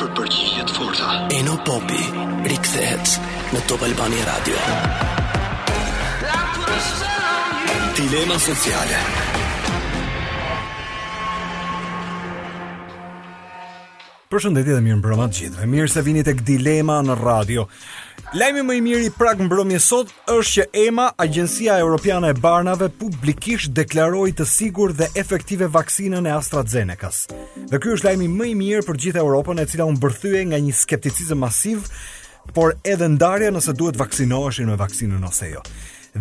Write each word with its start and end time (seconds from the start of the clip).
për 0.00 0.10
përgjigje 0.18 0.66
të 0.70 0.76
forta. 0.78 1.12
Eno 1.38 1.56
Popi 1.68 2.02
rikthehet 2.54 3.14
në 3.54 3.62
Top 3.70 3.86
Albani 3.88 4.22
Radio. 4.30 4.62
Dilema 7.98 8.38
sociale. 8.50 9.37
Përshëndetje 14.28 14.74
dhe 14.76 14.80
mirë 14.84 14.96
mbrëma 15.00 15.26
të 15.32 15.36
gjithëve. 15.38 15.66
Mirë 15.72 15.88
se 15.88 16.00
vini 16.04 16.20
tek 16.24 16.42
Dilema 16.44 16.98
në 17.06 17.14
radio. 17.16 17.62
Lajmi 18.36 18.60
më 18.68 18.74
i 18.76 18.82
miri 18.84 19.06
i 19.08 19.12
prag 19.16 19.38
mbrëmjes 19.40 19.86
sot 19.88 20.10
është 20.28 20.50
që 20.56 20.66
EMA, 20.82 21.06
Agjencia 21.24 21.78
Evropiane 21.80 22.34
e 22.34 22.36
Barnave, 22.36 22.90
publikisht 22.92 23.72
deklaroi 23.72 24.34
të 24.36 24.44
sigurt 24.50 24.98
dhe 25.00 25.08
efektive 25.16 25.70
vaksinën 25.72 26.28
e 26.28 26.34
AstraZeneca-s. 26.36 27.22
Dhe 27.72 27.80
ky 27.80 27.94
është 27.96 28.10
lajmi 28.10 28.28
më 28.34 28.50
i 28.52 28.56
mirë 28.60 28.84
për 28.90 29.00
gjithë 29.06 29.24
Europën, 29.24 29.62
e 29.64 29.68
cila 29.72 29.88
u 29.88 29.96
mbërthye 29.96 30.44
nga 30.50 30.60
një 30.66 30.76
skepticizëm 30.84 31.40
masiv, 31.46 31.88
por 32.52 32.76
edhe 32.84 33.08
ndarja 33.14 33.48
nëse 33.56 33.72
duhet 33.80 33.96
vaksinoheshin 34.00 34.68
me 34.68 34.76
vaksinën 34.80 35.24
ose 35.32 35.54
jo. 35.54 35.64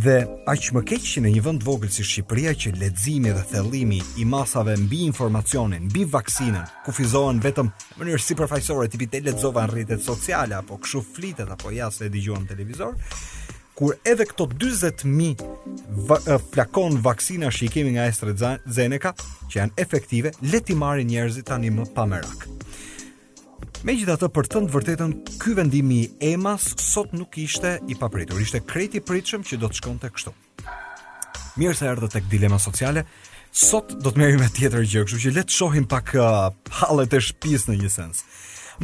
Dhe 0.03 0.17
aq 0.51 0.67
më 0.77 0.81
keq 0.91 1.05
që 1.09 1.21
në 1.23 1.29
një 1.33 1.41
vend 1.45 1.61
të 1.63 1.65
vogël 1.65 1.89
si 1.89 2.03
Shqipëria 2.05 2.51
që 2.61 2.69
leximi 2.77 3.31
dhe 3.33 3.41
thellimi 3.49 3.97
i 4.21 4.25
masave 4.29 4.75
mbi 4.83 4.99
informacionin, 5.07 5.87
mbi 5.89 6.03
vaksinën, 6.13 6.67
kufizohen 6.85 7.39
vetëm 7.41 7.71
në 7.71 8.01
mënyrë 8.03 8.21
sipërfaqësore, 8.21 8.91
tipi 8.93 9.07
të 9.09 9.23
lexova 9.25 9.63
në 9.65 9.71
rrjetet 9.71 10.03
sociale 10.05 10.57
apo 10.59 10.77
kshu 10.83 11.01
flitet 11.15 11.49
apo 11.49 11.71
ja 11.73 11.87
se 11.91 12.11
dëgjuan 12.13 12.45
në 12.45 12.49
televizor, 12.51 12.93
kur 13.79 13.95
edhe 14.13 14.27
këto 14.29 14.45
40000 14.53 16.45
flakon 16.53 16.99
vaksina 17.07 17.49
që 17.49 17.65
i 17.65 17.71
kemi 17.73 17.95
nga 17.97 18.05
AstraZeneca, 18.11 19.15
që 19.49 19.61
janë 19.63 19.81
efektive, 19.85 20.33
le 20.53 20.61
ti 20.61 20.77
marrin 20.77 21.09
njerëzit 21.09 21.49
tani 21.49 21.73
më 21.73 21.89
pa 21.97 22.05
merak. 22.05 22.45
Me 23.85 23.93
gjitha 23.93 24.15
të 24.17 24.27
për 24.33 24.47
të 24.51 24.59
vërtetën, 24.73 25.11
ky 25.41 25.51
vendimi 25.57 25.97
i 26.01 26.07
emas 26.33 26.63
sot 26.81 27.11
nuk 27.13 27.37
ishte 27.37 27.75
i 27.87 27.95
papritur, 27.99 28.39
ishte 28.41 28.61
kreti 28.65 29.01
pritëshëm 29.05 29.43
që 29.45 29.59
do 29.61 29.69
të 29.69 29.77
shkon 29.79 29.99
të 30.01 30.09
kështu. 30.15 30.33
Mirë 31.61 31.75
se 31.77 31.93
të 32.01 32.09
tek 32.15 32.27
dilema 32.31 32.57
sociale, 32.61 33.03
sot 33.53 33.93
do 34.01 34.09
të 34.09 34.21
merim 34.23 34.41
e 34.45 34.49
tjetër 34.57 34.81
gjë, 34.85 35.03
kështu 35.05 35.21
që 35.27 35.33
letë 35.37 35.53
shohim 35.59 35.85
pak 35.93 36.15
uh, 36.17 36.47
halet 36.81 37.13
e 37.19 37.21
shpis 37.29 37.67
në 37.69 37.77
një 37.83 37.91
sens. 37.93 38.25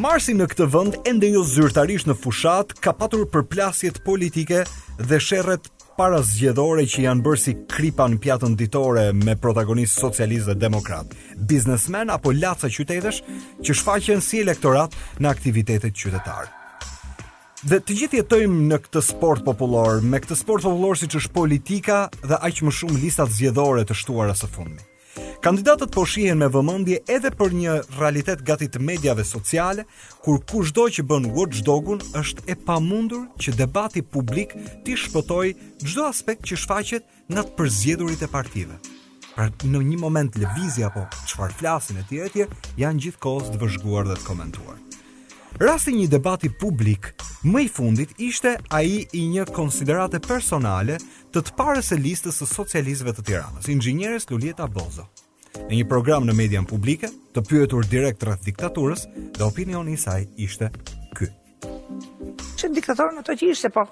Marsi 0.02 0.38
në 0.38 0.48
këtë 0.54 0.70
vënd, 0.76 1.02
ende 1.10 1.34
jo 1.34 1.42
zyrtarish 1.48 2.06
në 2.10 2.16
fushat, 2.20 2.78
ka 2.82 2.94
patur 2.98 3.26
përplasjet 3.34 4.00
politike 4.06 4.62
dhe 5.02 5.20
sherret 5.22 5.70
para 5.98 6.18
zgjedhore 6.26 6.88
që 6.90 7.04
janë 7.06 7.22
bërë 7.26 7.40
si 7.42 7.54
kripa 7.70 8.06
në 8.10 8.18
pjatën 8.24 8.56
ditore 8.58 9.06
me 9.14 9.36
protagonistë 9.40 10.02
socialistë 10.06 10.52
dhe 10.54 10.64
demokratë, 10.64 11.18
biznesmen 11.50 12.10
apo 12.14 12.34
laca 12.34 12.70
qytetësh 12.72 13.20
që 13.66 13.76
shfaqen 13.78 14.22
si 14.26 14.42
elektorat 14.42 14.96
në 15.22 15.30
aktivitetet 15.30 15.94
qytetarë. 16.04 16.50
Dhe 17.70 17.78
të 17.80 18.00
gjithë 18.02 18.20
jetojmë 18.24 18.66
në 18.74 18.80
këtë 18.88 19.04
sport 19.12 19.46
popullor, 19.46 20.02
me 20.04 20.20
këtë 20.20 20.36
sport 20.42 20.66
popullor 20.66 20.98
si 21.00 21.08
që 21.08 21.22
është 21.22 21.36
politika 21.38 22.00
dhe 22.26 22.42
aqë 22.50 22.66
më 22.68 22.76
shumë 22.80 23.04
listat 23.06 23.32
zgjedhore 23.38 23.86
të 23.88 24.00
shtuara 24.02 24.36
së 24.36 24.50
fundmi. 24.52 24.84
Kandidatët 25.44 25.92
po 25.92 26.06
shihen 26.08 26.38
me 26.40 26.48
vëmendje 26.48 27.02
edhe 27.14 27.28
për 27.36 27.52
një 27.60 27.72
realitet 27.98 28.46
gati 28.48 28.70
të 28.72 28.80
mediave 28.90 29.26
sociale, 29.28 29.84
kur 30.24 30.38
çdo 30.70 30.86
që 30.98 31.04
bën 31.10 31.26
watchdogun 31.36 32.00
është 32.16 32.46
e 32.54 32.56
pamundur 32.68 33.26
që 33.44 33.52
debati 33.62 34.00
publik 34.14 34.54
të 34.86 34.96
shpëtoj 35.02 35.48
çdo 35.84 36.06
aspekt 36.08 36.48
që 36.48 36.60
shfaqet 36.64 37.04
në 37.28 37.44
të 37.44 37.56
përzgjedhurit 37.60 38.24
e 38.24 38.30
partive. 38.32 38.78
Pra 39.34 39.50
në 39.68 39.82
një 39.90 39.98
moment 40.06 40.38
lëvizja 40.40 40.88
apo 40.94 41.04
çfarë 41.28 41.58
flasin 41.60 42.00
e 42.00 42.06
tjerë 42.08 42.48
janë 42.80 43.04
gjithkohës 43.06 43.52
të 43.52 43.60
vëzhguar 43.66 44.08
dhe 44.08 44.16
të 44.22 44.28
komentuar. 44.30 44.78
Rasti 45.60 45.92
një 46.00 46.08
debati 46.16 46.54
publik 46.64 47.12
më 47.44 47.66
i 47.66 47.68
fundit 47.76 48.16
ishte 48.30 48.54
ai 48.72 49.04
i 49.12 49.26
një 49.36 49.50
konsiderate 49.52 50.24
personale 50.24 51.02
të 51.36 51.44
të 51.44 51.58
parës 51.60 51.92
e 51.92 52.00
listës 52.00 52.40
së 52.40 52.48
socialistëve 52.56 53.12
të 53.20 53.28
Tiranës, 53.28 53.68
inxhinieres 53.76 54.30
Luljeta 54.32 54.66
Bozo 54.72 55.10
në 55.62 55.78
një 55.78 55.86
program 55.90 56.26
në 56.26 56.34
median 56.38 56.66
publike, 56.70 57.10
të 57.34 57.44
pyetur 57.48 57.86
direkt 57.90 58.24
rreth 58.26 58.46
diktaturës, 58.48 59.06
dhe 59.38 59.44
opinioni 59.46 59.94
i 59.98 60.02
saj 60.02 60.26
ishte 60.42 60.70
ky. 61.18 61.30
Çe 62.58 62.70
diktator 62.76 63.14
në 63.14 63.24
ato 63.24 63.36
që 63.38 63.52
ishte 63.52 63.70
po. 63.76 63.86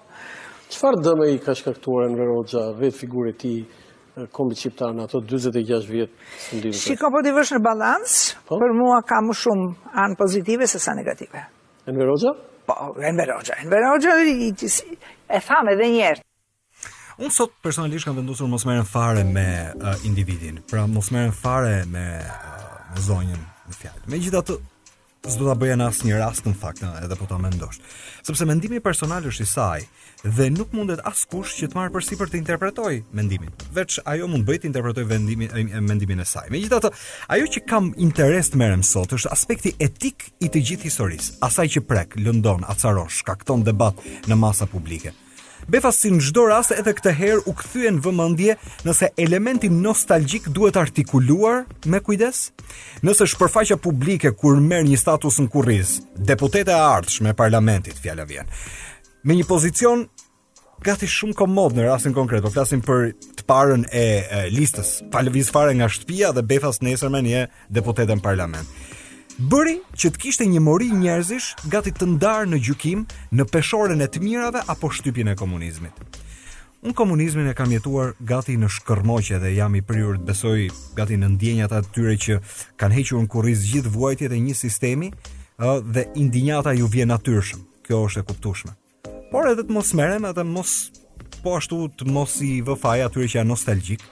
Çfarë 0.71 1.01
dëmë 1.05 1.27
i 1.33 1.39
ka 1.43 1.55
shkaktuar 1.59 2.11
në 2.13 2.27
Hoxha, 2.31 2.65
vetë 2.79 2.97
figurë 3.01 3.33
e 3.33 3.37
tij 3.41 3.57
kombi 4.35 4.55
shqiptar 4.57 4.93
në 4.95 5.05
ato 5.07 5.19
46 5.27 5.89
vjet 5.91 6.13
së 6.45 6.59
ndivës. 6.61 6.81
Si 6.85 6.95
ka 6.99 7.09
po 7.11 7.21
t'i 7.23 7.33
vesh 7.35 7.53
në 7.57 7.61
balans, 7.67 8.15
po? 8.47 8.57
për 8.61 8.73
mua 8.79 9.01
ka 9.07 9.19
më 9.25 9.35
shumë 9.43 9.93
an 10.05 10.15
pozitive 10.19 10.67
se 10.67 10.79
sa 10.81 10.95
negative. 10.97 11.43
Në 11.87 12.07
Hoxha? 12.09 12.33
Po, 12.67 12.75
në 13.01 13.29
Hoxha. 13.35 13.59
Enver 13.67 13.85
Hoxha 13.91 14.17
i 14.21 15.39
thamë 15.39 15.73
edhe 15.75 15.87
një 15.95 16.03
herë 16.07 16.27
Unë 17.21 17.29
sot 17.37 17.51
personalisht 17.61 18.07
kam 18.07 18.15
vendosur 18.17 18.47
mos 18.49 18.63
merren 18.65 18.87
fare 18.89 19.21
me 19.21 19.43
uh, 19.77 19.91
individin, 20.09 20.55
pra 20.65 20.87
mos 20.89 21.11
merren 21.13 21.29
fare 21.37 21.83
me, 21.85 22.05
uh, 22.17 22.67
me 22.95 23.03
zonjën 23.05 23.43
në 23.69 23.75
fjalë. 23.77 24.01
Megjithatë, 24.09 24.55
s'do 25.29 25.45
ta 25.45 25.53
bëja 25.61 25.75
në 25.77 25.89
asnjë 25.91 26.17
rast 26.17 26.49
në 26.49 26.55
fakt, 26.57 26.81
eh, 26.81 26.95
edhe 27.05 27.13
po 27.19 27.27
ta 27.29 27.37
mendosh. 27.37 27.77
Sepse 28.25 28.47
mendimi 28.49 28.81
personal 28.81 29.29
është 29.29 29.45
i 29.45 29.49
saj 29.51 29.85
dhe 30.23 30.47
nuk 30.55 30.73
mundet 30.73 31.03
askush 31.05 31.59
që 31.61 31.69
të 31.69 31.77
marrë 31.77 31.93
përsi 31.99 32.17
për 32.17 32.31
të 32.33 32.41
interpretoj 32.41 32.91
mendimin. 33.15 33.53
Veç 33.77 33.99
ajo 34.15 34.25
mund 34.27 34.49
bëjt 34.49 34.65
të 34.65 34.71
interpretoj 34.71 35.05
e 35.05 35.85
mendimin 35.85 36.25
e 36.25 36.25
saj. 36.25 36.49
Me 36.49 36.57
gjitha 36.65 36.81
të, 36.87 36.91
ajo 37.37 37.51
që 37.53 37.63
kam 37.69 37.93
interes 38.01 38.49
të 38.49 38.63
merem 38.65 38.81
sot 38.83 39.13
është 39.19 39.29
aspekti 39.37 39.75
etik 39.77 40.31
i 40.41 40.49
të 40.49 40.65
gjithë 40.71 40.89
historisë, 40.89 41.37
asaj 41.45 41.69
që 41.77 41.85
prek, 41.91 42.17
lëndon, 42.25 42.65
acaron, 42.73 43.13
shkakton 43.21 43.61
debat 43.69 44.01
në 44.25 44.41
masa 44.41 44.65
publike. 44.65 45.13
Befas 45.69 45.99
si 46.01 46.09
në 46.11 46.21
gjdo 46.29 46.45
rase 46.49 46.77
edhe 46.79 46.93
këtë 46.97 47.13
herë 47.19 47.43
u 47.49 47.53
këthyen 47.57 47.99
vëmëndje 48.03 48.55
nëse 48.87 49.11
elementin 49.21 49.79
nostalgjik 49.83 50.47
duhet 50.55 50.77
artikuluar 50.79 51.63
me 51.85 52.01
kujdes? 52.03 52.47
Nëse 53.05 53.27
shpërfaqa 53.33 53.77
publike 53.81 54.33
kur 54.37 54.59
merë 54.61 54.89
një 54.89 54.99
status 55.01 55.37
në 55.43 55.51
kurriz, 55.53 55.99
deputete 56.17 56.71
e 56.73 57.23
me 57.27 57.33
parlamentit, 57.33 57.97
fjalla 58.01 58.25
vjen, 58.25 58.47
me 59.23 59.35
një 59.37 59.45
pozicion 59.49 60.07
gati 60.81 61.05
shumë 61.07 61.37
komod 61.37 61.75
në 61.77 61.85
rasin 61.85 62.13
konkret, 62.15 62.41
po 62.41 62.49
flasim 62.49 62.81
për 62.81 63.11
të 63.37 63.45
parën 63.45 63.83
e, 63.93 64.05
listës, 64.49 65.03
palëviz 65.13 65.51
fare 65.53 65.73
nga 65.77 65.89
shtëpia 65.93 66.31
dhe 66.33 66.41
befas 66.41 66.81
nesërme 66.81 67.21
një 67.21 67.43
deputete 67.69 68.15
në 68.17 68.25
parlament 68.25 68.67
bëri 69.39 69.77
që 69.95 70.09
të 70.11 70.19
kishte 70.19 70.45
një 70.47 70.59
mori 70.63 70.89
njerëzish 70.91 71.63
gati 71.71 71.91
të 71.95 72.07
ndarë 72.15 72.47
në 72.51 72.59
gjukim 72.65 73.05
në 73.31 73.45
peshorën 73.51 74.01
e 74.03 74.07
të 74.11 74.21
mirave 74.23 74.63
apo 74.67 74.89
shtypjen 74.91 75.31
e 75.31 75.35
komunizmit. 75.35 75.93
Unë 76.81 76.95
komunizmin 76.97 77.47
e 77.47 77.53
kam 77.53 77.71
jetuar 77.71 78.15
gati 78.25 78.55
në 78.57 78.67
shkërmoqe 78.75 79.37
dhe 79.43 79.53
jam 79.53 79.75
i 79.77 79.83
prirur 79.85 80.17
të 80.17 80.27
besoj 80.27 80.69
gati 80.97 81.19
në 81.21 81.29
ndjenjat 81.35 81.75
atyre 81.77 82.15
që 82.23 82.39
kanë 82.81 82.97
hequr 82.97 83.21
në 83.23 83.29
kuriz 83.31 83.65
gjithë 83.69 83.93
vuajtjet 83.93 84.33
e 84.33 84.41
një 84.47 84.55
sistemi 84.57 85.11
dhe 85.61 86.07
indinjata 86.17 86.73
ju 86.73 86.89
vjen 86.89 87.13
natyrshëm. 87.13 87.61
Kjo 87.85 88.01
është 88.07 88.21
e 88.21 88.25
kuptushme. 88.31 88.73
Por 89.31 89.47
edhe 89.49 89.63
të 89.67 89.73
mos 89.73 89.89
merem 89.97 90.25
edhe 90.29 90.43
mos 90.47 90.73
po 91.43 91.55
ashtu 91.57 91.85
të 91.97 92.05
mos 92.13 92.35
i 92.45 92.59
vëfaj 92.65 92.99
atyre 93.07 93.25
që 93.33 93.37
janë 93.39 93.49
nostalgjik, 93.51 94.03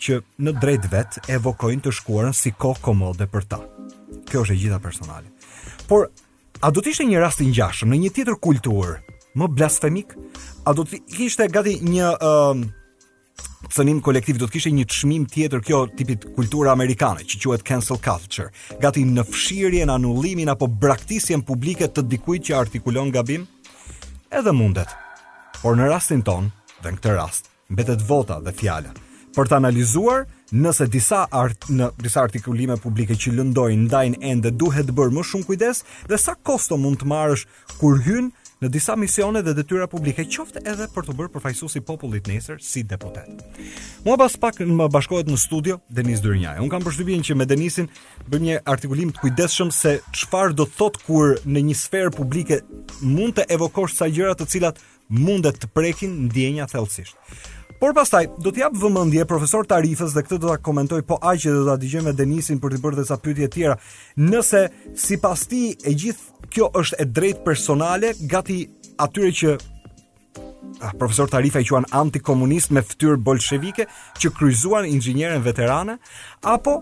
që 0.00 0.20
në 0.44 0.52
drejt 0.60 0.86
vet 0.92 1.18
evokojnë 1.38 1.84
të 1.86 1.92
shkuarën 2.00 2.34
si 2.36 2.52
kohë 2.56 2.82
komode 2.84 3.26
për 3.32 3.46
ta. 3.48 3.60
Kjo 4.28 4.42
është 4.44 4.56
e 4.56 4.58
gjitha 4.62 4.80
personale. 4.82 5.30
Por 5.88 6.08
a 6.64 6.70
do 6.72 6.82
të 6.82 6.92
ishte 6.92 7.06
një 7.08 7.20
rast 7.22 7.42
i 7.44 7.50
ngjashëm 7.50 7.92
në 7.92 8.00
një 8.04 8.12
tjetër 8.16 8.38
kulturë, 8.42 8.96
më 9.36 9.50
blasfemik? 9.52 10.14
A 10.66 10.74
do 10.76 10.84
të 10.86 11.02
kishte 11.14 11.46
gati 11.52 11.76
një 11.84 12.10
um, 12.24 12.64
cënim 13.72 14.00
kolektiv 14.04 14.40
do 14.40 14.48
të 14.48 14.56
kishte 14.58 14.72
një 14.74 14.86
çmim 14.92 15.26
tjetër 15.32 15.62
kjo 15.66 15.82
tipit 15.96 16.28
kultura 16.36 16.72
amerikane 16.74 17.24
që 17.24 17.40
quhet 17.44 17.64
cancel 17.68 18.00
culture, 18.02 18.50
gati 18.82 19.04
në 19.06 19.24
fshirjen, 19.30 19.92
anullimin 19.94 20.50
apo 20.52 20.68
braktisjen 20.68 21.44
publike 21.46 21.88
të 21.88 22.06
dikujt 22.10 22.50
që 22.50 22.58
artikulon 22.60 23.12
gabim? 23.14 23.46
Edhe 24.32 24.52
mundet. 24.52 24.90
Por 25.62 25.76
në 25.78 25.88
rastin 25.88 26.22
ton, 26.26 26.50
dhe 26.82 26.90
në 26.92 26.98
këtë 27.00 27.16
rast, 27.16 27.52
mbetet 27.72 28.02
vota 28.08 28.40
dhe 28.44 28.52
fjala 28.56 28.92
për 29.36 29.50
të 29.50 29.58
analizuar 29.60 30.24
nëse 30.56 30.86
disa 30.90 31.24
art 31.34 31.68
në 31.68 31.90
disa 32.00 32.22
artikulime 32.24 32.78
publike 32.80 33.16
që 33.20 33.34
lëndojnë 33.36 33.84
ndajnë 33.84 34.22
ende 34.32 34.52
duhet 34.56 34.88
të 34.88 34.94
bërë 34.96 35.12
më 35.18 35.24
shumë 35.28 35.46
kujdes 35.50 35.84
dhe 36.08 36.18
sa 36.22 36.34
kosto 36.46 36.78
mund 36.80 37.02
të 37.02 37.10
marrësh 37.12 37.44
kur 37.80 38.00
hyn 38.06 38.30
në 38.62 38.70
disa 38.72 38.94
misione 38.96 39.42
dhe 39.44 39.52
detyra 39.58 39.84
publike 39.92 40.24
qoftë 40.32 40.62
edhe 40.72 40.86
për 40.94 41.04
të 41.10 41.14
bërë 41.18 41.32
përfaqësues 41.34 41.74
i 41.76 41.82
popullit 41.84 42.30
nesër 42.30 42.62
si 42.64 42.80
deputet. 42.88 43.28
Mua 44.06 44.16
pas 44.22 44.32
pak 44.46 44.62
më 44.64 44.86
bashkohet 44.94 45.28
në 45.28 45.36
studio 45.42 45.76
Denis 45.98 46.22
Dyrnjaj. 46.24 46.56
Un 46.64 46.72
kam 46.72 46.86
përshtypjen 46.86 47.26
që 47.26 47.36
me 47.36 47.44
Denisin 47.50 47.90
bëjmë 48.32 48.48
një 48.48 48.62
artikulim 48.72 49.10
të 49.12 49.26
kujdesshëm 49.26 49.74
se 49.82 49.98
çfarë 50.16 50.56
do 50.56 50.64
thot 50.78 50.96
kur 51.04 51.36
në 51.44 51.66
një 51.68 51.76
sferë 51.82 52.14
publike 52.16 52.62
mund 53.04 53.36
të 53.36 53.44
evokosh 53.58 53.98
sa 54.00 54.08
gjëra 54.08 54.32
të 54.40 54.48
cilat 54.54 54.80
mundet 55.12 55.60
të 55.62 55.68
prekin 55.76 56.16
ndjenja 56.30 56.64
thellësisht. 56.72 57.12
Por 57.80 57.92
pastaj, 57.96 58.28
do 58.40 58.50
t'jap 58.54 58.76
vëmendje 58.78 59.26
profesor 59.28 59.66
Tarifës 59.68 60.14
dhe 60.16 60.22
këtë 60.24 60.38
do 60.40 60.48
ta 60.48 60.56
komentoj 60.64 61.02
po 61.08 61.18
aq 61.20 61.42
që 61.44 61.52
do 61.52 61.64
ta 61.68 61.74
dëgjoj 61.80 62.04
me 62.06 62.14
Denisin 62.16 62.58
për 62.62 62.76
të 62.76 62.80
bërë 62.82 63.00
disa 63.02 63.18
pyetje 63.20 63.48
të 63.50 63.52
tjera. 63.52 63.76
Nëse 64.16 64.62
sipas 64.96 65.42
ti 65.50 65.74
e 65.76 65.92
gjithë 65.92 66.48
kjo 66.54 66.70
është 66.80 67.00
e 67.02 67.08
drejtë 67.12 67.44
personale, 67.44 68.14
gati 68.32 68.62
atyre 69.04 69.32
që 69.40 69.52
ah, 69.60 70.94
profesor 70.96 71.28
Tarifa 71.28 71.60
i 71.60 71.68
quan 71.68 71.84
antikomunist 72.00 72.72
me 72.72 72.80
fytyrë 72.80 73.20
bolshevike 73.28 73.86
që 74.24 74.32
kryzuan 74.38 74.88
inxhinierën 74.94 75.44
veterane, 75.44 75.98
apo 76.48 76.78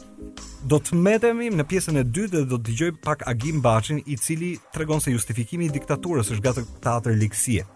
do 0.71 0.79
të 0.79 1.01
mbetemi 1.01 1.51
në 1.59 1.67
pjesën 1.73 1.99
e 1.99 2.05
dytë 2.07 2.35
dhe 2.37 2.45
do 2.55 2.61
të 2.61 2.69
dëgjoj 2.71 2.93
pak 3.03 3.27
Agim 3.35 3.59
Baçin 3.67 3.99
i 4.07 4.15
cili 4.17 4.55
tregon 4.77 5.03
se 5.03 5.11
justifikimi 5.17 5.67
i 5.67 5.75
diktaturës 5.75 6.31
është 6.37 6.47
gatë 6.47 6.69
teatër 6.87 7.19
ligësie. 7.25 7.67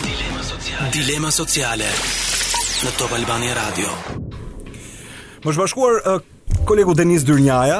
Dilema 0.00 0.42
sociale. 0.48 0.92
Dilema 0.98 1.30
sociale 1.30 2.26
në 2.86 2.90
Top 2.94 3.10
Albania 3.16 3.56
Radio. 3.58 3.88
Më 5.42 5.50
shbashkuar 5.56 5.96
uh, 6.06 6.18
kolegu 6.68 6.92
Denis 6.94 7.24
Dyrnjaja, 7.26 7.78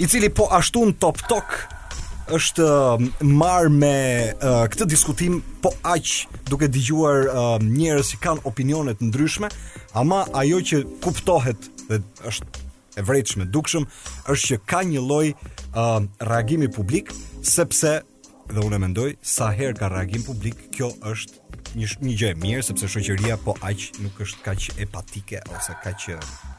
i 0.00 0.06
cili 0.08 0.30
po 0.32 0.46
ashtu 0.56 0.86
në 0.88 0.94
Top 1.02 1.18
Tok 1.28 1.52
është 2.32 2.64
uh, 2.64 3.04
marrë 3.28 3.72
me 3.74 3.90
uh, 4.32 4.62
këtë 4.72 4.86
diskutim 4.94 5.36
po 5.62 5.74
aq 5.84 6.14
duke 6.48 6.70
dëgjuar 6.72 7.26
uh, 7.28 7.42
njerëz 7.66 8.14
që 8.14 8.20
kanë 8.24 8.44
opinione 8.48 8.94
të 8.96 9.10
ndryshme, 9.10 9.52
ama 10.00 10.22
ajo 10.40 10.62
që 10.70 10.80
kuptohet 11.04 11.68
dhe 11.90 12.00
është 12.32 12.64
e 12.96 13.04
vërtetë 13.04 13.50
dukshëm 13.52 13.84
është 14.32 14.48
që 14.54 14.60
ka 14.72 14.80
një 14.94 15.04
lloj 15.10 15.26
uh, 15.34 16.00
reagimi 16.32 16.70
publik 16.72 17.12
sepse 17.44 17.98
dhe 18.52 18.64
unë 18.64 18.80
mendoj 18.86 19.10
sa 19.20 19.52
herë 19.52 19.76
ka 19.82 19.92
reagim 19.92 20.24
publik 20.24 20.70
kjo 20.76 20.88
është 21.12 21.41
një 21.76 21.90
një 22.04 22.14
gjë 22.20 22.28
e 22.34 22.38
mirë 22.40 22.64
sepse 22.66 22.88
shoqëria 22.92 23.36
po 23.42 23.54
aq 23.64 23.84
nuk 24.04 24.18
është 24.24 24.42
kaq 24.46 24.66
epatike, 24.86 25.40
ose 25.56 25.76
kaq 25.84 26.10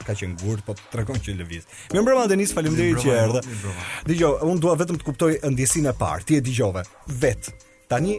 kaq 0.08 0.24
e 0.26 0.30
ngurt 0.34 0.66
po 0.68 0.76
tregon 0.94 1.20
që 1.24 1.36
lëviz. 1.42 1.68
Më 1.94 2.02
mbrëma, 2.06 2.24
Denis, 2.32 2.52
faleminderit 2.56 3.00
që 3.04 3.14
erdhe. 3.20 3.42
Dgjoj, 4.10 4.34
un 4.52 4.60
dua 4.64 4.74
vetëm 4.80 4.98
të 5.00 5.08
kuptoj 5.08 5.30
ndjesinë 5.54 5.94
e 5.94 5.96
parë. 6.00 6.26
Ti 6.28 6.40
e 6.40 6.48
dëgjove 6.48 6.84
vet. 7.24 7.52
Tani 7.92 8.16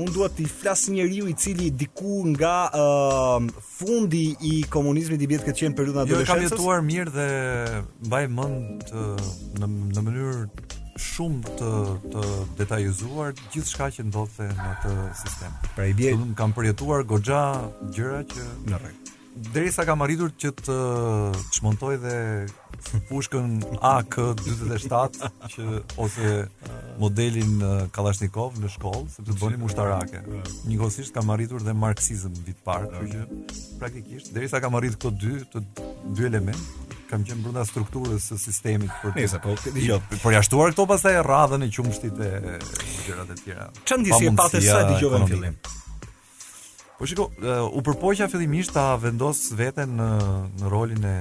un 0.00 0.08
dua 0.14 0.28
të 0.30 0.44
flas 0.46 0.84
njeriu 0.92 1.26
i 1.28 1.34
cili 1.40 1.70
diku 1.74 2.22
nga 2.34 2.68
uh, 2.72 3.46
fundi 3.76 4.36
i 4.46 4.58
komunizmit 4.70 5.22
i 5.24 5.28
vjet 5.28 5.44
këtë 5.48 5.60
çën 5.62 5.76
periudhën 5.78 6.04
e 6.04 6.08
jo, 6.12 6.16
adoleshencës. 6.20 6.48
Jo, 6.48 6.48
kam 6.48 6.58
jetuar 6.60 6.82
mirë 6.86 7.14
dhe 7.16 7.30
mbaj 8.06 8.28
mend 8.36 8.94
në 9.58 9.72
në 9.98 10.04
mënyrë 10.08 10.84
shumë 11.00 11.56
të 11.58 11.70
të 12.14 12.22
detajizuar 12.60 13.34
gjithçka 13.54 13.88
që 13.96 14.06
ndodhte 14.10 14.48
në 14.52 14.68
atë 14.74 14.94
sistem. 15.24 15.56
Pra 15.76 15.88
i 15.92 15.96
bie, 15.98 16.14
kam 16.38 16.56
përjetuar 16.56 17.04
goxha 17.12 17.42
gjëra 17.96 18.22
që 18.32 18.48
në 18.70 18.82
rregull 18.84 19.05
derisa 19.52 19.84
kam 19.86 20.00
arritur 20.04 20.30
që 20.40 20.50
të 20.62 20.76
çmontoj 21.56 21.96
dhe 22.00 22.16
pushkën 23.08 23.58
AK47 23.90 25.22
që 25.52 25.66
ose 26.02 26.32
modelin 27.00 27.60
Kalashnikov 27.94 28.56
në 28.62 28.70
shkollë 28.76 29.06
sepse 29.16 29.36
bënim 29.42 29.66
ushtarake. 29.68 30.22
Njëkohësisht 30.70 31.12
kam 31.16 31.30
arritur 31.36 31.62
dhe 31.66 31.76
marksizëm 31.76 32.36
vit 32.48 32.58
parë, 32.66 32.90
kështu 32.92 33.12
që 33.12 33.78
praktikisht 33.82 34.32
derisa 34.36 34.62
kam 34.64 34.78
arritur 34.80 34.98
këto 35.04 35.12
dy 35.20 35.38
të 35.52 35.64
dy 36.16 36.30
element 36.32 36.92
kam 37.10 37.22
qenë 37.26 37.44
brenda 37.44 37.62
strukturës 37.68 38.30
së 38.32 38.38
sistemit 38.48 38.90
për 39.02 39.12
të. 39.12 39.20
Nëse 39.20 39.42
po, 39.44 39.54
jo, 39.84 40.00
por 40.24 40.34
këto 40.34 40.88
pastaj 40.94 41.20
rradhën 41.20 41.62
e 41.62 41.72
qumshtit 41.76 42.16
dhe 42.18 42.30
gjërat 43.04 43.34
e 43.36 43.42
tjera. 43.44 43.68
Çfarë 43.84 44.02
ndjesi 44.04 44.30
e 44.32 44.36
patës 44.40 44.70
sa 44.72 44.80
dëgjova 44.88 45.22
në 45.26 45.30
fillim? 45.34 45.60
Po 46.98 47.04
shiko, 47.06 47.28
u 47.76 47.82
përpoqja 47.84 48.24
fillimisht 48.32 48.72
ta 48.72 48.94
vendos 48.96 49.50
veten 49.52 49.90
në 50.00 50.04
në 50.62 50.70
rolin 50.72 51.02
e 51.04 51.16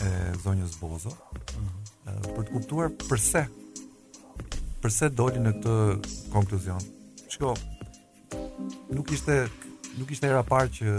e 0.00 0.10
zonjës 0.40 0.76
Bozo, 0.80 1.10
ëh, 2.08 2.28
për 2.32 2.46
të 2.48 2.52
kuptuar 2.54 2.92
pse 3.10 3.42
pse 4.80 5.08
doli 5.12 5.42
në 5.44 5.52
këtë 5.58 5.74
konkluzion. 6.32 6.80
Shiko, 7.28 7.50
nuk 8.96 9.12
ishte 9.12 9.36
nuk 10.00 10.08
ishte 10.16 10.30
era 10.30 10.40
parë 10.52 10.72
që 10.78 10.96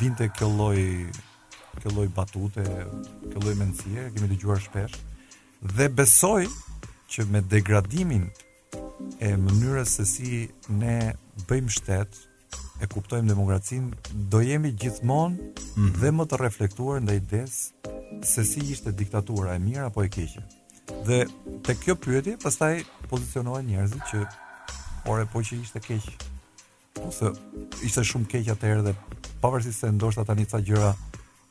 vinte 0.00 0.26
kjo 0.38 0.48
lloj 0.58 0.82
kjo 1.80 1.94
lloj 1.94 2.08
batute, 2.18 2.64
kjo 3.30 3.44
lloj 3.44 3.54
mendësie, 3.62 4.08
kemi 4.14 4.32
dëgjuar 4.34 4.62
shpesh 4.64 4.98
dhe 5.78 5.86
besoj 6.00 6.42
që 7.14 7.28
me 7.30 7.44
degradimin 7.52 8.26
e 9.22 9.34
mënyrës 9.46 9.94
se 10.00 10.06
si 10.16 10.32
ne 10.80 10.98
bëjmë 11.46 11.74
shtet, 11.76 12.10
e 12.80 12.86
kuptojmë 12.90 13.30
demokracin, 13.30 13.90
do 14.12 14.40
jemi 14.44 14.72
gjithmonë 14.72 15.36
mm 15.36 15.50
-hmm. 15.74 15.92
dhe 16.00 16.10
më 16.12 16.24
të 16.26 16.36
reflektuar 16.40 17.00
ndaj 17.00 17.20
des 17.30 17.72
se 18.22 18.44
si 18.44 18.60
ishte 18.72 18.92
diktatura 18.92 19.54
e 19.54 19.58
mirë 19.58 19.86
apo 19.86 20.02
e 20.02 20.08
keqe. 20.08 20.42
Dhe 21.06 21.26
te 21.64 21.74
kjo 21.74 21.94
pyetje 21.96 22.36
pastaj 22.42 22.84
pozicionohen 23.10 23.66
njerëzit 23.66 24.02
që 24.12 24.26
ore 25.06 25.24
po 25.32 25.38
që 25.38 25.60
ishte 25.62 25.80
keq. 25.80 26.04
Ose 27.08 27.30
ishte 27.84 28.00
shumë 28.00 28.26
keq 28.32 28.46
atëherë 28.54 28.82
dhe 28.86 28.94
pavarësisht 29.40 29.80
se 29.80 29.92
ndoshta 29.92 30.24
tani 30.24 30.44
ca 30.46 30.58
gjëra 30.60 30.94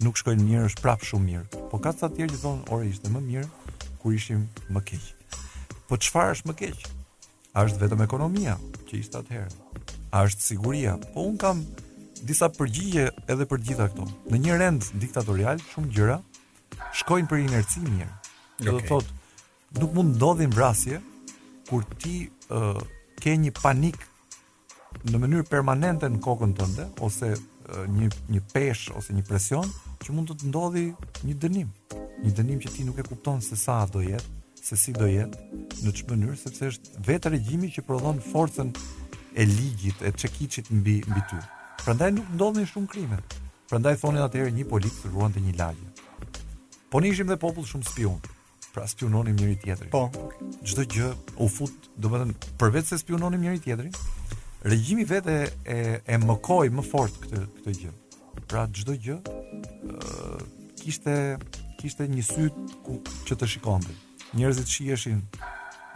nuk 0.03 0.17
shkojnë 0.17 0.43
mirë, 0.49 0.65
është 0.65 0.81
prapë 0.81 1.05
shumë 1.09 1.25
mirë. 1.25 1.43
Po 1.71 1.79
ka 1.79 1.89
të 1.91 1.97
të 2.01 2.15
tjerë 2.15 2.33
që 2.41 2.71
ore 2.73 2.85
ishte 2.89 3.09
më 3.09 3.19
mirë 3.21 3.49
kur 3.99 4.13
ishim 4.13 4.49
më 4.69 4.81
keq. 4.83 5.03
Po 5.87 5.95
çfarë 5.97 6.31
është 6.33 6.47
më 6.49 6.53
keq? 6.53 6.77
A 7.53 7.65
është 7.65 7.79
vetëm 7.81 8.01
ekonomia 8.03 8.57
që 8.87 8.93
ishte 8.99 9.17
atëherë? 9.17 9.64
a 10.15 10.21
është 10.29 10.41
siguria? 10.47 10.93
Po 11.13 11.25
un 11.27 11.35
kam 11.41 11.61
disa 12.25 12.47
përgjigje 12.55 13.09
edhe 13.31 13.47
për 13.51 13.63
gjitha 13.67 13.89
këto. 13.91 14.05
Në 14.31 14.39
një 14.45 14.57
rend 14.61 14.87
diktatorial 15.01 15.59
shumë 15.73 15.91
gjëra 15.97 16.19
shkojnë 17.01 17.29
për 17.31 17.41
inerci 17.43 17.83
mirë. 17.83 18.11
Okay. 18.15 18.65
Do 18.69 18.77
të 18.79 18.85
thotë, 18.91 19.15
nuk 19.81 19.95
mund 19.97 20.15
ndodhin 20.15 20.55
vrasje 20.55 21.01
kur 21.67 21.83
ti 22.01 22.15
uh, 22.55 22.79
ke 23.19 23.35
një 23.41 23.51
panik 23.57 23.99
në 25.11 25.19
mënyrë 25.19 25.49
permanente 25.51 26.07
në 26.09 26.21
kokën 26.23 26.55
tënde 26.57 26.87
ose 27.03 27.33
uh, 27.35 27.83
një 27.91 28.09
një 28.31 28.45
peshë 28.53 28.95
ose 28.95 29.13
një 29.17 29.25
presion 29.27 29.67
që 30.05 30.15
mund 30.15 30.31
të 30.31 30.39
të 30.43 30.53
ndodhi 30.53 30.85
një 31.27 31.37
dënim. 31.43 31.71
Një 32.23 32.33
dënim 32.39 32.63
që 32.63 32.71
ti 32.77 32.87
nuk 32.87 33.01
e 33.01 33.05
kupton 33.09 33.43
se 33.43 33.57
sa 33.59 33.81
do 33.91 33.99
jetë, 33.99 34.29
se 34.63 34.79
si 34.79 34.93
do 34.95 35.09
jetë, 35.11 35.41
në 35.83 35.91
çmënyrë 35.99 36.37
sepse 36.39 36.71
është 36.71 37.01
vetë 37.05 37.35
regjimi 37.35 37.67
që 37.75 37.83
prodhon 37.85 38.23
forcën 38.23 38.71
e 39.35 39.45
ligjit 39.47 40.01
e 40.01 40.11
çekiçit 40.11 40.71
mbi 40.71 40.95
mbi 41.07 41.21
ty. 41.29 41.35
Prandaj 41.83 42.13
nuk 42.13 42.29
ndodhin 42.35 42.65
shumë 42.71 42.87
krime. 42.93 43.19
Prandaj 43.69 43.99
thonin 44.01 44.23
atëherë 44.23 44.53
një 44.57 44.67
politik 44.71 45.09
ruante 45.13 45.41
të 45.41 45.47
një 45.47 45.57
lagje. 45.59 45.89
Po 46.89 47.01
ne 47.03 47.11
ishim 47.11 47.27
dhe 47.29 47.37
popull 47.41 47.67
shumë 47.67 47.87
spion. 47.89 48.21
Pra 48.75 48.87
spiononim 48.91 49.35
njëri 49.39 49.57
tjetrin. 49.63 49.91
Po. 49.91 50.05
Çdo 50.67 50.83
gjë 50.95 51.11
u 51.43 51.47
fut, 51.51 51.89
domethënë 52.03 52.35
përveç 52.59 52.89
se 52.93 52.97
spiononim 53.03 53.43
njëri 53.45 53.61
tjetrin, 53.63 53.93
regjimi 54.71 55.05
vetë 55.07 55.35
e 55.75 55.77
e 56.05 56.17
mëkoi 56.25 56.71
më 56.75 56.85
fort 56.89 57.19
këtë 57.25 57.43
këtë 57.59 57.75
gjë. 57.81 57.93
Pra 58.51 58.65
çdo 58.75 58.95
gjë 59.07 59.19
ë 59.99 60.47
kishte 60.81 61.15
kishte 61.81 62.07
një 62.09 62.23
sy 62.27 62.49
ku 62.87 62.99
që 63.27 63.37
të 63.43 63.51
shikonte. 63.55 63.95
Njerëzit 64.35 64.71
shiheshin 64.75 65.21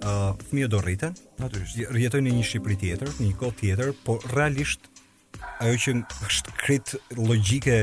ehm, 0.05 0.33
fëmijët 0.45 0.69
do 0.69 0.79
rriten, 0.83 1.15
natyrisht. 1.41 1.79
Rjetojnë 1.89 2.27
në 2.29 2.33
një 2.37 2.43
Shqipëri 2.45 2.75
tjetër, 2.83 3.09
në 3.17 3.29
një 3.31 3.37
kohë 3.39 3.55
tjetër, 3.63 3.89
por 4.05 4.21
realisht 4.29 4.85
ajo 5.65 5.79
që 5.83 5.93
është 6.29 6.53
krit 6.61 6.93
logjike 7.17 7.77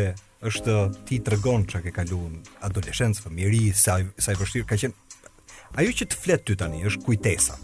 është 0.49 0.75
ti 1.07 1.19
të 1.23 1.37
rëgon 1.37 1.65
që 1.71 1.81
ke 1.87 1.93
kaluën 1.95 2.33
adoleshenës, 2.67 3.21
fëmjeri, 3.23 3.61
sa, 3.79 3.99
sa 4.19 4.35
vështirë, 4.39 4.67
ka 4.73 4.79
qenë... 4.81 5.19
Ajo 5.79 5.93
që 5.99 6.09
të 6.11 6.19
fletë 6.21 6.47
ty 6.51 6.57
tani, 6.61 6.83
është 6.89 7.05
kujtesa. 7.07 7.59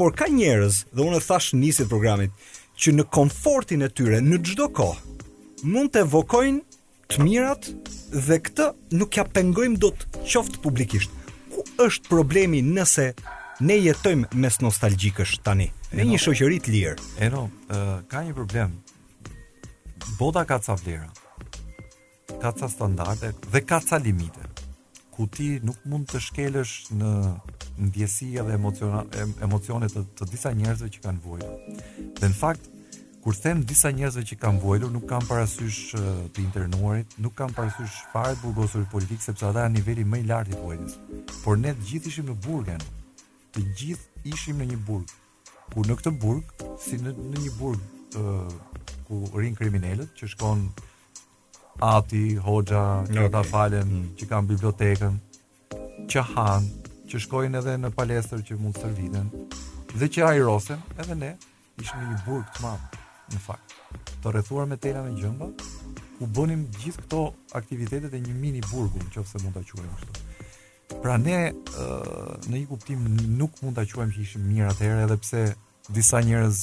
Por 0.00 0.12
ka 0.18 0.26
njerëz, 0.32 0.82
dhe 0.92 1.04
unë 1.06 1.20
e 1.20 1.24
thash 1.24 1.52
njësit 1.56 1.88
programit, 1.92 2.34
që 2.78 2.96
në 2.98 3.06
konfortin 3.14 3.86
e 3.86 3.90
tyre, 3.90 4.18
në 4.22 4.40
gjdo 4.46 4.66
kohë, 4.74 4.98
mund 5.70 5.92
të 5.94 6.02
evokojnë 6.06 6.80
të 7.14 7.24
mirat 7.24 7.70
dhe 8.26 8.40
këtë 8.46 8.68
nuk 8.98 9.16
ja 9.18 9.24
pengojmë 9.34 9.80
do 9.82 9.92
të 9.94 10.24
qoftë 10.32 10.60
publikisht. 10.66 11.14
Ku 11.54 11.64
është 11.86 12.10
problemi 12.10 12.60
nëse 12.66 13.06
ne 13.66 13.78
jetojmë 13.82 14.34
mes 14.38 14.60
nostalgjikësh 14.62 15.38
tani, 15.46 15.70
në 15.94 16.10
një 16.12 16.20
shoqëri 16.26 16.60
të 16.66 16.74
lirë? 16.74 16.98
Eno, 17.30 17.46
uh, 17.70 17.96
ka 18.10 18.26
një 18.26 18.36
problem. 18.36 18.76
Bota 20.18 20.44
ka 20.46 20.60
ca 20.62 20.76
vlera 20.78 21.08
ka 22.42 22.50
ca 22.60 22.66
standarde 22.68 23.30
dhe 23.52 23.60
ka 23.66 23.78
ca 23.90 23.96
limite 24.06 24.42
ku 25.16 25.26
ti 25.36 25.48
nuk 25.68 25.80
mund 25.92 26.06
të 26.12 26.20
shkelësh 26.28 26.74
në 27.02 27.08
ndjesi 27.88 28.28
dhe 28.36 28.52
emocionet 28.56 29.92
të, 29.96 30.04
të 30.18 30.28
disa 30.32 30.52
njerëzve 30.60 30.88
që 30.94 31.02
kanë 31.04 31.22
vuajtur. 31.24 31.80
Dhe 32.20 32.28
në 32.30 32.36
fakt, 32.40 32.68
kur 33.22 33.34
them 33.44 33.62
disa 33.72 33.90
njerëzve 33.94 34.22
që 34.30 34.38
kanë 34.44 34.62
vuajtur, 34.64 34.92
nuk 34.94 35.06
kanë 35.10 35.26
parasysh 35.30 35.78
të 36.34 36.44
internuarit, 36.44 37.14
nuk 37.24 37.34
kanë 37.38 37.56
parasysh 37.58 37.98
fare 38.14 38.34
të 38.38 38.42
burgosur 38.46 38.86
politik, 38.94 39.18
sepse 39.26 39.46
ata 39.50 39.66
janë 39.66 39.78
niveli 39.80 40.06
më 40.12 40.22
i 40.22 40.26
lartë 40.30 40.54
i 40.54 40.60
vuajtjes. 40.64 40.98
Por 41.42 41.58
ne 41.62 41.74
të 41.80 41.88
gjithë 41.92 42.12
ishim 42.14 42.28
në 42.30 42.36
burgen, 42.46 42.84
të 43.54 43.64
gjithë 43.82 44.26
ishim 44.34 44.62
në 44.62 44.70
një 44.72 44.80
burg, 44.90 45.14
ku 45.74 45.82
në 45.86 45.98
këtë 46.02 46.14
burg, 46.26 46.52
si 46.86 47.00
në, 47.02 47.14
në 47.34 47.46
një 47.46 47.56
burg 47.60 48.18
uh, 48.22 48.54
ku 49.08 49.22
rinë 49.34 49.58
kriminellet, 49.62 50.14
që 50.18 50.30
shkonë 50.36 50.86
Ati, 51.80 52.34
Hoxha, 52.34 53.04
okay. 53.06 53.14
Kjota 53.14 53.44
Falen, 53.46 53.86
mm. 53.88 54.06
që 54.18 54.26
kanë 54.26 54.50
bibliotekën, 54.50 55.18
që 56.10 56.22
hanë, 56.32 56.70
që 57.08 57.20
shkojnë 57.22 57.60
edhe 57.60 57.76
në 57.78 57.90
palestër 57.94 58.42
që 58.48 58.56
mund 58.58 58.80
të 59.94 59.98
dhe 59.98 60.06
që 60.14 60.24
hajrosen, 60.26 60.80
edhe 61.00 61.14
ne, 61.16 61.28
ishme 61.80 62.00
një 62.10 62.16
burg 62.26 62.50
të 62.54 62.62
mamë, 62.64 62.98
në 63.32 63.38
fakt, 63.42 63.74
të 64.22 64.32
rrethuar 64.34 64.66
me 64.68 64.76
tela 64.82 65.02
me 65.06 65.14
gjëmba, 65.20 65.48
ku 66.18 66.26
bënim 66.36 66.66
gjithë 66.82 66.98
këto 67.06 67.22
aktivitetet 67.60 68.12
e 68.14 68.20
një 68.26 68.34
mini 68.36 68.60
burgu, 68.70 68.98
në 69.00 69.14
qëfë 69.14 69.40
mund 69.46 69.56
të 69.56 69.64
quajmë 69.78 69.96
kështu. 70.02 70.44
Pra 71.04 71.16
ne, 71.22 71.38
në 71.54 72.58
një 72.58 72.66
kuptim, 72.68 73.06
nuk 73.38 73.62
mund 73.62 73.78
të 73.80 73.86
quajmë 73.94 74.14
që 74.14 74.20
ishim 74.26 74.44
mirë 74.50 74.74
atëherë, 74.74 75.06
edhe 75.08 75.18
pse 75.24 75.44
disa 75.96 76.20
njerëz 76.26 76.60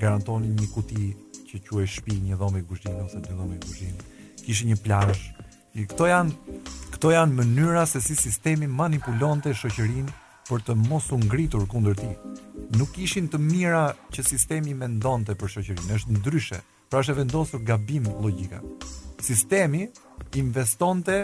garantonin 0.00 0.56
një 0.58 0.72
kuti 0.74 1.10
që 1.50 1.62
quaj 1.68 1.86
shpi 1.98 2.20
një 2.30 2.40
dhomë 2.40 2.64
kushtin 2.70 2.98
ose 3.04 3.20
dy 3.20 3.36
dhomi 3.36 3.60
kushtin 3.66 4.00
kishin 4.46 4.70
një 4.74 4.78
plazh. 4.84 5.22
Këto 5.72 6.08
janë 6.10 6.58
këto 6.92 7.12
janë 7.14 7.38
mënyra 7.38 7.86
se 7.88 8.02
si 8.04 8.14
sistemi 8.18 8.68
manipulonte 8.68 9.54
shoqërinë 9.56 10.18
për 10.48 10.64
të 10.66 10.74
mos 10.88 11.06
u 11.14 11.18
ngritur 11.22 11.64
kundër 11.70 11.96
tij. 12.00 12.14
Nuk 12.78 12.98
ishin 13.06 13.28
të 13.32 13.40
mira 13.42 13.84
që 14.14 14.24
sistemi 14.26 14.74
mendonte 14.78 15.36
për 15.40 15.54
shoqërinë, 15.54 15.96
është 15.96 16.18
ndryshe. 16.18 16.60
Pra 16.90 17.00
është 17.00 17.14
vendosur 17.22 17.62
gabim 17.66 18.08
logjika. 18.22 18.60
Sistemi 19.22 19.86
investonte 20.36 21.22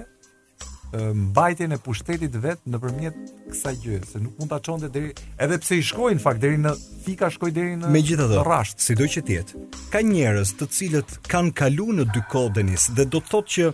mbajtjen 1.14 1.72
ehm, 1.72 1.78
e 1.80 1.82
pushtetit 1.84 2.30
vet 2.42 2.60
nëpërmjet 2.68 3.16
kësaj 3.50 3.74
gjëje, 3.82 4.00
se 4.08 4.20
nuk 4.22 4.38
mund 4.40 4.48
ta 4.50 4.58
çonte 4.64 4.88
deri 4.92 5.10
edhe 5.36 5.58
pse 5.60 5.76
i 5.78 5.82
shkoi 5.84 6.14
në 6.16 6.22
fakt 6.22 6.40
deri 6.40 6.56
në 6.62 6.72
fika 7.04 7.28
shkoi 7.34 7.52
deri 7.52 7.74
në 7.80 7.90
Megjithatë, 7.92 8.38
rrash, 8.46 8.72
sido 8.80 9.04
që 9.06 9.22
të 9.26 9.34
jetë, 9.36 9.62
ka 9.92 10.00
njerëz 10.04 10.54
të 10.58 10.70
cilët 10.78 11.12
kanë 11.28 11.52
kaluar 11.60 11.98
në 12.00 12.08
dy 12.14 12.22
kodenis 12.32 12.88
dhe 12.96 13.04
do 13.06 13.20
të 13.20 13.32
thotë 13.34 13.54
që 13.54 13.70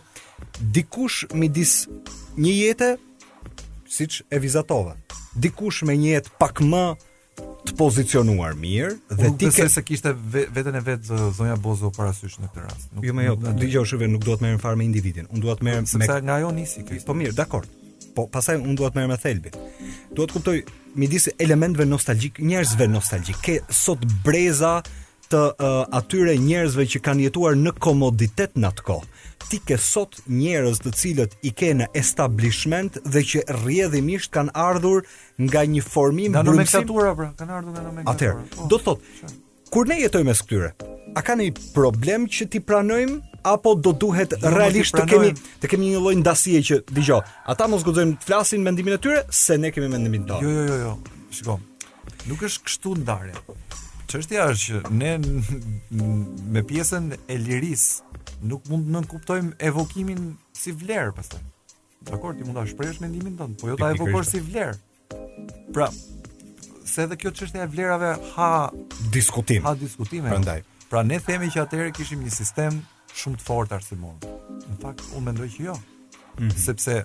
dikush 0.78 1.28
midis 1.38 1.76
një 2.36 2.56
jete 2.58 2.90
siç 3.94 4.22
e 4.34 4.42
vizatova, 4.42 4.96
dikush 5.38 5.84
me 5.86 5.94
një 5.96 6.14
jetë 6.16 6.34
pak 6.42 6.64
më 6.66 6.86
të 7.68 7.74
pozicionuar 7.78 8.56
mirë 8.60 8.94
dhe 9.16 9.30
ti 9.40 9.48
ke 9.54 9.66
se 9.72 9.82
kishte 9.86 10.12
veten 10.54 10.76
e 10.76 10.82
vet 10.84 11.04
zonja 11.08 11.56
Bozo 11.60 11.90
parasysh 11.96 12.38
në 12.42 12.50
këtë 12.52 12.64
rast. 12.66 12.90
Jo 13.04 13.14
më 13.16 13.26
jo, 13.28 13.36
dëgjoj 13.62 13.86
shive 13.92 14.08
nuk 14.10 14.24
duhet 14.26 14.42
të 14.42 14.46
merrem 14.46 14.60
fare 14.62 14.78
me 14.80 14.86
individin. 14.88 15.28
Unë 15.32 15.44
dua 15.46 15.56
të 15.58 15.66
merrem 15.68 15.88
me 16.00 16.08
sa 16.10 16.18
nga 16.20 16.38
ajo 16.40 16.50
nisi 16.56 16.84
kjo. 16.88 17.00
Po 17.08 17.16
mirë, 17.16 17.36
dakor. 17.38 17.68
Po 18.14 18.26
pastaj 18.34 18.58
unë 18.60 18.76
dua 18.78 18.90
të 18.92 19.00
merrem 19.00 19.14
me 19.14 19.20
Thelbi. 19.24 19.54
Duhet 20.14 20.26
të 20.26 20.30
kuptoj 20.36 20.58
midis 21.00 21.30
elementëve 21.40 21.88
nostalgjik, 21.88 22.42
njerëzve 22.50 22.90
nostalgjik, 22.96 23.40
ke 23.44 23.58
sot 23.82 24.04
breza 24.26 24.76
të 25.30 25.42
uh, 25.52 25.74
atyre 25.98 26.34
njerëzve 26.40 26.84
që 26.94 27.00
kanë 27.04 27.26
jetuar 27.28 27.56
në 27.60 27.72
komoditet 27.82 28.56
në 28.60 28.70
atë 28.72 28.84
kohë. 28.88 29.10
Ti 29.44 29.58
ke 29.68 29.76
sot 29.80 30.18
njerëz 30.32 30.78
të 30.84 30.92
cilët 30.98 31.34
i 31.44 31.52
ke 31.56 31.72
në 31.80 31.90
establishment 31.98 32.96
dhe 33.04 33.22
që 33.30 33.42
rjedhimisht 33.64 34.30
kanë 34.34 34.54
ardhur 34.56 35.04
nga 35.44 35.64
një 35.68 35.82
formim 35.84 36.36
brumësim. 36.38 36.86
Nga 36.88 37.14
pra, 37.18 37.28
kanë 37.42 37.58
ardhur 37.58 37.92
nga 37.92 38.06
Atër, 38.12 38.38
oh, 38.38 38.48
po, 38.56 38.70
do 38.72 38.80
të 38.80 38.88
thot, 38.88 39.36
kur 39.74 39.90
ne 39.90 39.98
jetojme 40.00 40.34
së 40.38 40.48
këtyre, 40.48 40.72
a 41.20 41.24
ka 41.26 41.36
një 41.40 41.50
problem 41.76 42.24
që 42.30 42.48
ti 42.54 42.62
pranojmë 42.64 43.18
apo 43.44 43.74
do 43.84 43.92
duhet 44.04 44.32
jo, 44.32 44.40
realisht 44.54 44.96
të 44.96 45.04
kemi 45.12 45.34
të 45.60 45.68
kemi 45.74 45.90
një 45.92 46.00
lloj 46.00 46.14
ndasie 46.22 46.62
që 46.64 46.80
dëgjoj. 46.88 47.20
Ata 47.52 47.68
mos 47.68 47.84
guxojnë 47.84 48.16
të 48.22 48.30
flasin 48.30 48.64
mendimin 48.64 48.96
e 48.96 49.00
tyre 49.04 49.20
se 49.42 49.58
ne 49.60 49.68
kemi 49.76 49.90
mendimin 49.92 50.24
tonë. 50.30 50.46
Jo, 50.46 50.54
jo, 50.56 50.64
jo, 50.64 50.76
jo. 50.86 50.96
Shikom. 51.34 51.68
Nuk 52.30 52.46
është 52.48 52.64
kështu 52.70 52.94
ndarja 53.02 53.36
çështja 54.14 54.44
është 54.52 54.80
që 54.86 54.92
ne 54.94 55.10
me 56.54 56.62
pjesën 56.68 57.06
e 57.34 57.38
liris 57.42 57.84
nuk 58.46 58.68
mund 58.70 58.86
të 58.94 59.08
kuptojmë 59.10 59.56
evokimin 59.70 60.36
si 60.54 60.70
vlerë 60.78 61.14
pastaj. 61.16 61.40
Dakor, 62.04 62.36
ti 62.38 62.46
mund 62.46 62.60
ta 62.60 62.64
shprehësh 62.70 63.00
mendimin 63.02 63.34
tënd, 63.40 63.56
po 63.58 63.72
jo 63.72 63.78
ta 63.80 63.88
evokosh 63.96 64.30
si 64.36 64.42
vlerë. 64.44 64.76
Pra, 65.74 65.88
se 66.86 67.08
edhe 67.08 67.18
kjo 67.18 67.32
çështja 67.40 67.64
e 67.64 67.68
vlerave 67.74 68.12
ha 68.36 68.50
diskutim. 69.14 69.64
Ha 69.66 69.74
diskutime. 69.80 70.30
Prandaj. 70.30 70.62
Pra 70.92 71.02
ne 71.02 71.18
themi 71.26 71.50
që 71.50 71.64
atëherë 71.64 71.94
kishim 71.96 72.22
një 72.22 72.34
sistem 72.38 72.78
shumë 73.18 73.40
të 73.40 73.46
fortë 73.48 73.80
arsimon. 73.80 74.20
Në 74.70 74.78
fakt, 74.84 75.06
unë 75.18 75.26
mendoj 75.32 75.48
që 75.56 75.66
jo. 75.72 75.78
Mm 75.78 76.48
-hmm. 76.48 76.58
Sepse 76.68 77.00
ë 77.02 77.04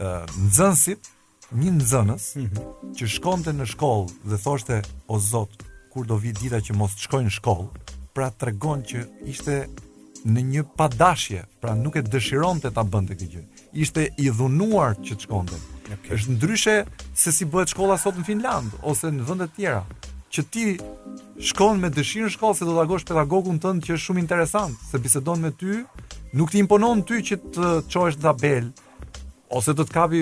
uh, 0.00 0.44
nxënësit 0.46 1.12
një 1.60 1.76
nxënës 1.80 2.24
mm 2.38 2.48
-hmm. 2.48 2.94
që 2.96 3.08
shkonte 3.18 3.52
në 3.60 3.66
shkollë 3.74 4.08
dhe 4.30 4.38
thoshte 4.46 4.80
o 5.12 5.18
zot, 5.20 5.66
kur 5.90 6.04
do 6.06 6.16
vit 6.18 6.38
dita 6.40 6.60
që 6.62 6.74
mos 6.78 6.94
shkojnë 7.02 7.28
në 7.30 7.34
shkollë, 7.36 7.84
pra 8.14 8.28
tregon 8.38 8.82
që 8.86 9.02
ishte 9.30 9.56
në 10.30 10.42
një 10.50 10.62
padashje, 10.78 11.42
pra 11.62 11.74
nuk 11.74 11.96
e 11.96 12.02
dëshironte 12.04 12.70
ta 12.76 12.84
bënte 12.84 13.16
këtë 13.16 13.28
gjë. 13.32 13.44
Ishte 13.82 14.04
i 14.22 14.28
dhunuar 14.36 14.96
që 15.00 15.16
të 15.16 15.24
shkonte. 15.26 15.58
Okay. 15.90 16.14
Është 16.16 16.34
ndryshe 16.36 16.74
se 17.18 17.32
si 17.34 17.46
bëhet 17.50 17.72
shkolla 17.72 17.96
sot 17.98 18.18
në 18.20 18.26
Finland 18.28 18.76
ose 18.86 19.10
në 19.10 19.26
vende 19.26 19.48
të 19.50 19.56
tjera 19.56 19.80
që 20.30 20.42
ti 20.54 20.64
shkon 21.50 21.80
me 21.82 21.88
dëshirë 21.90 22.28
në 22.28 22.34
shkollë 22.36 22.58
se 22.60 22.66
do 22.68 22.76
të 22.78 22.84
gosh 22.92 23.06
pedagogun 23.08 23.56
tënd 23.64 23.82
që 23.82 23.96
është 23.96 24.04
shumë 24.08 24.20
interesant, 24.22 24.76
se 24.92 25.00
bisedon 25.02 25.40
me 25.42 25.50
ty, 25.58 25.80
nuk 26.38 26.52
ti 26.52 26.60
imponon 26.62 27.02
ty 27.08 27.18
që 27.30 27.38
të 27.56 27.70
çosh 27.90 28.20
tabel, 28.22 28.68
ose 29.50 29.72
do 29.74 29.82
të 29.84 29.92
kapi 29.92 30.20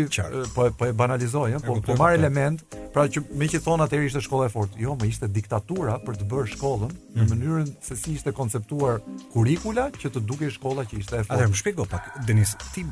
po 0.54 0.70
po 0.78 0.86
e 0.88 0.92
banalizoj, 0.96 1.58
po 1.66 1.76
po 1.86 1.96
marr 2.00 2.14
element, 2.16 2.62
pra 2.94 3.04
që 3.08 3.22
më 3.38 3.48
që 3.52 3.60
thon 3.66 3.84
atëri 3.84 4.08
ishte 4.08 4.22
shkolla 4.24 4.48
e 4.48 4.52
fortë. 4.52 4.80
Jo, 4.84 4.94
më 4.98 5.10
ishte 5.12 5.28
diktatura 5.28 5.98
për 6.04 6.16
të 6.22 6.28
bërë 6.32 6.52
shkollën 6.54 6.92
në 7.14 7.22
mhm. 7.22 7.30
mënyrën 7.34 7.70
se 7.84 7.96
si 8.00 8.16
ishte 8.16 8.32
konceptuar 8.32 9.02
kurrikula 9.34 9.90
që 10.00 10.14
të 10.14 10.24
dukej 10.30 10.52
shkolla 10.56 10.86
që 10.88 11.00
ishte 11.02 11.20
e 11.20 11.24
fortë. 11.26 11.40
Atë 11.40 11.52
më 11.52 11.60
shpjego 11.62 11.88
pak 11.92 12.08
Denis, 12.26 12.56
ti 12.72 12.86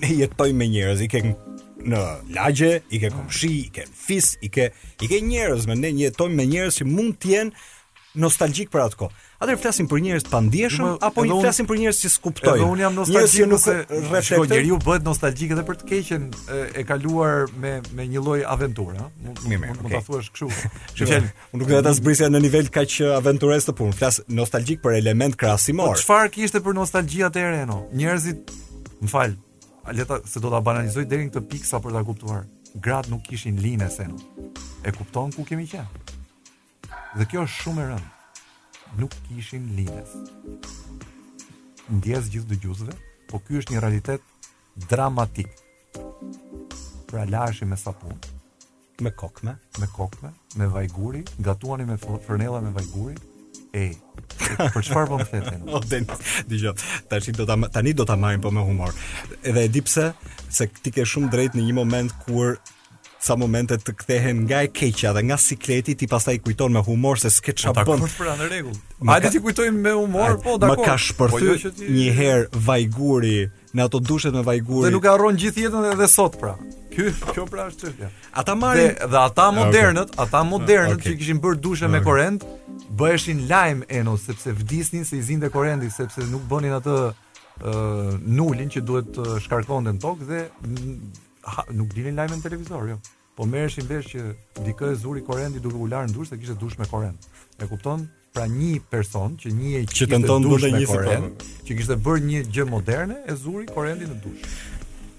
ne 0.00 0.10
jetoj 0.22 0.50
me 0.56 0.70
njerëz, 0.72 1.04
i 1.04 1.08
ke 1.12 1.24
në 1.28 2.00
lagje, 2.36 2.76
i 2.96 3.00
ke 3.04 3.10
komshi, 3.12 3.52
i 3.66 3.70
ke 3.76 3.84
fis, 4.06 4.32
i 4.40 4.48
ke 4.52 4.70
i 5.04 5.10
ke 5.10 5.20
njerëz, 5.28 5.68
më 5.68 5.76
ne 5.84 5.92
jetojmë 6.06 6.40
me 6.40 6.48
njerëz 6.54 6.80
që 6.80 6.88
mund 6.88 7.18
të 7.20 7.34
jenë 7.36 7.66
nostalgjik 8.24 8.72
për 8.74 8.88
atë 8.88 9.00
kohë. 9.04 9.26
A 9.40 9.46
do 9.48 9.54
të 9.56 9.60
flasim 9.62 9.86
për 9.88 10.02
njerëz 10.04 10.24
të 10.26 10.30
pandijshëm 10.34 10.88
apo 11.06 11.22
i 11.24 11.30
flasim 11.32 11.66
për 11.68 11.78
njerëz 11.80 11.98
që 12.02 12.08
skuptojnë? 12.12 12.64
Unë 12.74 12.82
jam 12.82 12.96
nostalgjik, 12.98 13.30
si 13.32 13.46
nuk 13.48 13.94
rreshtoj. 14.12 14.40
Njeri 14.50 14.68
u 14.74 14.76
bëhet 14.84 15.06
nostalgjik 15.06 15.54
edhe 15.56 15.62
për 15.70 15.78
të 15.80 15.86
keqen 15.88 16.26
e, 16.28 16.58
e 16.82 16.84
kaluar 16.84 17.46
me 17.62 17.70
me 17.96 18.04
një 18.12 18.20
lloj 18.20 18.42
aventure, 18.52 18.98
ha? 19.00 19.06
Mirë, 19.24 19.62
mirë. 19.62 19.78
Mund 19.78 19.94
ta 19.96 20.02
thuash 20.04 20.28
kështu. 20.34 20.50
Që 21.00 21.08
fjalë, 21.08 21.30
nuk 21.56 21.72
do 21.72 21.80
ta 21.88 21.94
zbrisja 21.96 22.28
në 22.34 22.42
nivel 22.44 22.68
kaq 22.76 22.98
aventurës 23.16 23.70
të 23.70 23.76
punë. 23.80 23.96
Flas 24.02 24.20
nostalgjik 24.36 24.84
për 24.84 24.98
element 25.00 25.40
krahasimor. 25.40 25.94
Po, 25.96 26.02
çfarë 26.04 26.34
kishte 26.36 26.60
për 26.68 26.76
nostalgji 26.82 27.24
atëherë, 27.32 27.64
no? 27.72 27.80
Njerëzit, 27.96 28.52
më 29.00 29.12
fal, 29.16 29.38
a 29.88 29.96
le 29.96 30.04
ta 30.04 30.20
se 30.28 30.44
do 30.44 30.52
ta 30.52 30.60
banalizoj 30.68 31.08
deri 31.08 31.30
në 31.30 31.32
këtë 31.32 31.46
pikë 31.54 31.72
sa 31.72 31.80
për 31.86 31.96
ta 31.96 32.04
kuptuar. 32.10 32.44
Grat 32.76 33.08
nuk 33.08 33.24
kishin 33.32 33.56
linë 33.64 33.88
se. 33.96 34.10
E 34.84 34.92
kupton 35.00 35.32
ku 35.32 35.48
kemi 35.48 35.64
qenë. 35.72 36.18
Dhe 37.16 37.24
kjo 37.32 37.48
është 37.48 37.56
shumë 37.64 37.86
e 37.88 37.92
rëndë 37.94 38.10
nuk 38.98 39.12
kishin 39.28 39.68
linës. 39.76 40.14
Ndjes 41.90 42.30
gjithë 42.32 42.50
dë 42.52 42.60
gjuzve, 42.64 42.94
po 43.30 43.40
kjo 43.44 43.62
është 43.62 43.74
një 43.74 43.82
realitet 43.82 44.50
dramatik. 44.88 45.50
Pra 47.10 47.24
lashi 47.26 47.66
me 47.66 47.76
sapun, 47.78 48.16
me 49.02 49.10
kokme, 49.10 49.56
me 49.80 49.88
kokme, 49.94 50.32
me 50.56 50.68
vajguri, 50.74 51.24
gatuani 51.46 51.86
me 51.88 51.96
fërnella 52.02 52.62
me 52.66 52.70
vajguri, 52.76 53.16
e, 53.74 53.88
për 54.58 54.84
çfarë 54.86 55.06
për 55.06 55.10
po 55.10 55.18
më 55.20 55.28
fete? 55.30 55.54
o, 55.74 55.82
Denis, 55.90 56.36
di 56.50 56.58
gjo, 56.62 56.72
tani 57.10 57.34
do 57.36 57.46
të 57.46 57.58
ta, 57.66 57.82
ta 57.82 58.10
ta 58.14 58.34
për 58.46 58.56
me 58.56 58.66
humor. 58.68 58.94
Edhe 59.42 59.66
e 59.70 59.82
pse 59.82 60.12
se 60.48 60.70
ti 60.82 60.90
ke 60.94 61.06
shumë 61.06 61.30
drejt 61.34 61.58
në 61.58 61.66
një 61.68 61.78
moment 61.82 62.14
kur 62.26 62.58
sa 63.20 63.36
momente 63.36 63.76
të 63.76 63.92
kthehen 64.00 64.38
nga 64.48 64.62
e 64.64 64.70
keqja 64.72 65.10
dhe 65.12 65.22
nga 65.28 65.36
sikleti 65.36 65.92
ti 65.94 66.06
pastaj 66.08 66.38
kujton 66.44 66.72
me 66.72 66.80
humor 66.86 67.20
se 67.20 67.28
s'ke 67.30 67.52
ç'a 67.52 67.74
bën. 67.76 67.84
Po 67.84 68.08
pra 68.16 68.34
në 68.40 68.46
rregull. 68.48 68.78
Hajde 69.06 69.30
ti 69.34 69.42
kujtojmë 69.44 69.82
me 69.88 69.92
humor, 69.98 70.38
po 70.44 70.56
dakor. 70.60 70.80
Më 70.80 70.86
ka 70.86 70.94
shpërthy 70.96 71.42
po, 71.42 71.58
jo 71.66 71.72
ti... 71.76 71.90
një 71.98 72.08
herë 72.16 72.62
vajguri 72.70 73.42
në 73.76 73.84
ato 73.86 74.00
dushet 74.00 74.32
me 74.36 74.42
vajguri. 74.46 74.88
Dhe 74.88 74.94
nuk 74.96 75.04
e 75.04 75.12
harron 75.12 75.36
gjithë 75.44 75.66
jetën 75.66 75.90
edhe 75.92 76.08
sot 76.08 76.40
pra. 76.40 76.54
Ky, 76.94 77.10
kjo 77.34 77.44
pra 77.46 77.68
është 77.68 77.86
çështja. 77.90 78.08
Ata 78.40 78.56
marrin 78.56 78.92
dhe, 78.94 79.08
dhe 79.12 79.22
ata 79.26 79.46
ah, 79.50 79.56
modernët, 79.58 80.08
okay. 80.14 80.22
ata 80.24 80.40
ah, 80.40 80.48
modernët 80.54 80.96
okay. 81.02 81.12
që 81.12 81.20
kishin 81.20 81.44
bërë 81.44 81.60
dushe 81.64 81.84
ah, 81.84 81.90
okay. 81.90 82.00
me 82.00 82.04
korrent, 82.08 82.48
bëheshin 83.00 83.44
lajm 83.52 83.84
eno 84.00 84.16
sepse 84.24 84.56
vdisnin 84.62 85.04
se 85.04 85.20
i 85.20 85.22
zinte 85.22 85.52
korrenti 85.52 85.92
sepse 85.94 86.24
nuk 86.32 86.48
bënin 86.50 86.74
atë 86.80 86.96
uh, 87.04 87.72
nulin 88.40 88.72
që 88.74 88.80
duhet 88.88 89.12
të 89.14 89.36
shkarkonte 89.44 89.92
në 89.92 90.00
tokë 90.02 90.30
dhe 90.32 90.42
ha, 91.42 91.64
nuk 91.74 91.90
dilin 91.94 92.16
lajme 92.18 92.38
në 92.38 92.44
televizor, 92.46 92.86
jo. 92.94 92.98
Po 93.38 93.46
merreshin 93.48 93.86
vesh 93.88 94.10
që 94.14 94.24
dikë 94.66 94.90
e 94.92 94.96
zuri 95.00 95.22
korrenti 95.26 95.62
duke 95.64 95.78
u 95.80 95.86
larë 95.88 96.10
në 96.12 96.26
se 96.28 96.38
kishte 96.40 96.56
dush 96.60 96.78
me 96.80 96.88
korrent. 96.90 97.28
E 97.62 97.68
kupton? 97.70 98.08
Pra 98.34 98.44
një 98.50 98.74
person 98.90 99.34
që 99.42 99.52
një 99.58 99.70
e 99.80 99.84
që 99.90 100.08
dush 100.12 100.68
me 100.70 100.84
korrent, 100.90 101.40
që 101.66 101.78
kishte 101.78 101.96
bërë 102.04 102.24
një 102.26 102.44
gjë 102.54 102.68
moderne, 102.70 103.20
e 103.26 103.34
zuri 103.38 103.66
korrentin 103.70 104.12
në 104.14 104.20
dush 104.26 104.60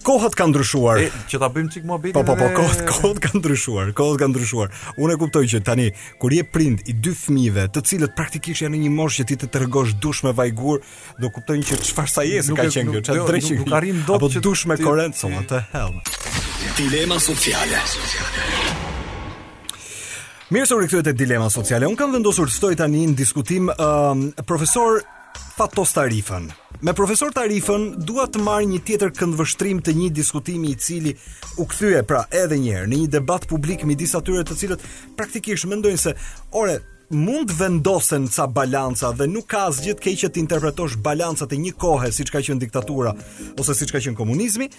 kohët 0.05 0.33
kanë 0.37 0.53
ndryshuar. 0.55 0.97
E, 1.05 1.09
që 1.29 1.39
ta 1.41 1.49
bëjmë 1.53 1.73
çik 1.75 1.85
muhabetin. 1.87 2.15
Po 2.17 2.23
po 2.27 2.35
po, 2.37 2.47
kohët, 2.57 2.81
kohët 2.89 3.19
kanë 3.23 3.41
ndryshuar, 3.41 3.91
kohët 3.97 4.21
kanë 4.21 4.33
ndryshuar. 4.35 4.73
Unë 4.97 5.13
e 5.17 5.19
kuptoj 5.21 5.43
që 5.53 5.61
tani 5.67 5.87
kur 6.21 6.35
je 6.35 6.45
prind 6.45 6.81
i 6.91 6.95
dy 6.97 7.13
fëmijëve, 7.21 7.67
të 7.75 7.83
cilët 7.91 8.15
praktikisht 8.17 8.65
janë 8.65 8.77
në 8.77 8.87
një 8.87 8.93
moshë 8.97 9.21
që 9.21 9.29
ti 9.31 9.39
të 9.43 9.51
tregosh 9.55 9.93
dush 10.03 10.23
me 10.25 10.33
vajgur, 10.37 10.81
do 11.21 11.31
kuptojnë 11.35 11.69
që 11.69 11.79
çfarë 11.89 12.13
sa 12.17 12.25
jesë 12.27 12.57
ka 12.59 12.67
qenë 12.67 12.97
kjo, 12.97 13.03
çfarë 13.07 13.21
jo, 13.23 13.29
dreshi. 13.29 13.59
Nuk 13.61 13.75
arrin 13.79 14.03
dot 14.09 14.25
që 14.25 14.41
të 14.41 14.45
dush 14.49 14.65
me 14.71 14.77
korrencë, 14.81 15.31
what 15.35 15.49
the 15.53 15.63
hell. 15.71 15.95
Dilema 16.79 17.19
sociale. 17.21 17.81
Mirë 20.51 20.67
se 20.67 20.75
u 20.75 20.81
rikthyet 20.83 21.07
te 21.07 21.13
dilema 21.15 21.47
sociale. 21.53 21.87
Un 21.87 21.95
kam 21.99 22.11
vendosur 22.11 22.49
të 22.51 22.57
stoj 22.57 22.73
tani 22.81 23.05
në 23.07 23.15
diskutim 23.21 23.69
profesor 24.47 24.99
Fatos 25.57 25.91
Tarifën. 25.93 26.47
Me 26.81 26.93
profesor 26.97 27.31
Tarifën 27.35 27.89
dua 28.07 28.25
të 28.31 28.41
marr 28.41 28.65
një 28.69 28.79
tjetër 28.87 29.11
këndvështrim 29.17 29.81
të 29.85 29.93
një 29.97 30.07
diskutimi 30.15 30.71
i 30.73 30.77
cili 30.81 31.11
u 31.61 31.65
kthye 31.69 32.01
pra 32.07 32.23
edhe 32.31 32.57
një 32.57 32.73
herë 32.77 32.89
në 32.93 32.99
një 33.01 33.09
debat 33.17 33.45
publik 33.49 33.83
midis 33.85 34.15
atyre 34.17 34.45
të 34.47 34.57
cilët 34.61 34.85
praktikisht 35.19 35.67
mendojnë 35.69 36.01
se 36.03 36.15
ore 36.63 36.77
mund 37.13 37.51
vendosen 37.59 38.27
ca 38.31 38.45
balanca 38.55 39.09
dhe 39.19 39.27
nuk 39.29 39.49
ka 39.53 39.65
asgjë 39.73 39.97
të 39.99 40.05
keqe 40.07 40.31
të 40.31 40.43
interpretosh 40.45 40.95
balancat 41.05 41.51
e 41.53 41.59
një 41.61 41.75
kohe 41.85 42.09
siç 42.15 42.31
ka 42.33 42.41
qenë 42.41 42.63
diktatura 42.65 43.11
ose 43.61 43.75
siç 43.77 43.91
ka 43.93 44.01
qenë 44.05 44.17
komunizmi 44.21 44.69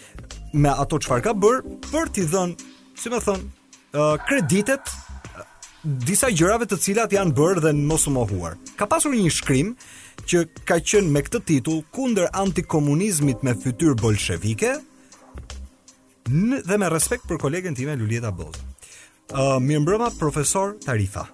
me 0.55 0.73
ato 0.75 0.99
çfarë 1.05 1.27
ka 1.29 1.35
bër 1.47 1.61
për 1.93 2.11
t'i 2.17 2.25
dhënë, 2.33 2.57
si 2.99 3.13
më 3.13 3.21
thon, 3.29 3.45
kreditet 4.25 4.95
disa 6.09 6.29
gjërave 6.31 6.71
të 6.71 6.79
cilat 6.87 7.13
janë 7.13 7.35
bërë 7.37 7.63
dhe 7.67 7.73
mos 7.75 8.07
u 8.07 8.13
mohuar. 8.15 8.55
Ka 8.79 8.87
pasur 8.87 9.13
një 9.15 9.31
shkrim 9.35 9.75
që 10.31 10.43
ka 10.69 10.77
qenë 10.81 11.11
me 11.13 11.23
këtë 11.25 11.41
titull 11.49 11.83
kundër 11.95 12.31
antikomunizmit 12.39 13.43
me 13.47 13.55
fytyrë 13.59 13.97
bolshevike 14.01 14.75
në, 16.31 16.63
dhe 16.69 16.79
me 16.81 16.91
respekt 16.93 17.27
për 17.31 17.41
kolegen 17.43 17.75
time 17.79 17.97
Luljeta 18.01 18.31
Boz. 18.35 18.57
Ë 19.33 19.57
uh, 19.57 19.57
mirëmbrëma 19.65 20.13
profesor 20.21 20.75
Tarifa. 20.85 21.27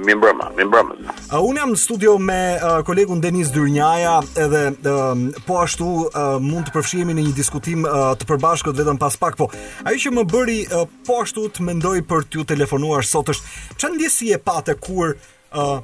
Mirëmbrëma, 0.00 0.50
mirëmbrëma. 0.58 0.94
A 1.10 1.10
uh, 1.40 1.46
Unë 1.50 1.60
jam 1.62 1.72
në 1.74 1.80
studio 1.80 2.12
me 2.22 2.38
uh, 2.56 2.74
kolegun 2.86 3.20
Denis 3.22 3.50
Dyrnjaja 3.54 4.12
edhe 4.44 4.62
uh, 4.74 5.24
po 5.48 5.58
ashtu 5.64 5.88
uh, 6.04 6.36
mund 6.42 6.68
të 6.68 6.74
përfshihemi 6.76 7.16
në 7.18 7.26
një 7.30 7.34
diskutim 7.40 7.86
uh, 7.88 8.12
të 8.20 8.28
përbashkët 8.30 8.78
vetëm 8.80 9.00
pas 9.02 9.16
pak, 9.24 9.38
po 9.40 9.50
ajo 9.82 10.02
që 10.06 10.14
më 10.18 10.26
bëri 10.32 10.60
uh, 10.68 10.86
po 11.08 11.20
ashtu 11.24 11.48
të 11.56 11.66
mendoj 11.70 11.96
për 12.10 12.28
t'ju 12.30 12.46
telefonuar 12.54 13.04
sot 13.08 13.32
është 13.34 13.76
çfarë 13.80 13.98
ndjesie 13.98 14.40
patë 14.48 14.78
kur 14.84 15.16
uh, 15.16 15.74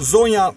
zonja 0.00 0.48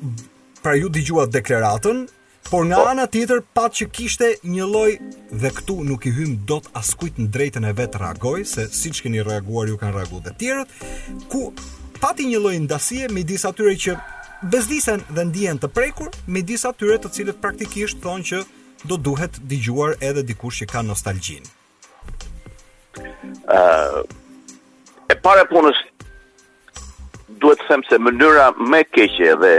pra 0.65 0.74
ju 0.74 0.89
digjua 0.89 1.25
deklaratën, 1.29 2.07
por 2.50 2.63
nga 2.65 2.79
oh. 2.81 2.88
ana 2.89 3.03
tjetër 3.05 3.43
pat 3.53 3.75
që 3.77 3.86
kishte 3.93 4.29
një 4.50 4.65
lloj 4.72 4.91
dhe 5.29 5.51
këtu 5.53 5.75
nuk 5.86 6.07
i 6.10 6.13
hym 6.17 6.31
dot 6.50 6.65
askujt 6.81 7.19
në 7.22 7.27
drejtën 7.36 7.67
e 7.69 7.74
vet 7.81 7.93
reagoj 8.01 8.41
se 8.50 8.65
siç 8.79 9.03
keni 9.05 9.22
reaguar 9.27 9.69
ju 9.69 9.77
kanë 9.77 9.93
reaguar 10.00 10.25
të 10.25 10.34
tjerët, 10.41 10.74
ku 11.29 11.43
pati 12.01 12.25
një 12.31 12.41
lloj 12.41 12.55
ndasie 12.65 13.12
midis 13.13 13.45
atyre 13.45 13.75
që 13.86 13.93
bezdisen 14.50 15.05
dhe 15.13 15.27
ndjen 15.29 15.62
të 15.62 15.69
prekur, 15.69 16.10
midis 16.25 16.65
atyre 16.65 16.98
të 16.98 17.13
cilët 17.13 17.38
praktikisht 17.45 18.01
thonë 18.01 18.25
që 18.34 18.41
do 18.89 18.98
duhet 18.98 19.38
dëgjuar 19.50 19.93
edhe 20.01 20.25
dikush 20.31 20.63
që 20.65 20.72
ka 20.74 20.81
nostalgjin. 20.91 21.45
Uh, 23.53 24.01
e 25.13 25.15
pare 25.25 25.45
punës 25.53 25.77
duhet 27.38 27.62
të 27.62 27.69
them 27.69 27.84
se 27.86 28.01
mënyra 28.01 28.50
më 28.57 28.72
me 28.74 28.81
e 28.81 28.89
keqe 28.95 29.34
dhe 29.43 29.55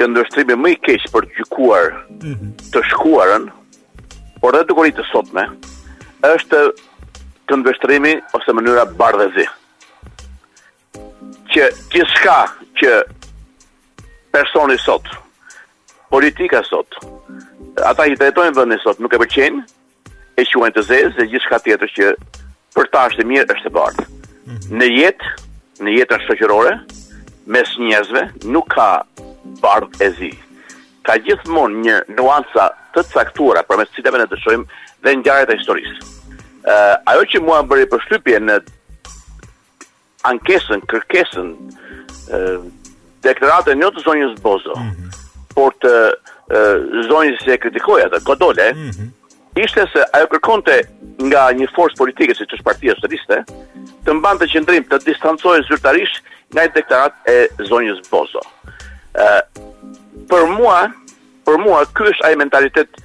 këndërshtrimi 0.00 0.56
më 0.56 0.70
i 0.72 0.76
keq 0.86 1.04
për 1.12 1.26
të 1.28 1.38
gjykuar 1.40 1.88
mhm. 2.08 2.52
të 2.72 2.80
shkuarën, 2.94 3.48
por 4.40 4.56
edhe 4.56 4.68
të 4.72 4.84
i 4.88 4.94
të 4.96 5.04
sotme, 5.10 5.44
është 6.24 6.62
këndërshtrimi 7.50 8.14
ose 8.38 8.54
mënyra 8.56 8.86
bardhëzi. 9.00 9.44
Që 11.50 12.04
shka 12.14 12.36
që 12.80 12.92
personi 14.32 14.78
sot, 14.80 15.08
politika 16.14 16.60
sot, 16.68 16.96
ata 17.90 18.06
i 18.12 18.16
drejtojnë 18.20 18.56
vendin 18.56 18.80
sot, 18.84 19.00
nuk 19.02 19.14
e 19.14 19.20
pëlqejnë, 19.20 19.62
e 20.40 20.46
quajnë 20.48 20.76
të 20.78 20.86
zezë 20.88 21.16
dhe 21.18 21.28
gjithçka 21.34 21.58
tjetër 21.64 21.92
që 21.96 22.10
për 22.76 22.88
ta 22.94 23.04
është 23.10 23.24
e 23.26 23.30
mirë 23.34 23.56
është 23.58 23.68
e 23.68 23.74
bardhë. 23.76 24.06
Mhm. 24.08 24.72
Në 24.80 24.88
jetë, 24.94 25.34
në 25.84 25.96
jetën 25.98 26.24
shoqërore, 26.28 26.76
mes 27.50 27.72
njerëzve 27.82 28.22
nuk 28.54 28.68
ka 28.76 28.88
bardh 29.44 30.00
e 30.04 30.10
zi. 30.18 30.30
Ka 31.06 31.16
gjithmonë 31.24 31.84
një 31.86 31.96
nuanca 32.18 32.68
të 32.94 33.04
caktuar 33.12 33.62
për 33.68 33.80
mes 33.80 33.92
cilave 33.96 34.20
ne 34.20 34.28
dëshojmë 34.30 34.82
dhe 35.06 35.14
ngjarjet 35.20 35.52
e 35.54 35.58
historisë. 35.60 35.94
Ë 36.60 36.74
uh, 36.74 36.96
ajo 37.12 37.24
që 37.32 37.40
mua 37.44 37.60
bëri 37.66 37.86
përshtypje 37.92 38.40
në 38.46 38.58
ankesën, 40.30 40.82
kërkesën 40.90 41.48
ë 41.56 42.42
uh, 42.56 42.66
deklaratën 43.24 43.82
e 43.84 43.90
të 43.96 44.04
zonjës 44.04 44.36
Bozo, 44.44 44.74
mm 44.76 44.90
-hmm. 44.90 45.16
por 45.56 45.72
të 45.84 45.92
uh, 45.92 47.04
zonjës 47.10 47.40
se 47.44 47.56
kritikoja 47.64 48.08
të 48.12 48.22
Godole, 48.28 48.68
mm 48.74 48.90
-hmm. 48.90 49.08
ishte 49.64 49.86
se 49.92 50.04
ajo 50.16 50.26
kërkonte 50.26 50.76
nga 51.30 51.42
një 51.60 51.66
forcë 51.76 51.96
politike 52.02 52.34
si 52.34 52.44
është 52.44 52.62
partia 52.64 52.94
socialiste, 52.94 53.36
të 54.04 54.12
mbante 54.14 54.44
qëndrim 54.52 54.84
të 54.88 54.96
distancojë 55.08 55.64
zyrtarisht 55.70 56.22
nga 56.52 56.62
i 56.64 56.70
e 57.34 57.48
zonjës 57.70 57.98
Bozo 58.10 58.40
për 60.28 60.46
mua, 60.58 60.82
për 61.46 61.60
mua 61.64 61.84
ky 61.96 62.10
është 62.12 62.28
ai 62.28 62.34
mentalitet 62.40 63.00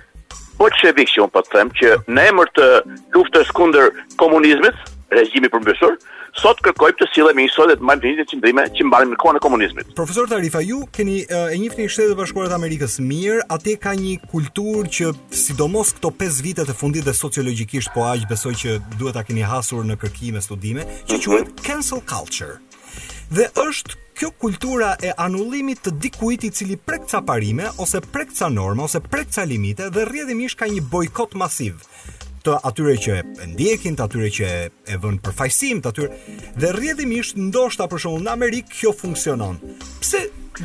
bolshevik 0.59 1.09
që 1.11 1.23
un 1.25 1.31
po 1.33 1.41
them 1.51 1.71
që 1.75 1.95
në 2.15 2.27
emër 2.31 2.51
të 2.55 2.67
luftës 3.15 3.49
kundër 3.57 3.89
komunizmit, 4.21 4.77
regjimi 5.11 5.49
përmbysur, 5.51 5.97
sot 6.35 6.59
kërkoj 6.65 6.89
të 6.99 7.05
sillemi 7.13 7.45
një 7.45 7.51
sodet 7.53 7.83
më 7.87 7.95
të 8.01 8.07
njëjtë 8.11 8.25
çndrime 8.33 8.63
që 8.75 8.87
mbanim 8.87 9.13
në 9.13 9.17
kohën 9.21 9.37
e 9.39 9.41
komunizmit. 9.43 9.91
Profesor 9.95 10.27
Tarifa, 10.27 10.59
ju 10.65 10.81
keni 10.95 11.17
e 11.23 11.43
njëjtën 11.55 11.91
shtetet 11.93 12.15
e 12.15 12.19
bashkuara 12.19 12.51
të 12.51 12.57
Amerikës 12.57 12.97
mirë, 13.03 13.43
atje 13.55 13.75
ka 13.83 13.93
një 13.99 14.15
kulturë 14.31 14.91
që 14.97 15.11
sidomos 15.43 15.93
këto 15.99 16.11
5 16.23 16.39
vite 16.47 16.67
të 16.67 16.75
fundit 16.79 17.07
dhe 17.07 17.13
sociologjikisht 17.15 17.93
po 17.95 18.07
aq 18.09 18.25
besoj 18.31 18.55
që 18.63 18.77
duhet 18.99 19.15
ta 19.19 19.23
keni 19.27 19.45
hasur 19.47 19.85
në 19.87 19.99
kërkime 20.03 20.43
studime, 20.43 20.83
që 21.07 21.19
mhm. 21.19 21.23
quhet 21.27 21.65
cancel 21.67 22.03
culture. 22.11 22.57
Dhe 23.31 23.47
është 23.63 24.03
Kjo 24.15 24.29
kultura 24.39 24.93
e 25.03 25.09
anullimit 25.11 25.81
të 25.83 25.91
dikujt 25.99 26.45
i 26.47 26.49
cili 26.55 26.75
prek 26.79 27.03
ca 27.11 27.19
parime 27.27 27.65
ose 27.83 27.99
prek 27.99 28.29
ca 28.37 28.47
norma 28.47 28.85
ose 28.87 29.01
prek 29.03 29.27
ca 29.35 29.43
limite 29.43 29.89
dhe 29.91 30.05
rrjedhimisht 30.07 30.55
ka 30.61 30.69
një 30.71 30.85
bojkot 30.91 31.35
masiv 31.41 31.83
të 32.45 32.53
atyre 32.69 32.93
që 33.03 33.17
e 33.17 33.49
ndjekin, 33.51 33.97
të 33.99 34.05
atyre 34.07 34.29
që 34.37 34.47
e 34.95 34.99
vënë 35.03 35.19
përfajsim, 35.25 35.81
të 35.83 35.91
atyre 35.91 36.21
dhe 36.61 36.71
rrjedhimisht 36.77 37.35
ndoshta 37.41 37.89
për 37.91 38.05
shembull 38.05 38.23
në 38.29 38.33
Amerikë 38.37 38.77
kjo 38.79 38.95
funksionon. 38.95 39.59
Pse 39.99 40.21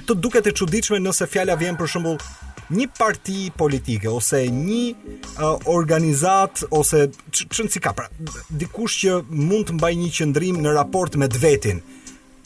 të 0.06 0.14
duket 0.22 0.46
e 0.46 0.54
çuditshme 0.60 1.02
nëse 1.02 1.26
fjala 1.32 1.58
vjen 1.58 1.80
për 1.80 1.90
shembull 1.90 2.22
një 2.70 2.86
parti 3.00 3.48
politike 3.58 4.06
ose 4.14 4.44
një 4.46 4.82
uh, 4.92 5.70
organizat 5.72 6.62
ose 6.70 7.08
çon 7.42 7.66
si 7.66 7.82
ka 7.82 7.96
pra 7.98 8.06
dikush 8.62 9.02
që 9.02 9.18
mund 9.32 9.72
të 9.72 9.80
mbajë 9.80 10.00
një 10.04 10.14
qendrim 10.20 10.60
në 10.62 10.78
raport 10.78 11.18
me 11.18 11.26
vetin, 11.34 11.82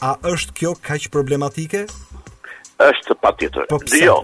a 0.06 0.12
është 0.34 0.52
kjo 0.58 0.72
kaq 0.84 1.06
problematike? 1.14 1.84
Është 2.84 3.14
patjetër. 3.24 3.68
Po 3.70 3.78
jo, 4.02 4.16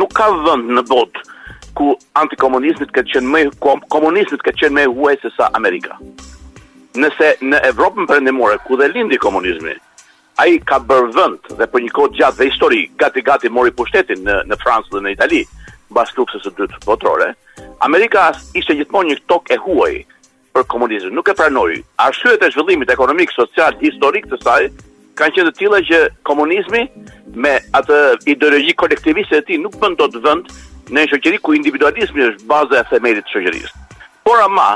nuk 0.00 0.12
ka 0.16 0.28
vend 0.46 0.72
në 0.74 0.82
botë 0.90 1.22
ku 1.78 1.92
antikomunizmi 2.18 2.88
ka 2.96 3.04
qenë 3.12 3.30
më 3.34 3.42
kom, 3.62 3.80
komunizmi 3.92 4.40
ka 4.42 4.54
qenë 4.62 4.74
më 4.80 4.86
huaj 4.96 5.18
se 5.22 5.30
sa 5.36 5.48
Amerika. 5.58 5.96
Nëse 6.98 7.28
në 7.48 7.60
Evropën 7.70 8.08
perëndimore 8.10 8.58
ku 8.66 8.76
dhe 8.80 8.90
lindi 8.92 9.20
komunizmi, 9.22 9.76
ai 10.42 10.56
ka 10.68 10.80
bërë 10.88 11.12
vend 11.16 11.52
dhe 11.60 11.68
për 11.72 11.84
një 11.86 11.94
kohë 11.96 12.16
gjatë 12.18 12.40
dhe 12.40 12.48
histori 12.50 12.82
gati 13.00 13.22
gati 13.24 13.52
mori 13.52 13.72
pushtetin 13.78 14.24
në 14.26 14.40
në 14.50 14.58
Francë 14.64 14.96
dhe 14.96 15.04
në 15.06 15.14
Itali, 15.16 15.42
mbas 15.92 16.12
luksës 16.18 16.46
së 16.48 16.54
dytë 16.58 16.82
botërore. 16.88 17.30
Amerika 17.86 18.30
ishte 18.58 18.76
gjithmonë 18.80 19.12
një 19.14 19.22
tokë 19.30 19.54
e 19.54 19.60
huaj 19.68 19.94
për 20.56 20.66
komunizëm, 20.72 21.12
nuk 21.16 21.28
e 21.30 21.36
pranoj. 21.38 21.72
Arshyet 22.08 22.42
e 22.44 22.50
zhvillimit 22.56 22.90
ekonomik, 22.92 23.32
social, 23.36 23.76
historik 23.80 24.26
të 24.32 24.40
saj, 24.42 24.68
kanë 25.20 25.34
qenë 25.36 25.50
të 25.52 25.58
tilla 25.58 25.80
që 25.88 25.98
komunizmi 26.28 26.82
me 27.44 27.56
atë 27.78 27.98
ideologji 28.34 28.74
kolektiviste 28.80 29.40
e 29.40 29.46
tij 29.48 29.58
nuk 29.60 29.76
bën 29.82 29.96
dot 30.00 30.16
vend 30.24 30.48
në 30.92 31.02
një 31.04 31.10
shoqëri 31.12 31.40
ku 31.44 31.56
individualizmi 31.56 32.24
është 32.30 32.48
baza 32.50 32.80
e 32.82 32.88
themelit 32.92 33.26
të 33.28 33.36
shoqërisë. 33.36 33.72
Por 34.26 34.42
ama, 34.44 34.70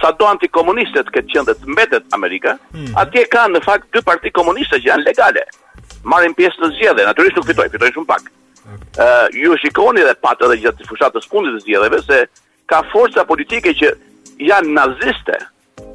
sa 0.00 0.12
do 0.18 0.28
antikomunistët 0.30 1.10
këtë 1.14 1.34
qenë 1.34 1.54
të 1.62 1.72
mbetet 1.74 2.16
Amerika, 2.16 2.56
hmm. 2.74 2.92
atje 3.02 3.26
kanë 3.32 3.56
në 3.58 3.62
fakt 3.66 3.90
dy 3.94 4.02
parti 4.06 4.32
komuniste 4.36 4.78
që 4.80 4.92
janë 4.92 5.06
legale. 5.10 5.44
Marrin 6.08 6.34
pjesë 6.38 6.62
në 6.64 6.72
zgjedhje, 6.78 7.06
natyrisht 7.10 7.36
nuk 7.40 7.48
fitoj, 7.50 7.68
fitoj 7.74 7.90
shumë 7.96 8.08
pak. 8.12 8.30
Okay. 8.60 8.82
Uh, 9.02 9.26
ju 9.36 9.56
shikoni 9.60 10.04
dhe 10.06 10.14
patë 10.22 10.46
edhe 10.46 10.60
gjatë 10.64 10.82
të 10.84 10.88
fushatës 10.88 11.26
fundit 11.28 11.56
të 11.58 11.64
zgjedhjeve 11.66 12.02
se 12.06 12.20
ka 12.70 12.82
forca 12.92 13.24
politike 13.28 13.72
që 13.80 13.92
janë 14.46 14.72
naziste, 14.76 15.36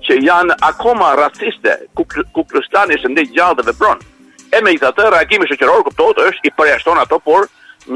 që 0.08 0.20
janë 0.26 0.56
akoma 0.66 1.14
raciste, 1.18 1.76
ku 1.98 2.06
ku 2.36 2.44
kristianë 2.52 2.98
është 3.00 3.12
ndaj 3.16 3.26
gjallë 3.36 3.62
dhe 3.64 3.72
vepron. 3.72 4.04
E 4.56 4.62
me 4.64 4.76
këtë 4.80 5.10
reagim 5.16 5.44
i 5.44 5.50
shoqëror 5.50 5.84
kuptohet 5.88 6.22
është 6.30 6.50
i 6.50 6.54
përjashton 6.60 7.02
ato, 7.02 7.20
por 7.26 7.48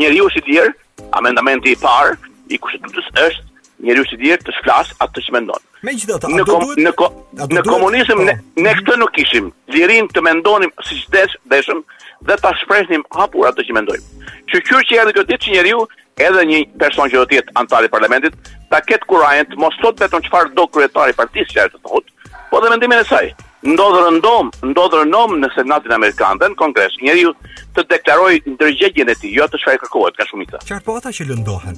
njeriu 0.02 0.30
si 0.34 0.42
dier, 0.48 0.72
i 0.72 0.74
tjerë, 0.74 1.10
amendamenti 1.22 1.74
i 1.76 1.80
parë 1.82 2.18
i 2.50 2.58
kushtetutës 2.58 3.14
është 3.28 3.46
njeriu 3.86 4.04
si 4.10 4.18
i 4.20 4.24
tjerë 4.26 4.44
të 4.46 4.56
shflas 4.58 4.90
atë 5.06 5.22
që 5.28 5.36
mendon. 5.38 5.64
Me 5.88 5.94
gjithë 5.96 6.18
ato, 6.18 6.34
në 6.36 6.44
kom, 6.50 6.66
në, 6.84 6.92
ko, 7.00 7.08
në 7.54 7.64
komunizëm 7.68 8.26
ne, 8.28 8.36
po. 8.42 8.64
ne 8.66 8.74
këtë 8.82 8.98
nuk 9.00 9.14
kishim. 9.16 9.52
Lirin 9.76 10.10
të 10.12 10.24
mendonim 10.26 10.74
si 10.84 10.98
çdes 11.06 11.38
dashëm 11.54 11.86
dhe 12.28 12.36
ta 12.42 12.52
shprehnim 12.66 13.06
hapur 13.16 13.48
atë 13.48 13.64
që 13.70 13.78
mendojmë. 13.78 14.30
Që 14.52 14.64
kur 14.68 14.84
që 14.90 14.98
janë 15.00 15.16
këtë 15.16 15.32
ditë 15.32 15.56
njeriu 15.56 15.86
edhe 16.28 16.44
një 16.50 16.64
person 16.82 17.08
që 17.08 17.22
do 17.22 17.30
të 17.32 17.38
jetë 17.40 17.56
antar 17.62 17.88
i 17.88 17.94
parlamentit 17.96 18.36
ta 18.70 18.80
ketë 18.86 19.08
kurajën 19.10 19.48
të 19.52 19.58
mos 19.62 19.78
sot 19.82 20.00
beton 20.00 20.24
çfarë 20.26 20.54
do 20.58 20.66
kryetari 20.74 21.14
i 21.14 21.18
partisë 21.20 21.54
që 21.54 21.62
ai 21.66 21.70
të 21.74 21.80
thot, 21.88 22.12
po 22.52 22.60
dhe 22.62 22.72
mendimin 22.76 23.02
e 23.04 23.08
saj. 23.12 23.32
Ndodhur 23.60 24.06
ndom, 24.22 24.50
ndodhur 24.72 25.10
nom 25.10 25.34
në 25.42 25.50
Senatin 25.52 25.92
Amerikan 25.92 26.38
dhe 26.40 26.48
në 26.48 26.56
Kongres, 26.62 26.94
njeriu 27.04 27.34
të 27.76 27.84
deklaroj 27.92 28.36
ndërgjegjen 28.54 29.10
e 29.12 29.16
tij, 29.20 29.34
jo 29.36 29.48
atë 29.50 29.60
çfarë 29.60 29.82
kërkohet 29.84 30.16
ka 30.20 30.28
shumë 30.30 30.46
ikë. 30.46 30.78
po 30.86 30.96
ata 30.96 31.12
që 31.18 31.28
lëndohen? 31.32 31.76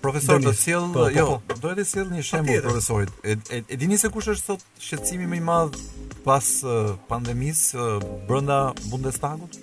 Profesor 0.00 0.40
Denis, 0.40 0.46
do 0.46 0.52
sjell, 0.62 0.86
po, 0.94 1.02
po 1.04 1.10
jo, 1.12 1.26
po, 1.48 1.54
po. 1.54 1.60
do 1.66 1.74
të 1.76 1.84
sjell 1.90 2.08
një 2.16 2.22
shembull 2.28 2.62
profesorit. 2.64 3.10
E, 3.28 3.36
e, 3.56 3.62
e 3.68 3.76
dini 3.76 3.98
se 4.00 4.08
kush 4.14 4.30
është 4.32 4.44
sot 4.54 4.64
shqetësimi 4.86 5.28
më 5.32 5.40
i 5.42 5.44
madh 5.50 5.76
pas 6.24 6.48
uh, 6.64 6.94
pandemisë 7.12 7.88
brenda 8.28 8.60
Bundestagut? 8.88 9.58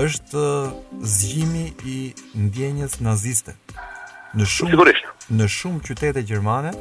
Është 0.00 0.48
uh, 0.72 1.80
i 1.84 2.14
ndjenjes 2.46 3.00
naziste 3.04 3.58
në 4.34 4.48
shumë 4.48 4.72
Sigurisht 4.72 5.11
në 5.32 5.46
shumë 5.48 5.80
qytete 5.86 6.22
gjermane, 6.28 6.74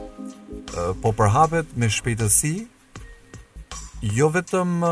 po 1.04 1.12
përhapet 1.16 1.72
me 1.80 1.88
shpejtësi 1.94 2.54
jo 4.18 4.28
vetëm 4.34 4.84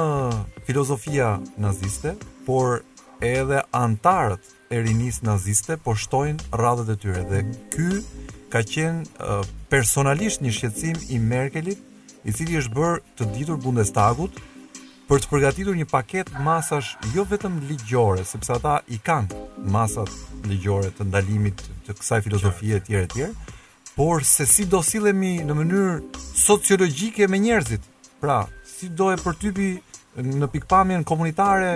filozofia 0.67 1.32
naziste, 1.60 2.15
por 2.48 2.84
edhe 3.26 3.62
antarët 3.76 4.48
e 4.72 4.80
rinis 4.86 5.19
naziste 5.28 5.76
po 5.84 5.95
shtojnë 6.00 6.52
radhët 6.62 6.93
e 6.95 6.98
tyre. 7.04 7.26
Dhe 7.30 7.43
ky 7.76 8.39
ka 8.54 8.63
qenë 8.74 9.43
personalisht 9.74 10.45
një 10.45 10.56
shqetësim 10.56 11.04
i 11.15 11.19
Merkelit, 11.19 11.80
i 12.28 12.34
cili 12.36 12.58
është 12.60 12.76
bërë 12.76 13.04
të 13.17 13.30
ditur 13.36 13.60
Bundestagut, 13.63 14.36
për 15.10 15.24
të 15.24 15.30
përgatitur 15.32 15.78
një 15.80 15.86
paket 15.89 16.28
masash 16.45 16.91
jo 17.15 17.24
vetëm 17.32 17.56
ligjore, 17.65 18.22
sepse 18.30 18.54
ata 18.60 18.76
i 18.93 19.00
kanë 19.02 19.39
masat 19.74 20.12
ligjore 20.45 20.91
të 21.00 21.08
ndalimit 21.10 21.63
të 21.88 21.95
kësaj 21.98 22.19
filozofie 22.28 22.78
e 22.78 22.84
tjere 22.86 23.08
e 23.08 23.10
tjera, 23.15 23.58
por 23.98 24.22
se 24.24 24.45
si 24.48 24.67
do 24.69 24.84
silemi 24.86 25.39
në 25.45 25.56
mënyrë 25.58 25.93
sociologjike 26.43 27.26
me 27.28 27.39
njerëzit. 27.41 27.88
Pra, 28.22 28.43
si 28.69 28.89
do 28.93 29.10
e 29.10 29.17
përtypi 29.19 29.72
në 30.43 30.52
pikpamjen 30.54 31.08
komunitare 31.10 31.72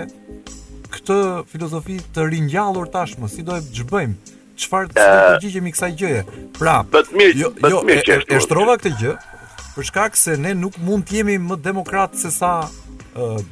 këtë 0.94 1.18
filozofi 1.50 1.98
të 2.14 2.28
ringjallur 2.30 2.86
tashmë, 2.94 3.32
si 3.34 3.42
do 3.42 3.58
e 3.58 3.66
zhbëjmë? 3.66 4.36
Çfarë 4.62 4.92
do 4.92 4.96
të 5.00 5.28
përgjigjemi 5.32 5.74
kësaj 5.74 5.92
gjëje? 6.04 6.22
Pra, 6.60 6.78
but 6.86 7.10
mirë, 7.10 7.38
jo, 7.42 7.50
but 7.58 7.74
jo, 7.74 7.82
mirë, 7.90 8.06
e, 8.14 8.22
e 8.38 8.40
shtrova 8.46 8.78
këtë 8.78 8.94
gjë 9.02 9.18
për 9.74 9.88
shkak 9.88 10.14
se 10.14 10.38
ne 10.38 10.52
nuk 10.54 10.76
mund 10.86 11.02
të 11.08 11.16
jemi 11.18 11.34
më 11.42 11.56
demokratë 11.64 12.20
se 12.20 12.30
sa 12.30 12.52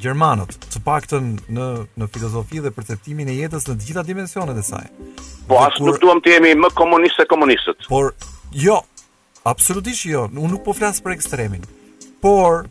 gjermanët, 0.00 0.56
të 0.74 0.80
paktën 0.82 1.26
në 1.54 1.66
në 2.00 2.06
filozofi 2.10 2.60
dhe 2.64 2.72
perceptimin 2.74 3.28
e 3.30 3.36
jetës 3.36 3.68
në 3.68 3.76
të 3.78 3.86
gjitha 3.88 4.02
dimensionet 4.08 4.58
e 4.58 4.64
saj. 4.66 4.86
Po 5.46 5.60
as 5.62 5.76
nuk 5.82 6.00
duam 6.02 6.18
të 6.24 6.34
jemi 6.36 6.54
më 6.58 6.72
komunistë 6.78 7.22
se 7.22 7.28
komunistët. 7.30 7.86
Por 7.88 8.10
jo, 8.64 8.80
absolutisht 9.46 10.08
jo, 10.10 10.24
unë 10.32 10.50
nuk 10.56 10.64
po 10.66 10.74
flas 10.74 10.98
për 11.04 11.14
ekstremin. 11.14 11.62
Por 12.22 12.66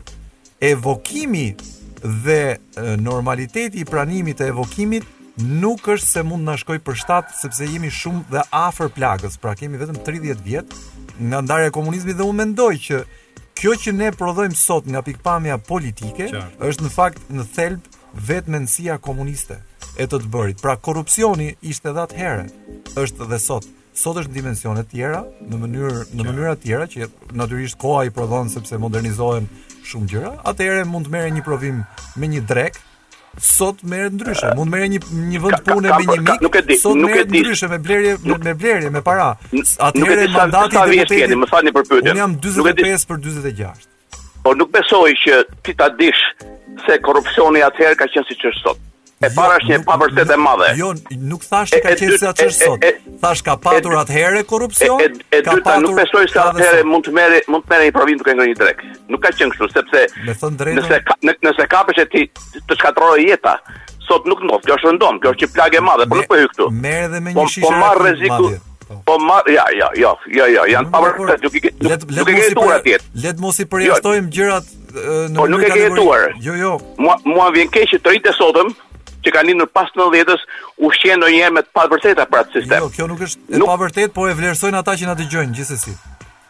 evokimi 0.64 1.54
dhe 2.02 2.58
normaliteti 3.00 3.80
i 3.80 3.88
pranimit 3.88 4.40
të 4.42 4.50
evokimit 4.52 5.08
nuk 5.48 5.86
është 5.94 6.10
se 6.12 6.26
mund 6.28 6.44
na 6.44 6.58
shkojë 6.60 6.82
për 6.84 6.98
shtat 7.00 7.32
sepse 7.38 7.70
jemi 7.72 7.88
shumë 7.88 8.26
dhe 8.34 8.44
afër 8.54 8.92
plagës, 8.92 9.38
pra 9.40 9.56
kemi 9.56 9.80
vetëm 9.80 10.02
30 10.04 10.44
vjet 10.44 10.76
nga 11.18 11.40
ndarja 11.40 11.70
e 11.70 11.72
komunizmit 11.72 12.18
dhe 12.18 12.26
unë 12.26 12.40
mendoj 12.42 12.72
që 12.84 13.00
kjo 13.62 13.76
që 13.78 13.92
ne 13.94 14.08
prodhojmë 14.18 14.56
sot 14.58 14.88
nga 14.90 15.04
pikpamja 15.06 15.54
politike 15.68 16.26
Qar. 16.32 16.48
është 16.66 16.82
në 16.88 16.88
fakt 16.90 17.28
në 17.30 17.44
thelb 17.54 17.84
vetë 18.28 18.50
mendësia 18.54 18.96
komuniste 18.98 19.60
e 19.98 20.08
të 20.10 20.18
të 20.24 20.30
bërit. 20.34 20.58
Pra 20.64 20.74
korrupsioni 20.76 21.46
ishte 21.70 21.92
edhe 21.92 22.02
atëherë, 22.02 22.46
është 22.98 23.22
edhe 23.28 23.38
sot. 23.44 23.68
Sot 24.02 24.18
është 24.18 24.32
në 24.32 24.36
dimensione 24.40 24.82
të 24.82 24.90
tjera, 24.96 25.20
në 25.46 25.60
mënyrë 25.62 26.02
në 26.10 26.26
mënyra 26.26 26.56
të 26.58 26.64
tjera 26.64 26.88
që 26.90 27.08
natyrisht 27.38 27.78
koha 27.84 28.02
i 28.08 28.14
prodhon 28.16 28.50
sepse 28.50 28.80
modernizohen 28.82 29.46
shumë 29.90 30.10
gjëra. 30.10 30.32
Atëherë 30.50 30.88
mund 30.90 31.06
të 31.06 31.14
merre 31.14 31.34
një 31.38 31.44
provim 31.46 31.84
me 32.18 32.32
një 32.34 32.42
drek, 32.50 32.82
sot 33.40 33.82
merr 33.82 34.10
ndryshe. 34.12 34.50
Mund 34.56 34.70
merr 34.72 34.88
një 34.92 34.98
një 35.12 35.40
vend 35.42 35.62
pune 35.66 35.90
me 35.96 36.06
një 36.06 36.18
mik. 36.22 36.42
Nuk 36.44 36.56
e 36.58 36.62
di, 36.66 36.76
nuk 36.76 37.16
e 37.16 37.24
di. 37.24 37.24
Sot 37.24 37.32
ndryshe 37.32 37.70
me 37.70 37.78
blerje 37.82 38.16
me 38.48 38.54
blerje 38.54 38.90
me 38.92 39.02
para. 39.04 39.30
Atëherë 39.52 40.28
mandati 40.34 40.76
i 40.76 41.02
vetë, 41.02 41.38
më 41.44 41.50
thani 41.54 41.74
për 41.76 41.88
pyetjen. 41.90 42.12
Unë 42.12 42.22
jam 42.22 42.36
45 42.44 43.06
për 43.12 43.22
46. 43.26 43.88
Po 44.42 44.56
nuk 44.58 44.72
besoj 44.74 45.10
që 45.24 45.42
ti 45.64 45.76
ta 45.78 45.88
dish 45.98 46.24
se 46.86 46.98
korrupsioni 47.06 47.62
atëherë 47.64 48.00
ka 48.02 48.10
qenë 48.14 48.28
siç 48.32 48.48
është 48.50 48.64
sot. 48.66 48.88
E 49.22 49.30
para 49.30 49.56
është 49.60 49.70
një 49.70 49.76
pavërtet 49.86 50.30
e 50.34 50.38
madhe. 50.40 50.68
Jo, 50.78 50.88
nuk 51.30 51.44
thash 51.46 51.70
se 51.72 51.78
ka 51.84 51.92
qenë 51.98 52.16
se 52.18 52.26
atë 52.30 52.46
sot. 52.56 52.86
Thash 53.22 53.42
ka 53.46 53.54
patur 53.64 53.94
atëherë 54.00 54.40
korrupsion. 54.50 54.98
E, 54.98 55.06
e, 55.30 55.38
e 55.38 55.40
dyta, 55.46 55.76
nuk 55.84 55.94
besoj 55.98 56.24
se 56.32 56.40
atëherë 56.42 56.82
mund 56.90 57.06
të 57.06 57.14
merre 57.18 57.38
mund 57.48 57.62
të 57.66 57.70
merre 57.74 57.86
një 57.88 57.94
provim 57.94 58.18
duke 58.18 58.34
ngrënë 58.34 58.48
një 58.50 58.58
drek. 58.58 58.82
Nuk 59.14 59.22
ka 59.22 59.30
qenë 59.38 59.54
kështu 59.54 59.70
sepse 59.70 60.04
Nëse 60.26 61.00
në, 61.22 61.36
nëse 61.46 61.68
kapesh 61.70 62.02
ti 62.16 62.24
të 62.66 62.80
shkatrorë 62.80 63.22
jeta, 63.28 63.54
sot 64.08 64.26
nuk 64.32 64.42
ndodh. 64.48 64.66
Kjo 64.66 64.80
është 64.80 64.90
rëndom, 64.90 65.22
kjo 65.22 65.34
është 65.36 65.46
një 65.46 65.54
plagë 65.56 65.78
e 65.78 65.86
madhe, 65.92 66.08
por 66.10 66.22
nuk 66.24 66.30
po 66.34 66.40
hy 66.42 66.50
këtu. 66.52 66.70
Merr 66.82 67.06
edhe 67.12 67.22
me 67.28 67.36
po- 67.38 67.46
një 67.46 67.46
po 67.46 67.54
shishë 67.54 67.66
po. 67.66 67.72
po 67.72 67.82
marr 67.86 68.06
rreziku. 68.08 68.52
Po 69.08 69.20
ma, 69.24 69.38
ja, 69.48 69.64
ja, 69.78 69.86
ja, 69.96 70.10
ja, 70.36 70.46
ja, 70.56 70.64
janë 70.74 70.90
pa 70.92 70.98
vërtet, 71.00 71.46
nuk 71.46 71.54
i 71.54 71.60
ke, 71.64 71.70
nuk 72.18 72.28
i 72.28 72.32
ke 72.36 72.50
tuar 72.58 72.80
atje. 72.82 72.98
Le 73.24 73.30
të 73.30 73.40
mos 73.44 73.60
i 73.60 73.64
jo. 73.64 73.70
përjashtojmë 73.72 74.32
gjërat 74.36 74.72
në 74.92 75.36
mënyrë 75.36 75.36
kategorike. 75.38 75.38
Po 75.38 75.46
nuk 75.54 75.62
e 75.62 75.70
ke 75.72 75.84
jetuar. 75.86 76.26
Jo, 76.48 76.56
jo. 76.60 76.72
Mua 77.00 77.14
mua 77.32 77.46
vjen 77.56 77.72
keq 77.72 77.94
të 78.02 78.12
rritë 78.12 78.34
sotëm, 78.36 78.74
që 79.26 79.32
kanë 79.36 79.52
lindur 79.52 79.70
pas 79.74 79.90
90-s 79.96 80.46
ushqen 80.88 81.20
ndonjëherë 81.22 81.54
me 81.56 81.62
të 81.66 81.76
pavërteta 81.78 82.26
për 82.32 82.42
atë 82.42 82.50
jo, 82.58 82.62
sistem. 82.64 82.86
Jo, 82.86 82.96
kjo 82.96 83.08
nuk 83.12 83.22
është 83.26 83.42
e 83.42 83.60
nuk... 83.62 83.70
pavërtet, 83.70 84.14
po 84.16 84.26
e 84.30 84.34
vlerësojnë 84.38 84.82
ata 84.82 84.96
që 85.02 85.08
na 85.10 85.14
dëgjojnë 85.20 85.54
gjithsesi. 85.58 85.94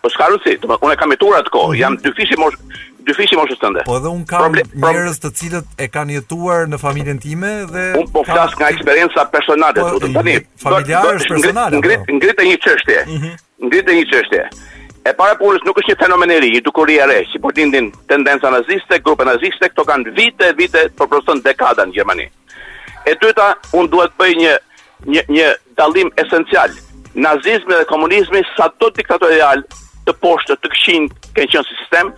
Po 0.03 0.11
s'ka 0.11 0.31
rëndësi, 0.33 0.57
do 0.65 0.71
të 0.73 0.81
thonë 0.83 0.97
kam 1.03 1.15
jetuar 1.15 1.43
atko, 1.45 1.67
mm 1.67 1.67
po, 1.67 1.75
-hmm. 1.75 1.81
jam 1.81 2.01
dy 2.03 2.15
fishi 2.19 2.39
mosh 2.41 2.59
dy 3.07 3.15
fishi 3.19 3.37
moshës 3.39 3.59
tënde. 3.63 3.85
Po 3.89 3.97
edhe 3.99 4.11
un 4.15 4.25
kam 4.27 4.49
problem... 4.49 4.73
njerëz 4.87 5.21
të 5.25 5.31
cilët 5.39 5.79
e 5.85 5.89
kanë 5.95 6.17
jetuar 6.19 6.67
në 6.73 6.81
familjen 6.87 7.19
time 7.23 7.53
dhe 7.75 7.87
un 8.03 8.11
po 8.17 8.25
flas 8.29 8.55
nga 8.59 8.69
eksperjenca 8.75 9.29
personale, 9.37 9.79
po, 9.79 9.97
do 9.99 10.07
të 10.07 10.13
thoni, 10.17 10.37
familjare 10.65 11.17
është 11.21 11.33
personale. 11.37 11.79
Ngrit 11.83 12.07
po. 12.09 12.19
ngrit 12.19 12.45
një 12.49 12.59
çështje. 12.65 12.99
Mm 13.11 13.19
-hmm. 13.23 13.35
Ngrit 13.69 13.95
një 13.99 14.05
çështje. 14.13 14.43
Mm 14.43 14.57
-hmm. 14.57 14.72
E 15.03 15.11
para 15.19 15.35
punës 15.35 15.65
nuk 15.67 15.79
është 15.83 15.91
një 15.93 15.99
fenomen 15.99 16.31
i 16.31 16.37
ri, 16.43 16.51
një 16.57 16.61
dukuri 16.69 17.01
e 17.03 17.07
re, 17.11 17.17
si 17.33 17.41
po 17.43 17.51
dindin 17.55 17.89
tendenca 18.11 18.53
naziste, 18.55 19.01
grupe 19.03 19.27
naziste, 19.27 19.67
këto 19.73 19.83
kanë 19.89 20.13
vite 20.15 20.47
e 20.47 20.55
vite 20.59 20.85
për 20.87 20.95
po 20.95 21.09
përpërsën 21.17 21.43
dekada 21.43 21.89
në 21.91 21.97
Gjermani. 21.97 22.29
E 23.11 23.17
tyta, 23.19 23.49
unë 23.75 23.91
duhet 23.91 24.15
për 24.21 24.35
një, 24.39 24.53
një, 25.17 25.25
një 25.35 25.49
dalim 25.81 26.13
esencial, 26.23 26.77
nazizmi 27.27 27.75
dhe 27.81 27.89
komunizmi 27.91 28.45
sa 28.55 28.69
të 28.79 28.93
diktatorial 29.01 29.67
të 30.07 30.15
poshtë 30.19 30.57
të 30.63 30.71
këshin 30.73 31.05
kanë 31.37 31.49
qenë 31.53 31.65
si 31.69 31.77
sistem, 31.81 32.09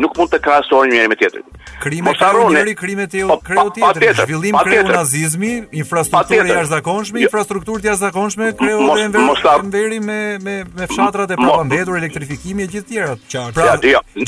nuk 0.00 0.14
mund 0.16 0.30
të 0.32 0.38
krahasohen 0.44 0.92
njëri 0.92 1.10
me 1.10 1.16
tjetrin. 1.18 1.44
Krimi 1.82 2.12
i 2.12 2.14
njëri, 2.52 2.74
krimi 2.78 3.06
i 3.18 3.24
kreu 3.46 3.64
tjetër, 3.74 4.14
zhvillim 4.20 4.56
kreu 4.62 4.84
nazizmi, 4.88 5.50
infrastruktura 5.80 6.44
e 6.46 6.52
jashtëzakonshme, 6.52 7.20
infrastruktura 7.26 7.80
e 7.82 7.90
jashtëzakonshme 7.90 8.52
kreu 8.60 8.86
Enveri 8.92 10.00
me 10.00 10.38
me 10.38 10.54
me 10.76 10.86
fshatrat 10.86 11.30
e 11.30 11.36
papambetur, 11.36 11.98
elektrifikimi 11.98 12.62
e 12.66 12.72
gjithë 12.72 12.88
tjerat. 12.88 13.20
Pra, 13.54 13.76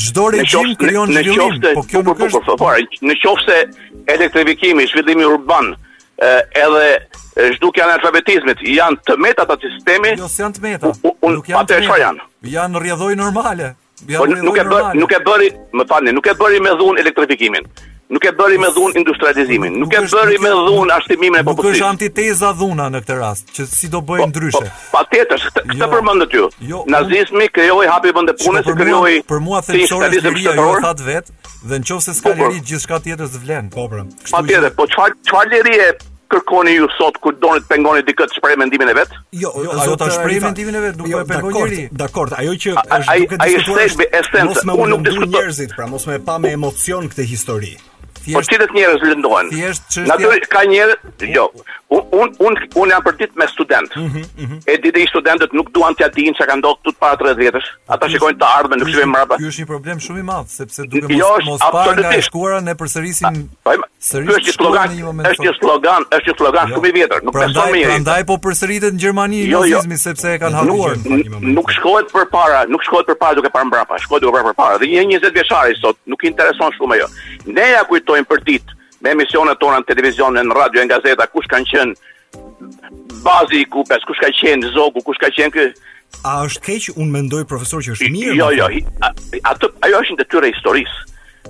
çdo 0.06 0.28
regjim 0.34 0.74
krijon 0.82 1.12
zhvillim, 1.14 1.58
po 1.74 1.82
kjo 1.82 2.02
nuk 2.08 2.20
është. 2.28 2.58
Në 3.08 3.16
qoftë 3.22 3.56
elektrifikimi, 4.16 4.86
zhvillimi 4.90 5.24
urban, 5.30 5.74
edhe 6.54 7.08
zhduk 7.58 7.76
janë 7.78 7.96
alfabetizmit, 7.98 8.60
janë 8.74 9.00
të 9.08 9.16
metat 9.20 9.50
atë 9.54 9.72
sistemi. 9.78 10.12
Jo, 10.18 10.28
se 10.30 10.42
janë 10.42 10.58
të 10.58 10.74
nuk 11.22 11.48
janë 11.48 11.64
të 11.70 11.98
Janë, 12.04 12.24
janë 12.56 12.82
rjedhoj 12.84 13.14
normale. 13.18 13.72
Po, 14.04 14.26
nuk, 14.28 14.56
e 14.58 14.64
nuk 14.98 15.12
e 15.14 15.18
bëri, 15.24 15.46
më 15.80 15.84
falni, 15.88 16.12
nuk 16.12 16.26
e 16.28 16.34
bëri 16.36 16.58
me 16.62 16.72
dhun 16.78 16.98
elektrifikimin. 17.02 17.68
Nuk 18.12 18.22
e 18.28 18.30
bëri 18.36 18.58
me 18.60 18.68
dhun 18.74 18.92
industrializimin. 19.00 19.78
Nuk, 19.80 19.94
e 19.96 20.02
bëri 20.12 20.36
me 20.44 20.50
dhun 20.52 20.90
ashtimimin 20.92 21.38
e 21.40 21.44
popullit. 21.46 21.72
Nuk 21.72 21.78
është 21.78 21.86
antiteza 21.88 22.50
dhuna 22.58 22.90
në 22.92 23.00
këtë 23.06 23.16
rast, 23.22 23.48
që 23.56 23.64
si 23.70 23.88
do 23.94 24.02
bëjë 24.04 24.26
po, 24.26 24.28
ndryshe. 24.28 24.60
Po, 24.60 24.64
pa 24.92 25.02
po, 25.06 25.14
po, 25.14 25.14
këtë, 25.14 25.38
këtë 25.70 25.78
jo, 25.80 25.88
përmend 25.94 26.26
aty. 26.26 26.42
Jo, 26.72 26.82
Nazizmi 26.92 27.48
krijoi 27.56 27.86
hapi 27.88 28.12
vende 28.18 28.36
pune, 28.42 28.60
si 28.66 28.76
krijoi 28.82 29.14
për 29.30 29.42
mua 29.46 29.62
thelësore 29.64 30.10
të 30.12 30.34
lirë, 30.36 30.54
jo 30.60 30.72
thatë 30.84 31.06
vet, 31.08 31.32
dhe 31.72 31.80
nëse 31.80 32.16
s'ka 32.18 32.34
liri 32.42 32.60
gjithçka 32.60 33.00
tjetër 33.06 33.30
të 33.30 33.62
Po, 33.72 33.88
po. 33.94 34.04
Patjetër, 34.34 34.74
po 34.76 34.90
çfarë 34.92 35.16
çfarë 35.30 35.62
lirie 35.64 35.92
kërkoni 36.34 36.72
ju 36.78 36.86
sot 36.98 37.16
kur 37.22 37.34
doni 37.42 37.62
të 37.62 37.68
pengoni 37.70 38.02
dikët 38.08 38.32
të 38.32 38.38
shpreh 38.38 38.56
mendimin 38.58 38.90
e 38.90 38.94
vet? 38.98 39.14
Jo, 39.42 39.50
jo 39.64 39.76
ajo 39.82 39.96
ta 40.00 40.10
shpreh 40.16 40.40
mendimin 40.42 40.78
e 40.80 40.84
vet, 40.86 40.98
nuk 40.98 41.10
po 41.14 41.22
e 41.22 41.26
pengon 41.30 41.54
njëri. 41.56 41.80
Dakor, 42.02 42.34
ajo 42.40 42.54
që 42.64 42.74
është 42.74 42.74
duke 42.74 43.18
diskutuar. 43.20 43.46
Ai 43.46 43.56
është 43.62 44.08
esenca, 44.22 44.66
unë 44.76 44.90
nuk 44.96 45.06
diskutoj 45.08 45.32
njerëzit, 45.38 45.74
pra 45.78 45.90
mos 45.92 46.06
më 46.10 46.20
pa 46.26 46.38
me 46.42 46.54
emocion 46.58 47.10
këtë 47.12 47.28
histori. 47.34 47.74
Po 48.32 48.40
ti 48.48 48.56
të 48.56 48.66
njerëz 48.72 49.02
lëndohen. 49.04 49.50
Natyrisht 50.08 50.48
ka 50.52 50.62
njerëz, 50.70 50.98
mm. 51.04 51.32
jo. 51.34 51.48
Un 51.94 52.30
un 52.40 52.48
un 52.74 52.90
jam 52.92 53.02
për 53.06 53.16
me 53.40 53.46
student. 53.52 53.92
Ëh, 53.96 54.18
ëh. 54.44 54.54
Edhe 54.74 54.90
dhe 54.96 55.04
studentët 55.10 55.52
nuk 55.54 55.68
duan 55.76 55.94
të 55.94 56.04
atin 56.08 56.34
çka 56.36 56.46
ka 56.48 56.56
ndodhur 56.58 56.78
këtu 56.80 56.94
para 57.00 57.18
30 57.20 57.38
vjetësh. 57.42 57.68
Ata 57.88 58.08
shikojnë 58.10 58.38
të 58.40 58.48
ardhmen, 58.58 58.80
nuk 58.80 58.88
shikojnë 58.90 59.10
mbrapa. 59.12 59.36
Ky 59.38 59.50
është 59.52 59.62
një 59.64 59.68
problem 59.68 60.00
shumë 60.06 60.22
i 60.22 60.24
madh, 60.28 60.48
sepse 60.50 60.86
duke 60.90 61.12
jo, 61.14 61.28
mos 61.44 61.52
mos 61.54 61.74
parë 61.74 61.96
nga 62.00 62.14
shkuara 62.28 62.60
ne 62.66 62.74
përsërisim 62.80 63.38
po, 63.64 63.74
ky 63.74 63.90
sërish 64.08 64.50
slogan, 64.56 64.96
është 65.30 65.46
një 65.46 65.52
slogan, 65.58 66.06
është 66.18 66.30
një 66.30 66.34
slogan 66.40 66.72
shumë 66.74 66.90
i 66.90 66.94
vjetër, 66.98 67.22
nuk 67.28 67.36
ka 67.38 67.46
shumë 67.52 67.76
mirë. 67.76 67.90
Prandaj 67.92 68.24
po 68.32 68.38
përsëritet 68.48 68.96
në 68.96 69.00
Gjermani 69.04 69.44
jo, 69.52 69.62
jo. 69.68 69.80
i 69.94 70.00
sepse 70.00 70.34
e 70.34 70.40
kanë 70.42 70.58
harruar. 70.60 70.96
Nuk 71.54 71.70
shkohet 71.78 72.10
përpara, 72.12 72.64
nuk 72.74 72.82
shkohet 72.88 73.06
përpara 73.12 73.38
duke 73.38 73.52
parë 73.54 73.70
mbrapa, 73.70 74.00
shkohet 74.04 74.26
duke 74.26 74.36
parë 74.40 74.50
përpara. 74.50 74.82
Dhe 74.82 74.90
një 75.06 75.22
20 75.22 75.30
vjeçari 75.38 75.78
sot 75.80 75.96
nuk 76.10 76.26
i 76.26 76.32
intereson 76.32 76.74
shumë 76.76 76.98
ajo. 76.98 77.08
Ne 77.54 77.70
ja 77.74 77.80
kujtojmë 77.88 78.13
jetojnë 78.14 78.30
për 78.30 78.42
ditë 78.48 78.82
me 79.04 79.12
emisionet 79.12 79.58
tona 79.60 79.80
në 79.82 79.88
televizion, 79.90 80.38
në 80.38 80.54
radio, 80.56 80.80
në 80.82 80.92
gazeta, 80.94 81.26
kush 81.28 81.48
kanë 81.50 81.68
qenë 81.70 82.42
bazi 83.24 83.60
i 83.64 83.66
kupes, 83.68 84.04
kush 84.08 84.20
ka 84.22 84.30
qenë 84.40 84.70
zogu, 84.72 85.02
kush 85.04 85.20
ka 85.20 85.28
qenë 85.34 85.52
kë... 85.52 85.66
A 86.24 86.38
është 86.46 86.62
keq 86.64 86.86
unë 86.96 87.10
mendoj 87.18 87.42
profesor 87.50 87.82
që 87.84 87.96
është 87.98 88.08
mirë? 88.14 88.36
Jo, 88.38 88.48
jo, 88.56 88.70
atë 89.50 89.72
ajo 89.86 90.00
është 90.06 90.16
detyra 90.22 90.48
e 90.48 90.54
historisë. 90.54 91.04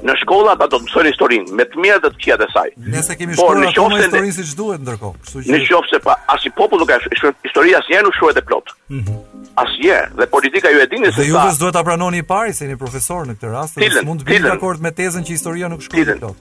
Në 0.05 0.16
shkolla 0.20 0.57
ata 0.57 0.66
do 0.72 0.81
të 0.83 0.87
mësojnë 0.88 1.11
historinë 1.12 1.55
me 1.57 1.64
të 1.70 1.79
mirë 1.81 1.96
dhe 2.03 2.09
të 2.12 2.16
këqijat 2.18 2.42
e 2.42 2.46
saj. 2.50 2.66
Nëse 2.90 3.14
kemi 3.16 3.37
po, 3.38 3.46
shkruar 3.46 3.61
në 3.62 3.70
qofse 3.77 4.00
historinë 4.03 4.35
siç 4.40 4.55
duhet 4.59 4.83
ndërkohë, 4.83 5.20
kështu 5.24 5.42
që 5.46 5.53
Në 5.55 5.61
qofse 5.70 6.00
pa 6.09 6.16
as 6.35 6.44
i 6.44 6.50
popull 6.59 6.83
nuk 6.83 6.90
ka 6.90 6.98
historia 7.46 7.79
asnjëherë 7.79 8.05
nuk 8.09 8.16
shohet 8.18 8.40
e 8.40 8.42
plot. 8.48 8.72
Mm 8.90 9.05
-hmm. 9.05 10.16
dhe 10.18 10.27
politika 10.27 10.70
ju 10.70 10.81
e 10.81 10.87
dini 10.87 11.12
se 11.12 11.22
ju 11.29 11.37
duhet 11.59 11.72
ta 11.74 11.85
pranoni 11.85 12.18
i 12.18 12.22
pari 12.22 12.53
se 12.55 12.64
jeni 12.64 12.77
profesor 12.77 13.27
në 13.27 13.37
këtë 13.37 13.50
rast, 13.53 13.77
mund 14.05 14.20
të 14.20 14.24
bëni 14.27 14.42
dakord 14.42 14.81
me 14.83 14.90
tezën 14.90 15.22
që 15.22 15.29
historia 15.31 15.68
nuk 15.68 15.83
shkruhet 15.83 16.18
plot 16.18 16.37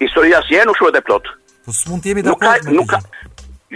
historia 0.00 0.40
si 0.48 0.54
e 0.54 0.64
nuk 0.64 0.76
shuhet 0.76 0.96
e 0.96 1.02
plot. 1.06 1.24
Po 1.64 1.72
s'mund 1.74 2.04
të 2.04 2.12
jemi 2.12 2.24
të 2.26 2.36
plot. 2.40 2.70
Nuk 2.76 2.92
ka 2.92 3.00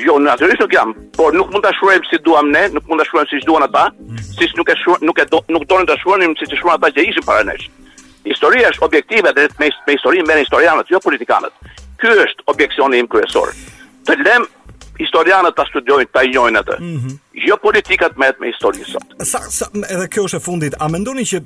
Jo, 0.00 0.20
natyrisht 0.22 0.60
nuk 0.62 0.70
jam, 0.72 0.92
por 1.18 1.34
nuk 1.34 1.48
mund 1.50 1.64
ta 1.66 1.72
shkruajmë 1.74 2.06
si 2.06 2.18
duam 2.22 2.46
ne, 2.54 2.60
nuk 2.70 2.84
mund 2.88 3.02
ta 3.02 3.06
shkruajmë 3.08 3.26
siç 3.32 3.42
duan 3.48 3.64
ata, 3.66 3.88
mhm. 3.98 4.20
siç 4.38 4.52
nuk 4.54 4.68
e 4.70 4.76
nuk 5.02 5.18
e 5.18 5.24
do, 5.32 5.40
nuk 5.50 5.64
donin 5.68 5.88
ta 5.88 5.96
shkruanim 5.98 6.36
siç 6.38 6.52
e 6.54 6.60
ata 6.70 6.90
që 6.94 7.08
ishin 7.08 7.26
para 7.26 7.42
nesh. 7.42 7.66
Historia 8.26 8.68
është 8.70 8.84
objektive 8.86 9.32
drejt 9.34 9.58
me, 9.58 9.68
me 9.86 9.96
historinë 9.96 10.26
me 10.30 10.38
historianët, 10.44 10.88
jo 10.94 11.00
politikanët. 11.00 11.52
Ky 11.98 12.06
është 12.26 12.46
objeksioni 12.52 13.02
im 13.02 13.08
kryesor. 13.10 13.50
Të 14.06 14.16
lëm 14.22 14.46
historianët 15.02 15.56
ta 15.58 15.66
studiojnë, 15.72 16.12
ta 16.14 16.22
njohin 16.28 16.60
atë. 16.62 16.78
Mm 16.80 16.98
-hmm. 17.02 17.18
Jo 17.48 17.56
politikat 17.56 18.16
me 18.16 18.30
me 18.40 18.52
historinë 18.54 18.86
sot. 18.94 19.06
Sa, 19.32 19.38
sa 19.58 19.66
edhe 19.88 20.06
kjo 20.08 20.22
është 20.24 20.36
e 20.36 20.40
fundit. 20.46 20.72
A 20.80 20.88
mendoni 20.88 21.24
që 21.32 21.36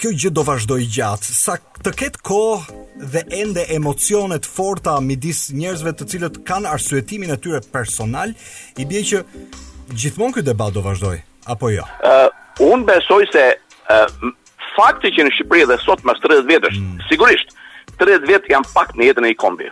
kjo 0.00 0.10
gjë 0.16 0.30
do 0.32 0.42
vazhdoj 0.46 0.86
gjatë, 0.94 1.32
sa 1.36 1.58
të 1.84 1.90
ketë 1.98 2.20
kohë 2.24 3.06
dhe 3.12 3.20
ende 3.40 3.66
emocionet 3.76 4.46
forta 4.48 4.94
midis 5.04 5.48
njerëzve 5.56 5.92
të 5.98 6.06
cilët 6.12 6.38
kanë 6.48 6.70
arsuetimin 6.72 7.32
e 7.34 7.38
tyre 7.42 7.60
personal, 7.74 8.32
i 8.80 8.86
bje 8.88 9.02
që 9.10 9.20
gjithmonë 10.00 10.38
këtë 10.38 10.46
debat 10.50 10.72
do 10.72 10.80
vazhdoj, 10.86 11.18
apo 11.52 11.68
jo? 11.74 11.84
Uh, 12.00 12.28
unë 12.70 12.88
besoj 12.88 13.26
se 13.34 13.44
uh, 13.52 14.30
fakti 14.76 15.12
që 15.18 15.26
në 15.28 15.34
Shqipëri 15.36 15.68
dhe 15.68 15.76
sot 15.84 16.04
mas 16.08 16.20
30 16.24 16.48
vjetës, 16.48 16.80
mm. 16.80 17.04
sigurisht, 17.10 17.52
30 18.00 18.24
vjetë 18.30 18.54
janë 18.54 18.72
pak 18.72 18.96
në 18.96 19.10
jetën 19.10 19.28
e 19.28 19.34
i 19.34 19.36
kombi. 19.44 19.68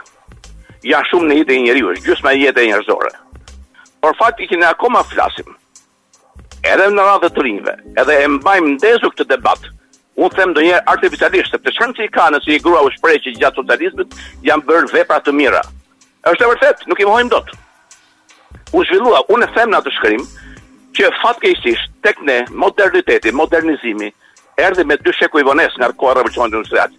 Janë 0.92 1.08
shumë 1.10 1.28
në 1.30 1.40
jetën 1.40 1.56
e 1.56 1.64
njeri, 1.70 1.86
është 1.94 2.10
gjusë 2.10 2.28
me 2.28 2.36
jetën 2.36 2.66
e 2.66 2.74
njerëzore. 2.74 3.14
Por 4.04 4.12
fakti 4.20 4.44
që 4.52 4.60
në 4.60 4.74
akoma 4.76 5.00
flasim, 5.08 5.56
edhe 6.68 6.92
në 6.92 7.06
radhe 7.14 7.32
të 7.32 7.44
rinjve, 7.48 7.76
edhe 8.04 8.20
e 8.20 8.28
mbajmë 8.36 8.74
ndezu 8.76 9.08
këtë 9.14 9.26
debatë, 9.32 9.76
Unë 10.18 10.34
them 10.38 10.50
ndonjëherë 10.50 10.88
artificialisht, 10.90 11.52
sepse 11.54 11.72
shansi 11.76 12.08
i 12.08 12.10
ka 12.14 12.24
nëse 12.34 12.50
i 12.50 12.58
grua 12.62 12.80
u 12.82 12.88
shpreh 12.96 13.18
që 13.22 13.36
gjatë 13.38 13.62
socializmit 13.62 14.16
janë 14.48 14.66
bërë 14.66 14.90
vepra 14.96 15.18
të 15.22 15.34
mira. 15.38 15.60
Është 16.26 16.44
e 16.44 16.48
vërtetë, 16.52 16.88
nuk 16.90 17.02
i 17.02 17.06
mohim 17.06 17.30
dot. 17.30 17.52
U 18.78 18.82
zhvillua, 18.88 19.20
unë 19.32 19.50
them 19.54 19.70
në 19.72 19.78
atë 19.78 19.92
shkrim 19.98 20.24
që 20.98 21.12
fatkeqësisht 21.20 21.92
tek 22.02 22.18
ne 22.26 22.40
moderniteti, 22.62 23.30
modernizimi 23.42 24.10
erdhi 24.58 24.84
me 24.90 24.98
dy 25.06 25.14
shekuj 25.20 25.46
vones 25.46 25.78
nga 25.78 25.92
koha 26.00 26.16
revolucionit 26.18 26.58
industrial. 26.58 26.90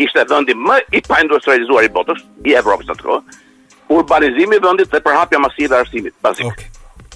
ishte 0.00 0.24
vendi 0.28 0.54
më 0.58 0.78
i 0.98 1.02
pa 1.06 1.20
industrializuar 1.22 1.84
i 1.86 1.92
botës, 1.92 2.22
i 2.48 2.54
Evropës 2.58 2.90
atë 2.94 3.06
kohë, 3.06 3.38
urbanizimi 3.98 4.58
i 4.58 4.62
vendit 4.64 4.90
dhe 4.92 5.00
përhapja 5.06 5.40
masive 5.42 5.76
e 5.76 5.80
arsimit, 5.84 6.14
bazik. 6.24 6.48
Okay. 6.48 6.70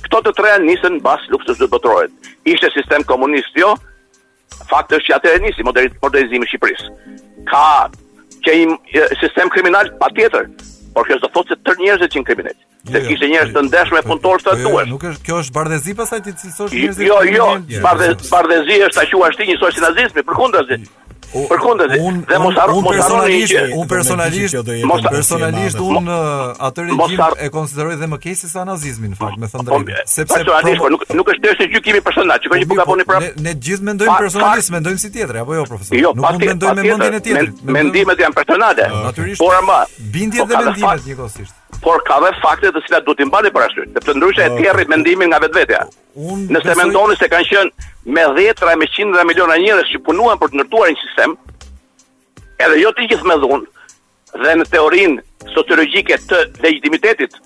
Këto 0.07 0.21
të 0.29 0.35
treja 0.39 0.59
nisën 0.63 1.01
bas 1.03 1.25
luksës 1.33 1.59
dhe 1.59 1.67
botërore. 1.73 2.09
Ishte 2.47 2.71
sistem 2.77 3.03
komunist 3.09 3.57
jo, 3.59 3.73
faktë 4.71 5.01
është 5.01 5.09
që 5.11 5.17
atër 5.17 5.41
e 5.41 5.45
nisi 5.49 5.67
modernizimi 5.67 6.47
Shqipërisë. 6.51 6.95
Ka 7.51 7.65
që 8.47 8.55
i 8.55 8.67
sistem 9.25 9.51
kriminal 9.53 9.91
pa 10.01 10.09
tjetër, 10.15 10.47
por 10.95 11.07
kjo 11.09 11.19
do 11.25 11.31
thotë 11.35 11.53
se 11.57 11.61
tërë 11.67 11.83
njerëzit 11.89 12.15
që 12.15 12.23
në 12.23 12.29
kriminit. 12.31 12.61
Se 12.89 13.03
kishte 13.05 13.27
njerëz 13.29 13.51
të 13.57 13.63
ndeshme 13.67 13.99
me 13.99 14.05
punëtorë 14.07 14.45
të 14.47 14.55
jo, 14.55 14.63
jo, 14.63 14.69
duhet. 14.73 14.89
Nuk 14.95 15.05
është 15.11 15.27
kjo 15.27 15.41
është 15.43 15.55
bardhëzi 15.59 15.95
pasaj 15.99 16.21
ti 16.25 16.33
thosh 16.47 16.77
njerëzit. 16.77 17.05
Jo, 17.11 17.19
jo, 17.27 17.51
jo, 17.75 17.83
bardhëzi 18.31 18.79
është 18.87 18.95
ta 18.95 19.05
quash 19.11 19.37
ti 19.43 19.51
njësoj 19.51 19.75
si 19.77 19.85
nazizmi, 19.85 20.25
Për 21.29 21.61
dhe 22.25 22.39
mos 22.41 22.57
harroni 22.57 22.93
që 22.95 22.95
personalisht, 22.97 23.57
unë 23.77 23.89
personalisht, 23.91 24.61
personalisht 25.13 25.81
unë 25.85 26.15
uh, 26.15 26.69
atë 26.71 26.87
regjim 26.87 27.21
e 27.47 27.51
konsideroj 27.53 27.99
dhe 28.01 28.09
më 28.15 28.19
keq 28.23 28.39
se 28.41 28.49
sa 28.49 28.65
në 28.65 28.79
fakt, 29.21 29.37
me 29.37 29.47
thënë 29.53 29.99
sepse 30.09 30.25
personalisht, 30.25 30.81
po- 30.81 30.89
po 30.89 30.91
nuk 30.95 31.05
nuk 31.21 31.33
është 31.35 31.45
thjesht 31.45 31.75
gjykimi 31.75 32.01
personal, 32.07 32.41
çka 32.41 32.63
që 32.65 32.69
po 32.73 32.81
gaboni 32.81 33.05
po, 33.05 33.13
prapë. 33.13 33.45
Ne 33.45 33.53
gjithë 33.55 33.87
mendojmë 33.91 34.17
personalisht, 34.25 34.73
mendojmë 34.73 35.05
si 35.05 35.13
tjetri, 35.13 35.45
apo 35.45 35.59
jo 35.61 35.67
profesor? 35.69 36.01
Jo, 36.01 36.15
nuk 36.17 36.41
mendojmë 36.47 36.81
me 36.81 36.89
mendjen 36.95 37.19
e 37.21 37.23
tjetrit. 37.29 37.63
Mendimet 37.77 38.25
janë 38.25 38.41
personale. 38.41 38.89
Natyrisht. 39.05 39.45
Por 39.45 39.59
ama, 39.61 39.83
bindjet 40.17 40.49
dhe 40.49 40.65
mendimet 40.65 41.09
njëkohësisht 41.13 41.67
por 41.83 42.01
ka 42.09 42.19
dhe 42.23 42.31
fakte 42.43 42.71
të 42.75 42.83
cilat 42.87 43.07
duhet 43.07 43.21
i 43.23 43.27
mbani 43.29 43.51
para 43.55 43.69
syve, 43.73 43.87
sepse 43.95 44.15
ndryshe 44.19 44.45
e 44.45 44.49
territ 44.59 44.89
uh, 44.89 44.93
mendimin 44.95 45.31
nga 45.31 45.41
vetvetja. 45.45 45.83
Nëse 46.17 46.53
besoj... 46.55 46.77
mendoni 46.81 47.17
se 47.17 47.29
kanë 47.33 47.49
qenë 47.51 47.71
me 48.17 48.25
10 48.63 48.63
dhe 48.65 48.77
me 48.81 48.89
100 48.95 49.17
dhe 49.21 49.27
miliona 49.31 49.59
njerëz 49.63 49.93
që 49.93 50.03
punuan 50.09 50.41
për 50.41 50.53
të 50.53 50.61
ndërtuar 50.61 50.91
një 50.93 51.01
sistem, 51.05 51.37
edhe 52.67 52.81
jo 52.83 52.91
të 52.99 53.09
gjithë 53.13 53.31
me 53.31 53.39
dhunë, 53.45 53.87
dhe 54.45 54.57
në 54.59 54.69
teorinë 54.73 55.53
sociologjike 55.55 56.21
të 56.33 56.43
legitimitetit, 56.65 57.39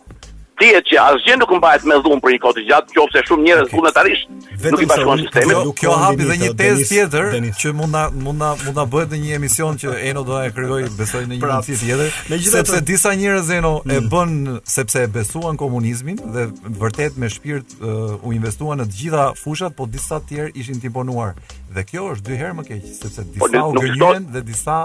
Dihet 0.61 0.85
që 0.91 0.99
asgjë 1.01 1.37
nuk 1.41 1.53
mbahet 1.57 1.85
me 1.89 1.97
dhunë 2.05 2.23
për 2.23 2.35
një 2.35 2.41
kohë 2.43 2.57
të 2.59 2.63
gjatë, 2.69 2.95
qoftë 2.97 3.21
shumë 3.29 3.45
njerëz 3.47 3.63
okay. 3.69 3.77
vullnetarisht, 3.77 4.33
nuk 4.73 4.83
i 4.85 4.89
bashkon 4.91 5.23
sistemi. 5.23 5.55
Jo, 5.55 5.63
kjo 5.81 5.93
hapi 6.03 6.27
dhe 6.29 6.37
një 6.43 6.51
tezë 6.61 6.87
tjetër 6.91 7.49
që 7.63 7.73
mund 7.79 7.95
na 7.97 8.03
mund 8.27 8.39
na 8.43 8.51
mund 8.61 8.77
na 8.79 8.85
bëhet 8.93 9.15
në 9.15 9.21
një 9.25 9.39
emision 9.39 9.81
që 9.81 9.95
Eno 10.11 10.23
do 10.29 10.37
ta 10.37 10.51
krijojë, 10.53 10.91
besoj 10.99 11.23
në 11.31 11.39
një 11.39 11.47
rëndësi 11.49 11.79
tjetër, 11.83 12.19
sepse 12.51 12.81
disa 12.89 13.13
njerëz 13.17 13.51
Eno 13.57 13.73
e 13.89 13.97
mm. 14.01 14.09
bën 14.13 14.33
sepse 14.75 15.05
e 15.07 15.11
besuan 15.17 15.57
komunizmin 15.61 16.21
dhe 16.35 16.47
vërtet 16.83 17.17
me 17.21 17.31
shpirt 17.33 17.77
uh, 17.81 18.19
u 18.27 18.33
investuan 18.37 18.83
në 18.83 18.87
të 18.91 19.01
gjitha 19.03 19.29
fushat, 19.41 19.77
po 19.79 19.87
disa 19.89 20.21
të 20.21 20.35
tjerë 20.35 20.57
ishin 20.63 20.81
timponuar. 20.85 21.33
Dhe 21.73 21.85
kjo 21.89 22.11
është 22.17 22.27
dy 22.29 22.41
herë 22.45 22.57
më 22.61 22.67
keq, 22.69 22.83
sepse 23.01 23.25
po, 23.41 23.49
disa 23.49 23.67
u 23.67 23.81
gënjen 23.81 24.29
dhe 24.37 24.43
disa 24.51 24.81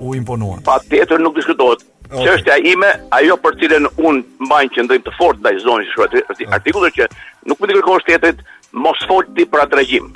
u 0.00 0.14
imponuan. 0.16 0.62
Patjetër 0.66 1.20
nuk 1.20 1.36
diskutohet 1.36 1.84
okay. 2.12 2.72
ime 2.72 2.86
ajo 3.20 3.36
për 3.44 3.56
cilën 3.60 3.86
un 4.06 4.20
mbaj 4.46 4.64
qëndrim 4.76 5.04
të 5.06 5.14
fortë 5.18 5.42
ndaj 5.44 5.52
zonës 5.64 5.92
së 5.94 6.04
okay. 6.06 6.50
artikullit 6.56 6.96
që 6.98 7.08
nuk 7.48 7.60
mund 7.62 7.72
të 7.72 7.76
kërkosh 7.78 8.04
shtetit 8.04 8.44
mos 8.72 9.04
fol 9.08 9.24
për 9.38 9.64
atë 9.66 9.80
regjim. 9.80 10.12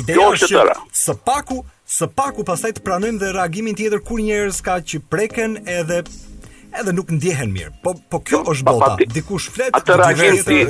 Ideja 0.00 0.18
jo, 0.18 0.26
është 0.34 0.50
që 0.50 0.66
së 1.04 1.16
paku 1.26 1.62
së 1.92 2.08
paku 2.16 2.44
pastaj 2.48 2.72
të 2.78 2.84
pranojmë 2.86 3.20
dhe 3.22 3.32
reagimin 3.36 3.78
tjetër 3.78 4.02
kur 4.06 4.22
njerëz 4.24 4.62
ka 4.66 4.80
që 4.88 5.02
preken 5.12 5.58
edhe 5.68 6.02
edhe 6.80 6.92
nuk 6.96 7.08
ndjehen 7.12 7.50
mirë. 7.52 7.72
Po 7.84 7.92
po 8.10 8.20
kjo 8.24 8.40
është 8.52 8.66
bota. 8.68 8.94
Dikush 9.14 9.50
flet, 9.52 9.74
atë 9.76 9.98
reagim 10.02 10.40
ti. 10.46 10.60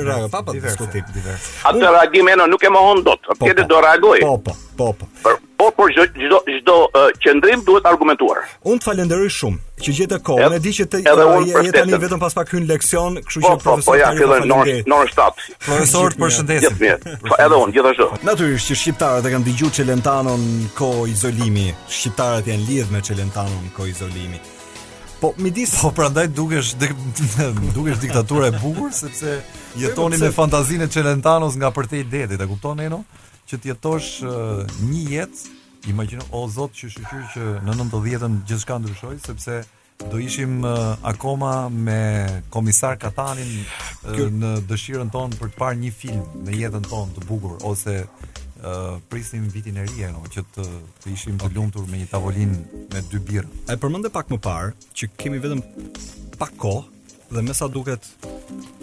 Atë 1.69 1.95
reagim 1.97 2.33
eno 2.33 2.47
nuk 2.51 2.63
e 2.67 2.71
mohon 2.73 3.03
dot. 3.07 3.23
Po, 3.37 3.45
Kete 3.47 3.63
po. 3.65 3.71
do 3.75 3.81
reagoj. 3.87 4.23
Po 4.27 4.37
po, 4.45 4.55
po 4.77 4.89
po. 4.99 5.09
Por 5.23 5.39
po 5.63 5.69
por 5.77 5.91
çdo 5.95 6.39
çdo 6.47 6.77
uh, 6.91 7.65
duhet 7.65 7.85
argumentuar. 7.85 8.43
Unë 8.65 8.81
të 8.81 8.85
falenderoj 8.89 9.29
shumë 9.29 9.57
që 9.83 9.91
jete 9.99 10.17
kohën. 10.19 10.43
Yep. 10.43 10.57
E 10.57 10.59
di 10.65 10.71
që 10.77 10.85
të 10.91 10.97
edhe 11.07 11.25
unë 11.37 11.65
je 11.67 11.71
tani 11.75 11.93
vetëm 12.01 12.19
pas 12.21 12.33
pak 12.35 12.49
hyn 12.53 12.65
leksion, 12.69 13.17
kështu 13.17 13.39
që 13.39 13.47
profesor. 13.63 13.85
Po 13.85 13.91
po, 13.91 13.95
ja 13.99 14.11
fillon 14.17 14.47
non 14.51 14.71
non 14.91 15.07
stop. 15.13 15.39
Profesor, 15.63 16.15
përshëndetje. 16.19 16.71
Gjithmirë. 16.71 17.15
Po 17.29 17.37
edhe 17.45 17.59
unë 17.63 17.75
gjithashtu. 17.77 18.09
Natyrisht 18.27 18.71
që 18.73 18.79
shqiptarët 18.81 19.29
e 19.29 19.33
kanë 19.37 19.47
dëgjuar 19.49 19.75
Çelentanon 19.77 20.47
ko 20.77 20.91
izolimi. 21.13 21.69
Shqiptarët 21.87 22.49
janë 22.51 22.67
lidhur 22.67 22.91
me 22.97 23.03
Çelentanon 23.09 23.71
ko 23.77 23.87
izolimi. 23.91 24.41
Po 25.23 25.33
midis 25.37 25.81
Po 25.81 25.89
prandaj 25.91 26.27
dukesh 26.27 26.75
dukesh 27.75 27.99
diktatura 27.99 28.47
e 28.47 28.51
bukur 28.51 28.91
sepse 28.91 29.37
jetoni 29.79 30.17
me 30.19 30.31
fantazinë 30.35 30.83
e 30.83 30.87
Celentanos 30.91 31.55
nga 31.55 31.69
përtej 31.71 32.03
detit, 32.09 32.41
e 32.43 32.47
kupton 32.49 32.81
Eno? 32.83 33.05
Që 33.47 33.59
të 33.61 33.71
jetosh 33.71 34.09
uh, 34.27 34.33
një 34.91 35.03
jetë 35.15 35.61
Imagjino 35.93 36.27
o 36.35 36.43
Zot 36.51 36.75
që 36.79 36.89
shqyr 36.95 37.23
që 37.33 37.41
në 37.67 37.73
90-ën 37.79 38.37
gjithçka 38.49 38.77
ndryshoi 38.79 39.17
sepse 39.23 39.55
do 40.11 40.19
ishim 40.23 40.61
uh, 40.67 40.97
akoma 41.07 41.69
me 41.69 42.01
komisar 42.51 42.99
Katanin 42.99 43.59
uh, 43.59 44.23
në 44.41 44.53
dëshirën 44.71 45.11
tonë 45.11 45.39
për 45.39 45.53
të 45.55 45.59
parë 45.59 45.79
një 45.85 45.91
film 45.99 46.23
në 46.47 46.57
jetën 46.65 46.87
tonë 46.91 47.17
të 47.19 47.27
bukur 47.31 47.57
ose 47.71 47.99
prisnim 49.09 49.49
vitin 49.53 49.77
e 49.77 49.85
ri, 49.85 49.91
që 50.35 50.43
të 50.55 50.63
të 51.03 51.13
ishim 51.13 51.37
të 51.39 51.49
lumtur 51.55 51.87
me 51.91 51.99
një 51.99 52.07
tavolin 52.11 52.53
me 52.93 53.01
dy 53.11 53.19
birë. 53.19 53.47
E 53.69 53.75
përmendë 53.77 54.11
pak 54.15 54.31
më 54.31 54.39
parë 54.45 54.71
që 54.95 55.09
kemi 55.19 55.39
vetëm 55.43 55.63
pak 56.39 56.53
kohë 56.61 56.83
dhe 57.33 57.41
me 57.41 57.53
sa 57.57 57.67
duket 57.67 58.07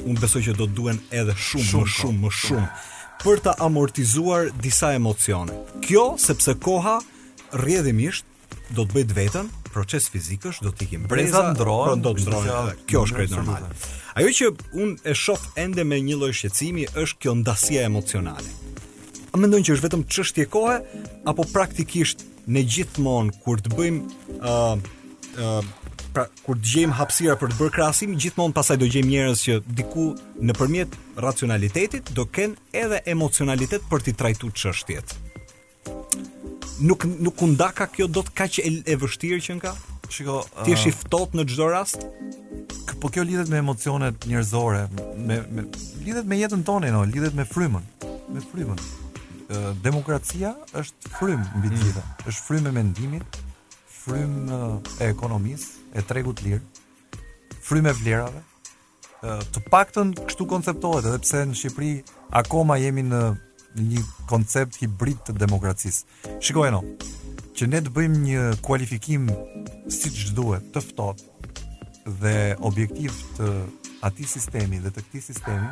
unë 0.05 0.19
besoj 0.21 0.43
që 0.49 0.57
do 0.59 0.67
të 0.69 0.77
duhen 0.81 0.99
edhe 1.11 1.35
shumë, 1.37 1.65
shumë 1.65 1.85
më 1.85 1.95
shumë 1.95 2.25
më 2.25 2.33
shumë 2.41 2.67
për 3.21 3.43
të 3.47 3.55
amortizuar 3.67 4.51
disa 4.65 4.93
emocione. 4.97 5.57
Kjo 5.85 6.11
sepse 6.21 6.55
koha 6.61 6.99
rrjedhimisht 7.61 8.27
do 8.75 8.85
të 8.85 8.95
bëjt 8.99 9.17
vetën 9.17 9.51
proces 9.71 10.09
fizikësh 10.11 10.61
do 10.65 10.73
të 10.75 10.89
ikim 10.89 11.05
breza, 11.07 11.45
breza 11.53 11.97
do 12.03 12.13
të 12.13 12.15
ndrohen. 12.27 12.81
Kjo 12.91 13.05
është 13.07 13.21
krejt 13.21 13.37
normale. 13.37 13.69
Ajo 14.19 14.33
që 14.35 14.51
unë 14.83 15.05
e 15.07 15.15
shoh 15.15 15.45
ende 15.61 15.85
me 15.87 16.01
një 16.05 16.19
lloj 16.19 16.33
shqetësimi 16.41 16.89
është 17.05 17.21
kjo 17.23 17.37
ndasia 17.45 17.85
emocionale. 17.87 18.51
A 19.31 19.39
mendojnë 19.39 19.67
që 19.67 19.75
është 19.77 19.85
vetëm 19.87 20.01
çështje 20.11 20.47
kohe 20.51 20.79
apo 21.31 21.45
praktikisht 21.55 22.25
ne 22.51 22.65
gjithmonë 22.67 23.37
kur 23.45 23.61
të 23.63 23.73
bëjmë 23.77 24.39
ë 24.41 24.41
uh, 24.41 24.81
ë 25.35 25.53
uh, 25.59 25.77
pra 26.11 26.25
kur 26.43 26.59
të 26.59 26.73
gjejmë 26.73 26.97
hapësira 26.99 27.37
për 27.39 27.53
të 27.53 27.59
bërë 27.61 27.73
krahasim, 27.77 28.17
gjithmonë 28.19 28.55
pasaj 28.57 28.77
do 28.81 28.89
gjejmë 28.91 29.11
njerëz 29.13 29.43
që 29.47 29.59
diku 29.79 30.07
nëpërmjet 30.43 30.97
racionalitetit 31.23 32.11
do 32.17 32.25
kenë 32.27 32.81
edhe 32.83 32.99
emocionalitet 33.15 33.87
për 33.93 34.03
të 34.09 34.17
trajtuar 34.19 34.57
çështjet. 34.63 35.15
Nuk 36.83 37.07
nuk 37.13 37.45
u 37.45 37.51
ndaka 37.55 37.87
kjo 37.95 38.09
do 38.11 38.25
të 38.27 38.35
kaq 38.41 38.59
e, 38.65 38.73
e 38.91 38.97
vështirë 38.99 39.41
që 39.47 39.57
nga? 39.61 39.75
Shiko, 40.11 40.41
uh, 40.41 40.65
ti 40.67 40.75
je 40.75 40.91
i 40.91 40.97
ftohtë 40.97 41.39
në 41.39 41.45
çdo 41.53 41.71
rast? 41.71 42.09
Po 43.01 43.09
kjo 43.09 43.23
lidhet 43.25 43.49
me 43.49 43.61
emocionet 43.63 44.27
njerëzore, 44.29 44.83
me, 45.17 45.39
me 45.55 45.63
lidhet 46.05 46.27
me 46.29 46.37
jetën 46.43 46.67
tonë, 46.69 46.91
no, 46.93 47.07
lidhet 47.09 47.39
me 47.39 47.47
frymën, 47.49 47.87
me 48.35 48.43
frymën 48.51 48.83
demokracia 49.85 50.53
është 50.79 51.11
frymë 51.17 51.47
mbi 51.59 51.71
të 51.71 51.75
mm. 51.75 51.85
gjitha. 51.85 52.03
Mm. 52.03 52.29
Është 52.31 52.45
frymë 52.47 52.69
e 52.71 52.75
mendimit, 52.77 53.39
frymë 53.99 54.61
e 55.03 55.09
ekonomisë, 55.11 55.71
e 55.99 56.05
tregut 56.07 56.43
lirë, 56.45 56.63
frymë 57.67 57.91
e 57.93 57.97
vlerave. 58.01 58.43
Të 59.21 59.63
paktën 59.69 60.15
kështu 60.23 60.47
konceptohet, 60.49 61.05
edhe 61.11 61.21
pse 61.25 61.43
në 61.51 61.59
Shqipëri 61.63 61.91
akoma 62.41 62.79
jemi 62.81 63.03
në 63.09 63.23
një 63.81 64.05
koncept 64.31 64.79
hibrid 64.81 65.21
të 65.29 65.35
demokracisë. 65.43 66.39
Shikoj 66.43 66.71
no, 66.75 66.81
që 67.59 67.69
ne 67.69 67.83
të 67.85 67.93
bëjmë 67.97 68.23
një 68.29 68.47
kualifikim 68.65 69.29
siç 69.93 70.31
duhet, 70.39 70.71
të 70.75 70.83
ftohtë 70.87 72.17
dhe 72.23 72.35
objektiv 72.65 73.15
të 73.37 73.53
atij 74.09 74.31
sistemi 74.39 74.81
dhe 74.81 74.89
të 74.97 75.05
këtij 75.05 75.27
sistemi, 75.29 75.69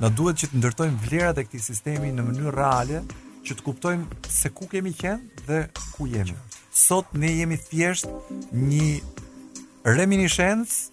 Na 0.00 0.10
duhet 0.12 0.36
që 0.36 0.50
të 0.52 0.58
ndërtojmë 0.60 0.98
vlerat 1.06 1.38
e 1.40 1.44
këtij 1.46 1.62
sistemi 1.64 2.10
në 2.12 2.24
mënyrë 2.26 2.50
reale, 2.52 2.98
që 3.46 3.54
të 3.56 3.64
kuptojmë 3.64 4.18
se 4.28 4.50
ku 4.52 4.66
kemi 4.68 4.92
qenë 4.98 5.44
dhe 5.46 5.60
ku 5.94 6.04
jemi. 6.10 6.34
Sot 6.76 7.14
ne 7.16 7.30
jemi 7.38 7.56
thjesht 7.56 8.08
një 8.52 8.98
reminiscens 9.96 10.90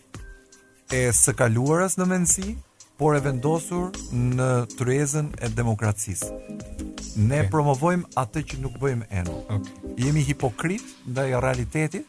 e 0.94 1.10
së 1.20 1.34
kaluarës 1.42 1.98
në 2.00 2.08
mendësi, 2.14 2.54
por 2.96 3.18
e 3.18 3.22
vendosur 3.26 3.92
në 4.16 4.48
tryezën 4.80 5.34
e 5.44 5.52
demokracisë. 5.58 6.30
Ne 7.28 7.42
okay. 7.42 7.50
promovojmë 7.52 8.12
atë 8.22 8.44
që 8.54 8.60
nuk 8.64 8.78
bëjmë 8.82 9.10
ende. 9.20 9.36
Okay. 9.58 9.94
Jemi 10.06 10.24
hipokrit 10.30 10.86
ndaj 11.10 11.28
realitetit. 11.44 12.08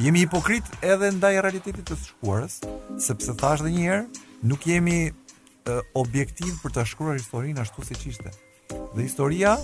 Jemi 0.00 0.22
hipokrit 0.24 0.72
edhe 0.82 1.10
ndaj 1.18 1.34
realitetit 1.44 1.84
të 1.92 1.98
shkuarës, 2.06 2.62
sepse 3.04 3.34
thash 3.38 3.60
dhe 3.66 3.74
njëherë, 3.76 4.08
nuk 4.48 4.64
jemi 4.66 4.98
objektiv 5.96 6.56
për 6.62 6.74
të 6.76 6.84
shkruar 6.92 7.18
historinë 7.18 7.62
ashtu 7.62 7.84
siç 7.86 8.06
ishte. 8.12 8.30
Dhe 8.94 9.02
historia 9.06 9.56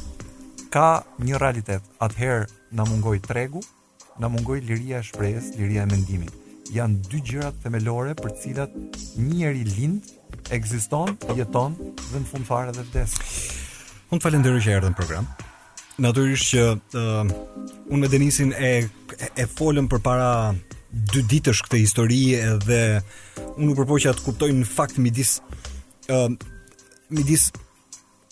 ka 0.73 1.03
një 1.19 1.39
realitet. 1.41 1.83
Ather 1.99 2.47
na 2.71 2.85
mungoi 2.85 3.19
tregu, 3.25 3.63
na 4.19 4.29
mungoi 4.29 4.61
liria 4.61 4.99
e 5.01 5.05
shprehjes, 5.07 5.53
liria 5.57 5.83
e 5.87 5.91
mendimit. 5.91 6.33
Janë 6.75 7.09
dy 7.09 7.21
gjëra 7.25 7.53
themelore 7.63 8.15
për 8.19 8.31
të 8.31 8.41
cilat 8.43 8.75
njëri 9.17 9.65
lind, 9.79 10.05
ekziston, 10.53 11.15
jeton 11.39 11.77
dhe 12.11 12.21
në 12.23 12.29
fund 12.31 12.47
fare 12.49 12.75
dhe 12.77 12.85
vdes. 12.91 13.15
Unë 14.13 14.23
falenderoj 14.25 14.61
që 14.67 14.77
erdhën 14.79 14.97
program. 14.97 15.27
Natyrisht 15.99 16.53
që 16.53 16.67
uh, 16.77 17.89
unë 17.89 18.05
me 18.05 18.11
Denisin 18.13 18.53
e 18.55 18.75
e 19.35 19.47
folëm 19.51 19.89
përpara 19.91 20.53
dy 20.95 21.25
ditësh 21.31 21.65
këtë 21.67 21.79
histori 21.81 22.19
edhe 22.39 22.77
unë 23.59 23.73
u 23.73 23.75
përpoqja 23.81 24.13
të 24.17 24.23
kuptoj 24.25 24.51
në 24.55 24.69
fakt 24.69 25.01
midis 25.03 25.35
uh, 26.14 26.29
mi 27.14 27.23
dis 27.25 27.49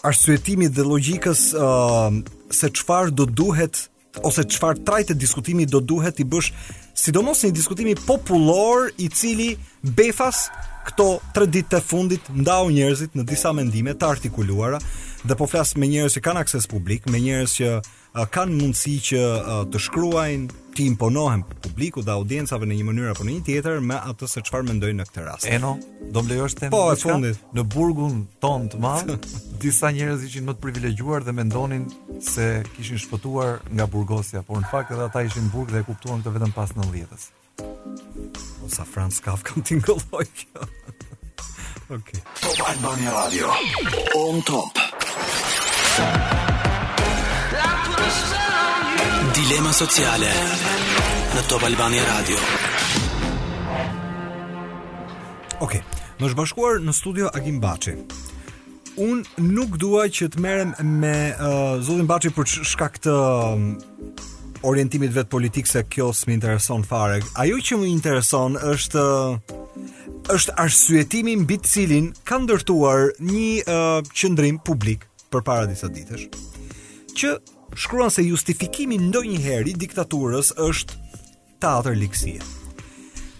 arsyetimit 0.05 0.73
dhe 0.77 0.85
logikës 0.87 1.47
uh, 1.57 2.17
se 2.53 2.71
qëfar 2.79 3.11
do 3.15 3.27
duhet 3.41 3.85
ose 4.25 4.45
qëfar 4.55 4.79
trajte 4.89 5.17
diskutimi 5.19 5.67
do 5.69 5.81
duhet 5.81 6.21
i 6.21 6.25
bësh, 6.25 6.49
sidomos 6.97 7.43
një 7.45 7.53
diskutimi 7.59 7.93
popullor 8.09 8.89
i 9.07 9.11
cili 9.13 9.51
befas 9.97 10.47
këto 10.91 11.07
tre 11.35 11.49
ditë 11.51 11.77
të 11.77 11.83
fundit 11.85 12.31
ndau 12.37 12.69
njerëzit 12.71 13.17
në 13.19 13.25
disa 13.27 13.51
mendime 13.57 13.97
të 13.99 14.07
artikuluara 14.17 14.79
dhe 15.27 15.39
po 15.41 15.49
flas 15.51 15.75
me 15.81 15.89
njerëz 15.91 16.15
që 16.15 16.23
kanë 16.23 16.43
akses 16.45 16.69
publik, 16.71 17.09
me 17.11 17.19
njerëz 17.19 17.55
që 17.59 17.71
uh, 17.77 18.27
kanë 18.31 18.53
mundësi 18.61 18.93
që 19.09 19.23
uh, 19.23 19.55
të 19.73 19.81
shkruajnë, 19.89 20.59
të 20.77 20.85
imponohen 20.85 21.41
publiku 21.65 22.03
dhe 22.07 22.13
audiencave 22.15 22.69
në 22.69 22.77
një 22.79 22.85
mënyrë 22.91 23.09
apo 23.17 23.27
në 23.27 23.35
një 23.39 23.45
tjetër 23.49 23.81
me 23.83 23.99
atë 24.13 24.29
se 24.31 24.43
çfarë 24.47 24.69
mendojnë 24.69 25.01
në 25.01 25.07
këtë 25.09 25.25
rast. 25.27 25.49
Eno, 25.57 25.73
do 26.15 26.23
mlejosh 26.27 26.55
të 26.59 26.67
them. 26.67 26.75
Po, 26.77 26.85
e 26.93 27.01
fundit 27.01 27.43
në 27.59 27.65
burgun 27.75 28.21
ton 28.45 28.69
të 28.71 28.83
madh, 28.85 29.17
disa 29.65 29.91
njerëz 29.97 30.29
ishin 30.29 30.47
më 30.51 30.55
të 30.59 30.67
privilegjuar 30.69 31.25
dhe 31.27 31.35
mendonin 31.41 31.89
se 32.29 32.53
kishin 32.77 33.01
shpëtuar 33.09 33.57
nga 33.73 33.89
burgosja, 33.91 34.45
por 34.47 34.61
në 34.63 34.71
fakt 34.71 34.95
edhe 34.95 35.09
ata 35.09 35.25
ishin 35.31 35.49
në 35.49 35.53
burg 35.57 35.75
dhe 35.75 35.83
e 35.83 35.89
kuptuan 35.91 36.23
këtë 36.23 36.37
vetëm 36.39 36.55
pas 36.61 36.71
90-s. 36.79 37.33
Po 37.57 38.67
sa 38.69 38.85
Franz 38.85 39.17
Kafka 39.25 39.57
më 39.57 39.63
tingëlloj 39.71 40.25
kjo. 40.41 40.67
Okej. 41.97 42.21
Top 42.43 42.61
Albania 42.69 43.11
Radio. 43.17 43.49
On 44.21 44.41
top. 44.47 44.83
Dilema 49.37 49.73
sociale 49.77 50.33
në 51.37 51.43
Top 51.49 51.65
Albania 51.71 52.05
Radio. 52.11 52.41
Okej. 55.63 55.81
Okay. 55.81 55.83
Më 56.17 56.33
shbashkuar 56.33 56.81
në 56.81 56.93
studio 56.97 57.29
Agim 57.37 57.61
Baçi. 57.61 57.97
Un 59.05 59.21
nuk 59.45 59.77
dua 59.81 60.07
që 60.09 60.31
të 60.33 60.41
merrem 60.41 60.71
me 60.97 61.15
uh, 61.37 61.77
Zotin 61.85 62.09
Baçi 62.09 62.31
për 62.33 62.49
shkak 62.65 62.97
të 63.05 63.13
um, 63.19 63.67
orientimit 64.65 65.13
vet 65.15 65.29
politik 65.31 65.67
se 65.71 65.83
kjo 65.91 66.11
s'më 66.15 66.37
intereson 66.37 66.85
fare. 66.87 67.21
Ajo 67.41 67.59
që 67.61 67.79
më 67.81 67.89
intereson 67.93 68.57
është 68.61 69.05
është 70.33 70.57
arsyetimi 70.63 71.37
mbi 71.45 71.59
të 71.63 71.71
cilin 71.77 72.07
ka 72.27 72.41
ndërtuar 72.43 73.13
një 73.23 73.49
uh, 73.63 74.01
qendrim 74.15 74.59
publik 74.59 75.05
përpara 75.31 75.69
disa 75.71 75.87
ditësh 75.91 76.27
që 77.17 77.31
shkruan 77.79 78.11
se 78.13 78.25
justifikimi 78.27 78.99
ndonjëherë 79.07 79.71
i 79.71 79.77
diktaturës 79.81 80.51
është 80.63 80.99
teatër 81.63 81.95
ligësie. 82.03 82.41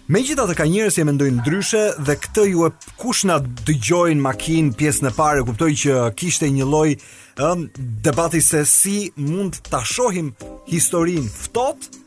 Me 0.07 0.21
gjitha 0.25 0.45
të 0.49 0.55
ka 0.57 0.65
njërës 0.65 0.97
e 0.97 1.05
mendojnë 1.05 1.41
ndryshe 1.43 1.83
dhe 1.99 2.15
këtë 2.23 2.45
ju 2.49 2.63
e 2.65 2.69
kush 2.97 3.25
dëgjojnë 3.67 4.23
makinë 4.23 4.73
pjesën 4.79 5.09
e 5.09 5.13
pare, 5.13 5.43
kuptoj 5.45 5.69
që 5.83 5.99
kishte 6.17 6.49
një 6.49 6.65
loj 6.65 6.93
um, 7.39 7.69
debati 7.77 8.41
se 8.41 8.65
si 8.65 9.11
mund 9.15 9.55
ta 9.69 9.81
shohim 9.85 10.33
historinë 10.71 11.29
ftohtë 11.29 12.05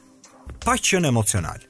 pa 0.64 0.76
qenë 0.76 1.08
emocional. 1.10 1.62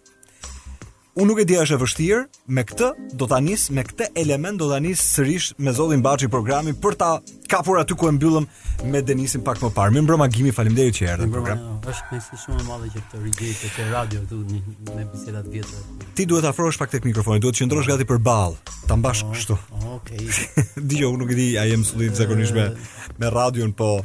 Unë 1.18 1.26
nuk 1.26 1.40
e 1.42 1.42
di 1.48 1.56
është 1.58 1.74
e 1.74 1.78
vështirë, 1.80 2.18
me 2.54 2.62
këtë 2.70 2.88
do 3.18 3.26
ta 3.26 3.40
nis, 3.42 3.64
me 3.74 3.82
këtë 3.82 4.12
element 4.20 4.61
do 4.61 4.68
ta 4.70 4.76
nis 4.78 5.00
sërish 5.16 5.48
me 5.58 5.72
Zodin 5.74 6.04
Baçi 6.06 6.28
programin 6.30 6.76
për 6.78 6.94
ta 7.00 7.08
kapur 7.50 7.80
aty 7.80 7.96
ku 7.98 8.06
e 8.06 8.12
mbyllëm 8.14 8.46
me 8.92 9.00
Denisin 9.02 9.42
pak 9.42 9.58
më 9.58 9.72
parë. 9.74 9.90
Mirë 9.96 10.04
mbrëmë 10.06 10.28
falim 10.36 10.54
faleminderit 10.54 10.98
që 11.00 11.08
erdhe 11.16 11.26
në 11.26 11.32
program. 11.34 11.64
Është 11.82 12.12
kënaqësi 12.12 12.38
shumë 12.44 12.61
e 12.62 12.68
madhe 12.68 12.92
që 12.94 13.02
të 13.11 13.24
rigjej 13.24 13.56
të 13.58 13.72
këtë 13.72 13.88
radio 13.96 14.22
këtu 14.22 14.61
në 15.00 15.08
bisedat 15.11 15.50
vjetra. 15.50 15.84
Ti 16.14 16.28
duhet 16.30 16.46
të 16.46 16.52
afrohesh 16.54 16.78
pak 16.84 16.94
tek 16.94 17.11
mikrofoni, 17.11 17.42
duhet 17.42 17.58
të 17.58 17.64
qëndrosh 17.64 17.90
gati 17.90 18.06
për 18.12 18.22
balë, 18.30 18.78
ta 18.86 19.00
mbash 19.02 19.24
kështu. 19.34 19.58
Okej. 19.96 20.30
Dije, 20.94 21.02
jo, 21.02 21.11
unë 21.11 21.24
nuk 21.24 21.34
e 21.34 21.40
di, 21.42 21.50
ai 21.58 21.72
jam 21.74 21.82
sulli 21.90 22.12
zakonisht 22.14 22.54
me 22.61 23.34
radion, 23.34 23.74
po 23.74 23.96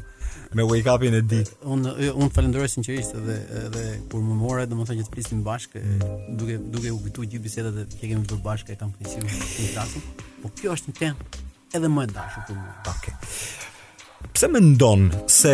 me 0.56 0.64
wake 0.64 0.88
up-in 0.90 1.14
e 1.14 1.20
ditë. 1.22 1.52
Eh, 1.60 1.66
un 1.72 1.82
eh, 1.90 2.12
un 2.16 2.30
falenderoj 2.32 2.70
sinqerisht 2.78 3.16
edhe 3.20 3.36
edhe 3.66 3.82
kur 4.12 4.22
më 4.24 4.36
morë, 4.40 4.64
domethënë 4.72 5.02
që 5.02 5.08
të 5.10 5.16
flisim 5.18 5.42
bashkë, 5.44 5.82
eh, 5.82 5.98
mm. 5.98 6.30
duke 6.40 6.56
duke 6.76 6.94
u 6.96 7.00
kujtuar 7.04 7.28
gjithë 7.34 7.48
bisedat 7.48 7.98
që 8.00 8.12
kemi 8.14 8.30
bërë 8.32 8.44
bashkë, 8.46 8.76
e 8.76 8.80
kam 8.80 8.94
kënaqësinë 8.96 9.34
të 9.42 9.68
flasim. 9.74 10.08
Po 10.46 10.54
kjo 10.60 10.78
është 10.78 10.94
një 10.94 11.02
temë 11.02 11.44
edhe 11.80 11.92
më 11.98 12.06
e 12.08 12.12
dashur 12.16 12.48
për 12.48 12.60
mua. 12.62 12.74
Okej. 12.94 12.96
Okay. 12.96 13.36
Pse 14.38 14.50
mendon 14.56 15.10
se 15.32 15.54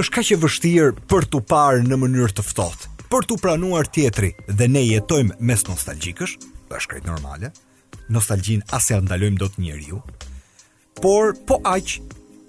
është 0.00 0.14
kaq 0.16 0.32
e 0.32 0.40
vështirë 0.46 0.94
për 1.12 1.28
tu 1.34 1.42
parë 1.52 1.84
në 1.84 2.00
mënyrë 2.00 2.38
të 2.38 2.46
ftohtë? 2.48 2.90
Për 3.12 3.28
tu 3.30 3.36
pranuar 3.38 3.88
tjetri 3.94 4.32
dhe 4.48 4.68
ne 4.72 4.80
jetojmë 4.88 5.36
mes 5.38 5.68
nostalgjikësh, 5.68 6.38
është 6.72 6.94
krejt 6.94 7.06
normale. 7.12 7.52
Nostalgjin 8.12 8.64
as 8.74 8.88
e 8.90 8.96
ndalojmë 9.04 9.36
dot 9.44 9.60
njeriu. 9.60 10.00
Por 11.00 11.34
po 11.48 11.58
aq 11.68 11.98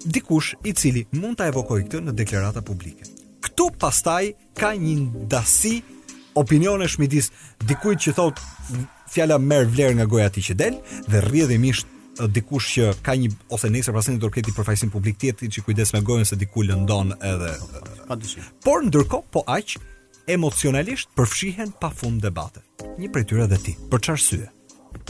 dikush 0.06 0.54
i 0.64 0.72
cili 0.78 1.06
mund 1.12 1.38
ta 1.40 1.48
evokoj 1.50 1.82
këtë 1.86 2.02
në 2.06 2.14
deklarata 2.20 2.62
publike. 2.64 3.06
Ktu 3.46 3.70
pastaj 3.80 4.32
ka 4.58 4.72
një 4.78 4.94
ndasi 5.26 5.80
opinionesh 6.38 6.98
midis 7.00 7.32
dikujt 7.66 8.00
që 8.06 8.14
thotë 8.18 8.84
fjala 9.12 9.38
merr 9.38 9.68
vlerë 9.72 9.98
nga 10.00 10.08
goja 10.10 10.30
ti 10.34 10.42
që 10.48 10.56
del 10.60 10.78
dhe 11.08 11.22
rrjedhimisht 11.26 11.90
dikush 12.32 12.68
që 12.78 12.92
ka 13.04 13.16
një 13.20 13.32
ose 13.52 13.70
nesër 13.72 13.96
pas 13.96 14.08
një 14.08 14.20
dorketi 14.22 14.52
për 14.56 14.72
publik 14.92 15.18
tjetër 15.20 15.48
që 15.52 15.62
kujdes 15.66 15.92
me 15.92 16.00
gojën 16.00 16.24
se 16.24 16.36
diku 16.36 16.62
lëndon 16.64 17.12
edhe 17.20 17.50
padyshim. 18.08 18.42
Por 18.64 18.84
ndërkohë 18.84 19.30
po 19.30 19.44
aq 19.46 19.76
emocionalisht 20.26 21.08
përfshihen 21.16 21.72
pafund 21.80 22.22
debate. 22.22 22.60
Një 22.98 23.12
prej 23.12 23.24
tyre 23.24 23.46
dhe 23.46 23.58
ti. 23.60 23.76
Për 23.90 24.00
çfarë 24.00 24.22
syje? 24.24 24.50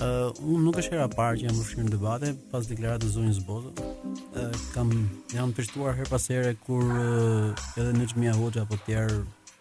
Uh, 0.01 0.35
unë 0.45 0.67
nuk 0.67 0.77
është 0.83 0.93
hera 0.97 1.07
parë 1.13 1.39
që 1.41 1.47
jam 1.47 1.57
përfshirë 1.57 1.83
në 1.87 1.91
debate 1.95 2.31
pas 2.53 2.67
deklaratës 2.69 3.15
zonjës 3.15 3.39
Bozo. 3.47 3.71
Uh, 3.73 4.51
kam 4.75 4.91
jam 5.33 5.53
përshtuar 5.57 5.95
her 5.97 6.09
pas 6.11 6.27
here 6.29 6.53
kur 6.67 6.83
uh, 6.85 7.65
edhe 7.81 7.93
në 7.97 8.09
Xhmia 8.11 8.35
Hoxha 8.37 8.65
apo 8.67 8.77
tjerë 8.87 9.21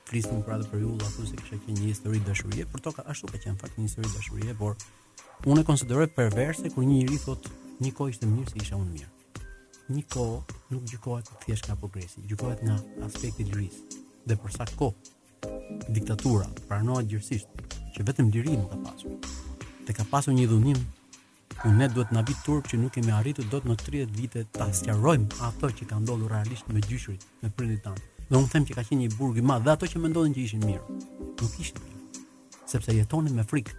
flisnin 0.09 0.41
pra 0.41 0.57
për 0.57 0.65
atë 0.65 0.71
periudhë 0.73 1.07
apo 1.07 1.27
se 1.29 1.39
kështë 1.39 1.59
qenë 1.65 1.77
një 1.79 1.87
histori 1.93 2.21
dashurie, 2.27 2.65
por 2.73 2.83
to 2.83 2.93
ka 2.97 3.05
ashtu 3.13 3.29
ka 3.31 3.39
qenë 3.45 3.61
fakt 3.61 3.77
një 3.79 3.87
histori 3.87 4.11
dashurie, 4.15 4.57
por 4.59 4.75
unë 5.47 5.63
e 5.63 5.67
konsideroj 5.69 6.09
perverse 6.17 6.73
kur 6.73 6.83
një 6.83 6.99
njeri 7.03 7.21
thotë 7.25 7.53
një 7.85 7.93
kohë 7.99 8.15
ishte 8.17 8.29
mirë 8.33 8.51
se 8.55 8.63
isha 8.65 8.81
unë 8.81 8.91
mirë. 8.91 9.13
Një 9.93 10.03
kohë 10.11 10.59
nuk 10.73 10.93
të 11.05 11.39
thjesht 11.45 11.69
nga 11.69 11.77
progresi, 11.79 12.25
gjukohet 12.25 12.65
nga 12.65 12.77
aspekti 13.07 13.45
i 13.61 13.69
Dhe 14.25 14.33
për 14.41 14.49
sa 14.57 14.65
kohë 14.77 15.57
diktatura 15.93 16.47
pranohet 16.67 17.07
gjithësisht 17.11 17.67
që 17.95 18.07
vetëm 18.09 18.31
liria 18.33 18.57
nuk 18.59 18.73
të 18.73 18.79
pasur 18.87 19.54
dhe 19.87 19.93
ka 19.93 20.03
pasu 20.11 20.33
një 20.33 20.45
dhunim 20.49 20.79
ku 21.61 21.69
ne 21.79 21.87
duhet 21.93 22.09
na 22.15 22.21
vit 22.27 22.39
turp 22.45 22.65
që 22.69 22.77
nuk 22.81 22.93
kemi 22.97 23.11
arritur 23.19 23.45
dot 23.53 23.67
në 23.69 23.75
30 23.81 24.17
vite 24.19 24.41
ta 24.57 24.65
sqarojmë 24.79 25.37
ato 25.47 25.69
që 25.77 25.85
ka 25.91 25.99
ndodhur 26.01 26.31
realisht 26.33 26.67
me 26.73 26.81
gjyshrit, 26.81 27.21
me 27.41 27.49
prindit 27.57 27.83
tanë. 27.85 28.01
Dhe 28.29 28.37
unë 28.39 28.49
them 28.53 28.65
që 28.67 28.73
ka 28.79 28.83
qenë 28.87 29.01
një 29.05 29.11
burg 29.19 29.37
i 29.39 29.43
madh 29.45 29.65
dhe 29.67 29.75
ato 29.75 29.89
që 29.91 30.01
mendonin 30.01 30.33
që 30.33 30.43
ishin 30.47 30.65
mirë, 30.65 30.97
nuk 31.41 31.57
ishin 31.61 31.81
mirë. 31.83 32.25
Sepse 32.65 32.95
jetonin 32.97 33.37
me 33.37 33.45
frikë. 33.53 33.77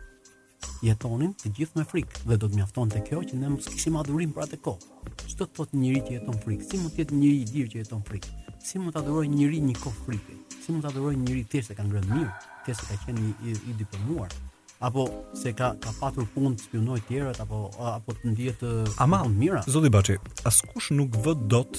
Jetonin 0.87 1.35
të 1.43 1.53
gjithë 1.59 1.81
me 1.81 1.85
frikë 1.91 2.23
dhe 2.31 2.39
do 2.41 2.49
të 2.49 2.61
mjaftonte 2.61 3.03
kjo 3.11 3.23
që 3.31 3.43
ne 3.43 3.51
mos 3.57 3.69
kishim 3.75 3.99
adhurim 4.01 4.33
për 4.37 4.47
atë 4.47 4.61
kohë. 4.63 4.97
Çdo 5.27 5.45
të 5.45 5.53
thotë 5.59 5.83
njëri 5.83 6.03
që 6.07 6.17
jeton 6.19 6.41
frikë, 6.47 6.71
si 6.71 6.81
mund 6.81 6.95
të 6.95 7.03
jetë 7.05 7.21
njëri 7.21 7.43
i 7.43 7.51
lirë 7.51 7.73
që 7.75 7.83
jeton 7.83 8.03
frikë? 8.09 8.35
Si 8.67 8.79
mund 8.81 8.95
ta 8.95 9.03
adhurojë 9.03 9.33
njëri 9.35 9.63
një 9.71 9.79
kohë 9.83 10.03
frikë? 10.07 10.37
Si 10.63 10.69
mund 10.73 10.87
ta 10.87 10.91
adhurojë 10.95 11.21
njëri 11.27 11.45
thjesht 11.51 11.75
e 11.75 11.79
ka 11.79 11.87
ngrënë 11.87 12.11
mirë, 12.21 12.33
thjesht 12.67 12.87
ka 12.89 12.99
qenë 13.05 13.25
i, 13.29 13.35
i, 13.51 13.57
i 13.73 13.77
diplomuar? 13.83 14.33
apo 14.81 15.09
se 15.43 15.53
ka 15.53 15.75
ka 15.81 15.91
patur 16.01 16.27
fund 16.35 16.59
të 16.59 16.65
spionoj 16.69 17.01
të 17.09 17.33
apo 17.41 17.61
apo 17.97 18.13
të 18.13 18.29
ndihet 18.33 18.59
të 18.61 18.73
Ama, 18.99 19.23
mira. 19.29 19.63
Zoti 19.69 19.89
Baçi, 19.89 20.19
askush 20.45 20.91
nuk 20.93 21.17
vë 21.25 21.35
dot 21.49 21.79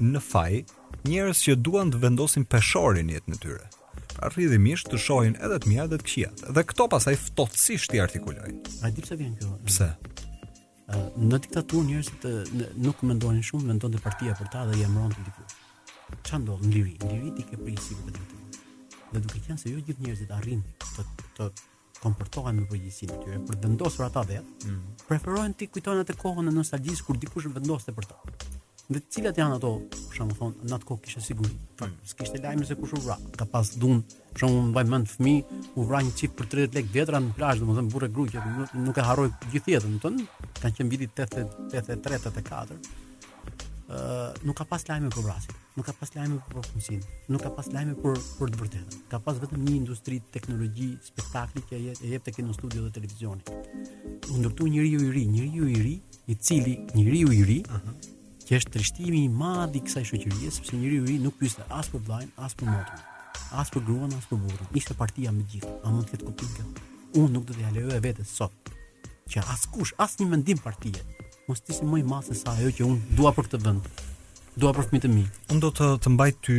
në 0.00 0.20
faj 0.24 0.52
njerëz 1.04 1.42
që 1.44 1.56
duan 1.56 1.92
të 1.92 2.00
vendosin 2.00 2.44
peshorin 2.44 3.06
në 3.10 3.14
jetën 3.18 3.36
e 3.36 3.38
tyre. 3.44 3.66
Pra 4.16 4.30
rrjedhimisht 4.32 4.88
të 4.88 4.98
shohin 4.98 5.36
edhe 5.38 5.58
të 5.62 5.68
mirat 5.68 5.92
edhe 5.92 5.98
të 6.00 6.06
këqijat. 6.08 6.44
Dhe 6.56 6.64
këto 6.72 6.88
pasaj 6.94 7.14
ftohtësisht 7.28 7.94
i 7.96 8.00
artikulojnë. 8.06 8.58
A 8.84 8.90
di 8.96 9.04
pse 9.04 9.16
vjen 9.20 9.36
kjo? 9.38 9.52
Pse? 9.68 9.88
Në 11.20 11.38
diktaturë 11.46 11.86
njerëzit 11.88 12.28
nuk 12.84 13.04
mendonin 13.06 13.44
shumë, 13.46 13.68
mendonte 13.72 14.00
partia 14.02 14.34
për 14.40 14.48
ta 14.52 14.64
dhe 14.68 14.80
i 14.80 14.84
të 14.88 15.24
diku. 15.28 15.46
Çfarë 16.26 16.42
ndodh 16.42 16.62
në 16.66 16.72
liri? 16.74 16.94
Në 17.04 17.10
liri 17.20 17.30
ti 17.38 17.42
ke 17.50 17.56
principin 17.60 18.08
e 18.08 18.12
vetë. 18.16 18.38
Dhe 19.14 19.20
duke 19.26 19.38
qenë 19.46 19.58
se 19.62 19.70
jo 19.70 19.78
gjithë 19.86 20.06
njerëzit 20.08 20.30
arrin 20.38 20.60
të 20.82 21.06
të 21.38 21.50
të 22.00 22.06
komportohen 22.06 22.56
me 22.56 22.64
përgjegjësinë 22.68 23.12
e 23.12 23.18
tyre 23.26 23.38
për 23.44 23.58
të 23.58 23.68
vendosur 23.68 24.06
ata 24.06 24.22
vetë, 24.28 24.68
mm. 24.70 24.92
preferojnë 25.08 25.56
ti 25.60 25.66
kujtojnë 25.74 26.04
atë 26.06 26.14
kohën 26.22 26.46
e 26.50 26.54
nostalgjisë 26.56 27.04
kur 27.06 27.18
dikush 27.20 27.50
vendoste 27.52 27.92
për 27.96 28.06
to. 28.08 28.20
Dhe 28.90 29.02
cilat 29.12 29.36
janë 29.38 29.58
ato, 29.60 29.70
për 29.92 30.16
shembull, 30.16 30.38
thonë, 30.38 30.68
në 30.70 30.74
atë 30.78 30.88
kohë 30.88 31.02
kishte 31.04 31.22
siguri. 31.26 31.52
Pra, 31.78 31.86
mm. 31.90 32.00
S'kishte 32.14 32.40
lajmë 32.42 32.68
se 32.70 32.78
kush 32.80 32.94
u 32.96 33.02
vra. 33.04 33.18
Ka 33.38 33.44
pas 33.52 33.68
dhun, 33.78 34.00
për 34.32 34.44
shembull, 34.46 34.70
mbaj 34.72 34.86
mend 34.94 35.12
fëmi, 35.12 35.36
u 35.78 35.84
vra 35.90 36.00
një 36.06 36.16
çift 36.22 36.38
për 36.40 36.50
30 36.56 36.80
lekë 36.80 36.92
vetra 36.96 37.20
në 37.26 37.36
plazh, 37.38 37.60
domethënë 37.62 37.94
burrë 37.94 38.10
gruaj 38.16 38.32
që 38.32 38.48
nuk 38.88 39.04
e 39.04 39.06
harroi 39.10 39.28
gjithë 39.52 39.76
jetën, 39.76 40.00
domethënë, 40.00 40.50
kanë 40.64 40.78
qenë 40.80 40.96
viti 40.96 41.10
83-84 41.20 42.82
nuk 44.46 44.56
ka 44.56 44.64
pas 44.68 44.82
lajme 44.86 45.08
për 45.10 45.24
brasin, 45.26 45.54
nuk 45.76 45.86
ka 45.88 45.92
pas 45.98 46.10
lajme 46.14 46.36
për 46.38 46.50
profesionin, 46.54 47.02
nuk 47.28 47.42
ka 47.42 47.50
pas 47.56 47.66
lajme 47.74 47.94
për 48.02 48.18
për 48.38 48.52
të 48.54 48.60
vërtetën. 48.60 48.98
Ka 49.10 49.18
pas 49.24 49.40
vetëm 49.42 49.64
një 49.66 49.74
industri 49.80 50.20
teknologji, 50.34 50.90
spektakli 51.08 51.62
që 51.70 51.80
e 51.90 52.12
jep 52.12 52.24
tek 52.26 52.36
kino 52.38 52.54
studio 52.54 52.84
dhe 52.86 52.92
televizioni. 52.94 53.42
U 54.30 54.38
ndërtu 54.38 54.68
njeriu 54.70 55.02
i 55.08 55.10
ri, 55.16 55.24
njeriu 55.34 55.68
i 55.74 55.80
ri, 55.82 55.94
i 56.26 56.34
cili 56.36 56.76
njeriu 56.94 57.32
i 57.32 57.44
ri, 57.44 57.58
uh 57.66 57.76
-huh. 57.76 57.94
që 58.46 58.56
është 58.58 58.70
trishtimi 58.72 59.24
i 59.24 59.28
madh 59.28 59.76
i 59.76 59.80
kësaj 59.82 60.04
shoqërie, 60.10 60.50
sepse 60.50 60.76
njeriu 60.76 61.04
i 61.04 61.06
ri 61.06 61.18
nuk 61.18 61.34
pyeste 61.40 61.62
as 61.68 61.86
për 61.92 62.00
vllajin, 62.06 62.30
as 62.36 62.54
për 62.54 62.66
motrin, 62.76 63.00
as 63.50 63.70
për 63.70 63.84
gruan, 63.86 64.12
as 64.18 64.24
për 64.30 64.36
burrin. 64.36 64.66
Ishte 64.74 64.94
partia 64.94 65.32
me 65.32 65.42
gjithë. 65.50 65.80
A 65.84 65.90
mund 65.90 66.06
të 66.06 66.10
ketë 66.12 66.26
kuptim 66.26 66.48
kjo? 66.56 66.64
Unë 67.22 67.32
nuk 67.32 67.44
do 67.46 67.54
t'ja 67.54 67.70
lejoja 67.74 68.00
vetes 68.00 68.28
sot 68.36 68.70
që 69.30 69.38
askush, 69.54 69.92
asnjë 69.98 70.28
mendim 70.28 70.58
partie, 70.58 70.96
mos 71.50 71.62
tisi 71.66 71.84
më 71.90 72.02
i 72.02 72.06
madh 72.10 72.28
se 72.30 72.36
sa 72.44 72.54
ajo 72.54 72.70
që 72.78 72.86
un 72.86 72.98
dua 73.18 73.32
për 73.36 73.48
këtë 73.50 73.60
vend. 73.66 73.86
Dua 74.62 74.72
për 74.76 74.86
fëmijët 74.88 75.06
e 75.08 75.12
mi. 75.12 75.24
Un 75.54 75.60
do 75.64 75.70
të 75.78 75.88
të 76.04 76.12
mbaj 76.14 76.30
ty 76.46 76.58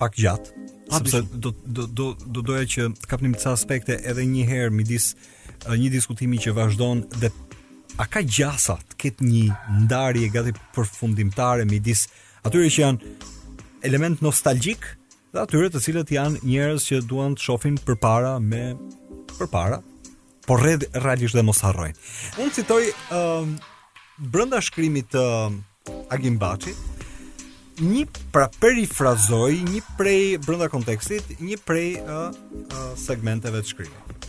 pak 0.00 0.16
gjatë, 0.18 0.66
sepse 0.96 1.20
do 1.44 1.50
do 1.76 1.86
do 1.98 2.06
do 2.36 2.42
doja 2.48 2.64
që 2.74 2.88
të 3.02 3.10
kapnim 3.12 3.36
disa 3.36 3.52
aspekte 3.58 4.00
edhe 4.10 4.24
një 4.34 4.44
herë 4.50 4.74
midis 4.74 5.12
një 5.68 5.92
diskutimi 5.94 6.40
që 6.42 6.54
vazhdon 6.56 7.04
dhe 7.22 7.30
a 8.02 8.08
ka 8.10 8.22
gjasa 8.36 8.74
të 8.90 8.98
ketë 9.04 9.28
një 9.30 9.44
ndarje 9.84 10.32
gati 10.34 10.56
përfundimtare 10.74 11.66
midis 11.70 12.08
atyre 12.42 12.72
që 12.74 12.82
janë 12.84 13.12
element 13.88 14.24
nostalgjik 14.26 14.86
dhe 15.32 15.44
atyre 15.44 15.70
të 15.70 15.84
cilët 15.86 16.10
janë 16.18 16.42
njerëz 16.48 16.88
që 16.88 17.00
duan 17.10 17.36
të 17.38 17.46
shohin 17.46 17.78
përpara 17.86 18.34
me 18.52 18.64
përpara 19.38 19.78
por 20.48 20.64
rreth 20.64 20.90
realisht 21.04 21.38
dhe 21.38 21.46
mos 21.46 21.62
harrojnë. 21.62 21.94
Unë 22.42 22.56
citoj 22.58 22.82
brenda 24.18 24.60
shkrimit 24.62 25.08
të 25.12 25.22
uh, 25.48 25.54
Agim 26.12 26.36
Baçi 26.40 26.74
një 27.82 28.04
pra 28.34 28.50
perifrazoi 28.60 29.56
një 29.64 29.80
prej 29.98 30.20
brenda 30.44 30.68
kontekstit 30.70 31.40
një 31.40 31.56
prej 31.66 31.86
uh, 32.04 32.28
uh, 32.30 32.80
segmenteve 33.00 33.62
të 33.64 33.70
shkrimit. 33.72 34.26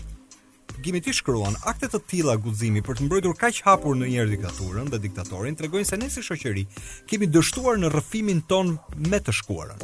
Gjimit 0.84 1.06
ti 1.08 1.14
shkruan 1.16 1.56
akte 1.70 1.88
të 1.88 2.00
tilla 2.12 2.34
guximi 2.40 2.82
për 2.84 2.98
të 2.98 3.06
mbrojtur 3.08 3.36
kaq 3.40 3.60
hapur 3.68 3.96
në 4.00 4.08
njëri 4.10 4.34
diktaturën 4.36 4.90
dhe 4.92 5.00
diktatorin 5.04 5.56
tregojnë 5.60 5.88
se 5.88 6.00
nësi 6.00 6.20
si 6.22 6.26
shoqëri 6.28 6.64
kemi 7.08 7.30
dështuar 7.32 7.78
në 7.80 7.92
rrëfimin 7.94 8.42
ton 8.52 8.74
me 9.12 9.20
të 9.22 9.36
shkuarën. 9.40 9.84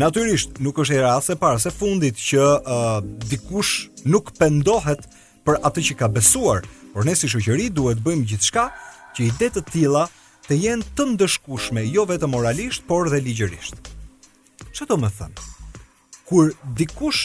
Natyrisht 0.00 0.58
nuk 0.64 0.80
është 0.84 0.98
e 0.98 1.04
rast 1.04 1.32
e 1.32 1.38
para 1.40 1.60
se 1.62 1.72
fundit 1.72 2.18
që 2.30 2.40
uh, 2.40 2.98
dikush 3.28 4.06
nuk 4.08 4.32
pendohet 4.40 5.06
për 5.44 5.60
atë 5.60 5.82
që 5.90 5.94
ka 6.02 6.06
besuar, 6.08 6.64
por 6.94 7.04
nësi 7.04 7.26
si 7.28 7.34
shoqëri 7.36 7.68
duhet 7.76 7.98
bëjmë 8.00 8.28
gjithçka 8.32 8.68
që 9.14 9.28
ide 9.30 9.48
të 9.54 9.62
tilla 9.70 10.06
të 10.44 10.56
jenë 10.60 10.88
të 10.98 11.04
ndëshkushme, 11.14 11.86
jo 11.88 12.04
vetë 12.10 12.28
moralisht, 12.28 12.84
por 12.90 13.08
dhe 13.12 13.20
ligjërisht. 13.22 13.92
Që 14.76 14.86
do 14.90 14.96
më 15.00 15.08
thëmë? 15.16 15.44
Kur 16.28 16.50
dikush 16.76 17.22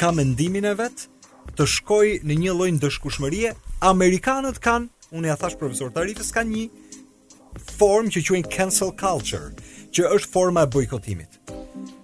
ka 0.00 0.10
mendimin 0.12 0.66
e 0.68 0.74
vetë 0.78 1.54
të 1.56 1.66
shkoj 1.76 2.08
në 2.26 2.36
një 2.42 2.54
lojnë 2.58 2.78
ndëshkushmërie, 2.80 3.52
Amerikanët 3.88 4.60
kanë, 4.62 4.90
unë 5.16 5.30
ja 5.30 5.36
thash 5.40 5.56
profesor 5.60 5.88
Tarifës, 5.94 6.28
kanë 6.36 6.52
një 6.52 7.64
form 7.80 8.10
që 8.12 8.22
quen 8.28 8.44
cancel 8.52 8.92
culture, 9.00 9.50
që 9.96 10.08
është 10.18 10.32
forma 10.34 10.64
e 10.66 10.70
bojkotimit. 10.74 11.38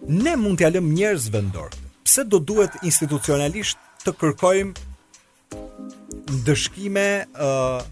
Ne 0.09 0.35
mund 0.41 0.61
të 0.62 0.72
lëmë 0.74 0.95
njerës 0.95 1.29
vendor, 1.37 1.70
pse 2.09 2.24
do 2.24 2.41
duhet 2.41 2.79
institucionalisht 2.83 3.79
të 4.07 4.14
kërkojmë 4.22 4.89
ndëshkime 6.41 7.07
uh, 7.37 7.85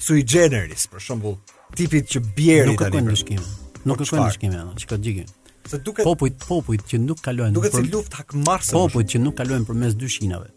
sui 0.00 0.24
generis, 0.26 0.86
për 0.90 1.02
shembull, 1.04 1.34
tipit 1.78 2.08
që 2.14 2.22
bjerë 2.36 2.72
tani. 2.72 2.74
Nuk 2.74 2.82
ka 2.82 2.90
në 2.94 3.02
ndryshim. 3.04 3.44
Nuk 3.86 4.00
ka 4.00 4.06
në 4.06 4.22
ndryshim 4.24 4.56
ana, 4.56 4.74
çka 4.80 4.98
gjigi. 5.04 5.26
Se 5.70 5.78
duket 5.84 6.06
popujt 6.08 6.40
popujt 6.48 6.86
që 6.88 7.00
nuk 7.04 7.20
kalojnë 7.24 7.54
duket 7.58 7.76
si 7.76 7.84
luftë 7.92 8.20
hakmarrëse. 8.22 8.74
Popujt 8.74 9.12
që 9.12 9.20
nuk 9.22 9.36
kalojnë 9.38 9.68
përmes 9.68 9.98
dy 10.00 10.08
shinave, 10.14 10.48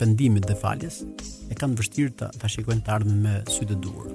pendimit 0.00 0.46
dhe 0.48 0.54
faljes, 0.62 1.00
e 1.50 1.58
kanë 1.58 1.80
vështirë 1.80 2.14
ta, 2.22 2.30
ta 2.40 2.50
shikojnë 2.50 2.86
të 2.86 2.94
ardhmen 2.94 3.18
me 3.26 3.34
sy 3.52 3.66
të 3.68 3.78
duhur. 3.82 4.14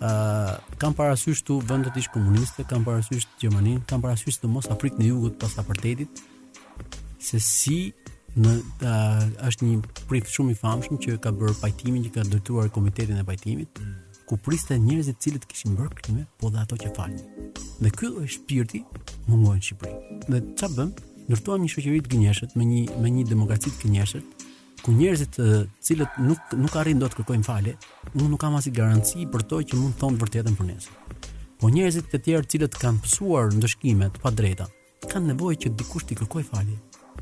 Ë, 0.00 0.10
uh, 0.10 0.76
kanë 0.80 0.96
parasysh 0.96 1.42
tu 1.48 1.58
vendet 1.68 1.96
ish 2.00 2.08
komuniste, 2.14 2.64
kanë 2.68 2.86
parasysh 2.86 3.26
Gjermaninë, 3.42 3.82
kanë 3.90 4.04
parasysh 4.06 4.38
të 4.40 4.48
mos 4.48 4.68
Afrikën 4.72 5.02
e 5.04 5.10
Jugut 5.10 5.36
pas 5.42 5.56
apartheidit, 5.60 6.22
se 7.20 7.40
si 7.44 7.80
në 8.38 8.52
a, 8.86 8.94
është 9.48 9.66
një 9.66 9.78
prit 10.08 10.28
shumë 10.30 10.54
i 10.54 10.58
famshëm 10.58 10.98
që 11.02 11.16
ka 11.24 11.32
bërë 11.34 11.56
pajtimin 11.60 12.04
që 12.06 12.12
ka 12.14 12.24
drejtuar 12.28 12.70
komitetin 12.72 13.18
e 13.18 13.24
pajtimit 13.26 13.80
mm. 13.80 13.94
ku 14.28 14.36
priste 14.38 14.76
njerëzit 14.78 15.18
të 15.18 15.24
cilët 15.26 15.46
kishin 15.50 15.74
bërë 15.78 15.96
krime, 15.98 16.26
po 16.38 16.50
dhe 16.54 16.60
ato 16.62 16.76
që 16.78 16.92
falnin. 16.94 17.50
Dhe 17.82 17.90
ky 17.90 18.10
është 18.12 18.34
shpirti 18.36 18.84
më 19.26 19.36
mua 19.40 19.56
në 19.56 19.64
Shqipëri. 19.66 20.18
Dhe 20.30 20.40
ç'a 20.60 20.68
bëm? 20.76 20.92
Ndërtuam 21.30 21.62
një 21.64 21.72
shoqëri 21.72 22.02
të 22.04 22.12
gënjeshët 22.12 22.54
me 22.58 22.66
një 22.68 22.84
me 23.02 23.10
një 23.16 23.24
demokraci 23.32 23.72
të 23.74 23.82
gënjeshët 23.88 24.46
ku 24.84 24.94
njerëzit 24.96 25.34
të 25.34 25.48
cilët 25.86 26.20
nuk 26.26 26.54
nuk 26.56 26.76
arrin 26.80 27.02
dot 27.02 27.14
kërkojnë 27.18 27.46
falje, 27.46 27.74
unë 28.14 28.28
nuk 28.32 28.40
kam 28.40 28.54
asnjë 28.56 28.72
garanci 28.78 29.26
për 29.30 29.44
to 29.50 29.58
që 29.70 29.78
mund 29.80 29.96
të 29.98 30.04
thonë 30.04 30.20
vërtetën 30.22 30.56
për 30.58 30.68
nesër. 30.70 31.26
Po 31.60 31.68
njerëzit 31.74 32.06
të 32.10 32.22
tjerë 32.26 32.46
të 32.46 32.52
cilët 32.54 32.78
kanë 32.82 33.02
pësuar 33.04 33.50
ndëshkimet 33.58 34.14
pa 34.16 34.28
padrejta, 34.28 34.70
kanë 35.10 35.32
nevojë 35.34 35.60
që 35.66 35.72
dikush 35.82 36.06
t'i 36.08 36.16
kërkojë 36.22 36.48
falje 36.48 36.78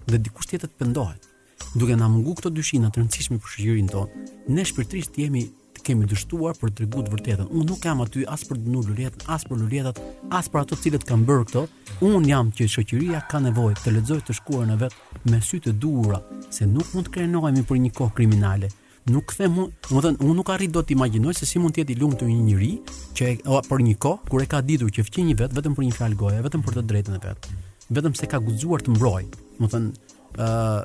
dhe 0.06 0.20
dikush 0.22 0.46
tjetër 0.50 0.68
të 0.68 0.78
pendohet. 0.82 1.26
Duke 1.74 1.96
na 1.98 2.08
mungu 2.08 2.34
këto 2.38 2.50
dyshina 2.54 2.90
të 2.92 3.02
rëndësishme 3.02 3.38
për 3.42 3.54
shoqërinë 3.54 3.92
tonë, 3.92 4.26
ne 4.54 4.64
shpirtërisht 4.70 5.18
jemi 5.20 5.42
të 5.74 5.82
kemi 5.88 6.06
dështuar 6.10 6.56
për 6.60 6.72
të 6.72 6.86
rrugut 6.86 7.10
vërtetën. 7.12 7.48
Unë 7.50 7.66
nuk 7.70 7.80
kam 7.82 8.00
aty 8.04 8.24
as 8.34 8.44
për 8.48 8.60
dënu 8.62 8.84
luljet, 8.86 9.16
as 9.26 9.44
për 9.48 9.60
luletat, 9.62 10.00
as 10.38 10.48
për 10.48 10.62
ato 10.62 10.78
cilët 10.82 11.04
kanë 11.08 11.26
bërë 11.28 11.46
këto. 11.50 11.64
Unë 12.08 12.22
jam 12.30 12.50
që 12.56 12.68
shoqëria 12.76 13.20
ka 13.30 13.40
nevojë 13.44 13.78
të 13.82 13.94
lexojë 13.98 14.24
të 14.28 14.36
shkuarën 14.40 14.72
e 14.74 14.76
vet 14.84 14.98
me 15.30 15.40
sy 15.44 15.60
të 15.64 15.74
duhura, 15.82 16.20
se 16.50 16.66
nuk 16.70 16.94
mund 16.94 17.08
të 17.10 17.14
krenohemi 17.18 17.64
për 17.68 17.82
një 17.84 17.94
kohë 18.00 18.14
kriminale 18.20 18.70
nuk 19.08 19.32
them 19.32 19.54
unë, 19.56 19.70
do 19.88 20.00
thënë, 20.04 20.18
unë 20.20 20.34
nuk 20.36 20.48
arrit 20.52 20.68
dot 20.74 20.84
të 20.84 20.92
imagjinoj 20.92 21.32
se 21.38 21.46
si 21.48 21.56
mund 21.62 21.72
të 21.72 21.80
jetë 21.80 21.94
i 21.94 21.96
lumtur 21.96 22.28
një 22.28 22.44
njerëz 22.50 22.98
që 23.16 23.28
o, 23.48 23.56
për 23.64 23.84
një 23.86 23.94
kohë 24.04 24.28
kur 24.28 24.44
e 24.44 24.48
ka 24.52 24.60
ditur 24.60 24.92
që 24.92 25.06
fqinj 25.08 25.30
një 25.30 25.38
vet 25.38 25.54
vetëm 25.56 25.78
për 25.78 25.86
një 25.86 25.94
fjalë 25.96 26.18
goje, 26.20 26.42
vetëm 26.44 26.64
për 26.66 26.76
të 26.76 26.84
drejtën 26.90 27.16
e 27.16 27.22
vet, 27.24 27.48
vetëm 27.88 28.18
se 28.20 28.28
ka 28.28 28.42
guxuar 28.44 28.84
të 28.84 28.92
mbrojë 28.98 29.46
Më 29.60 29.68
thënë 29.72 30.12
ë 30.38 30.46
uh, 30.46 30.82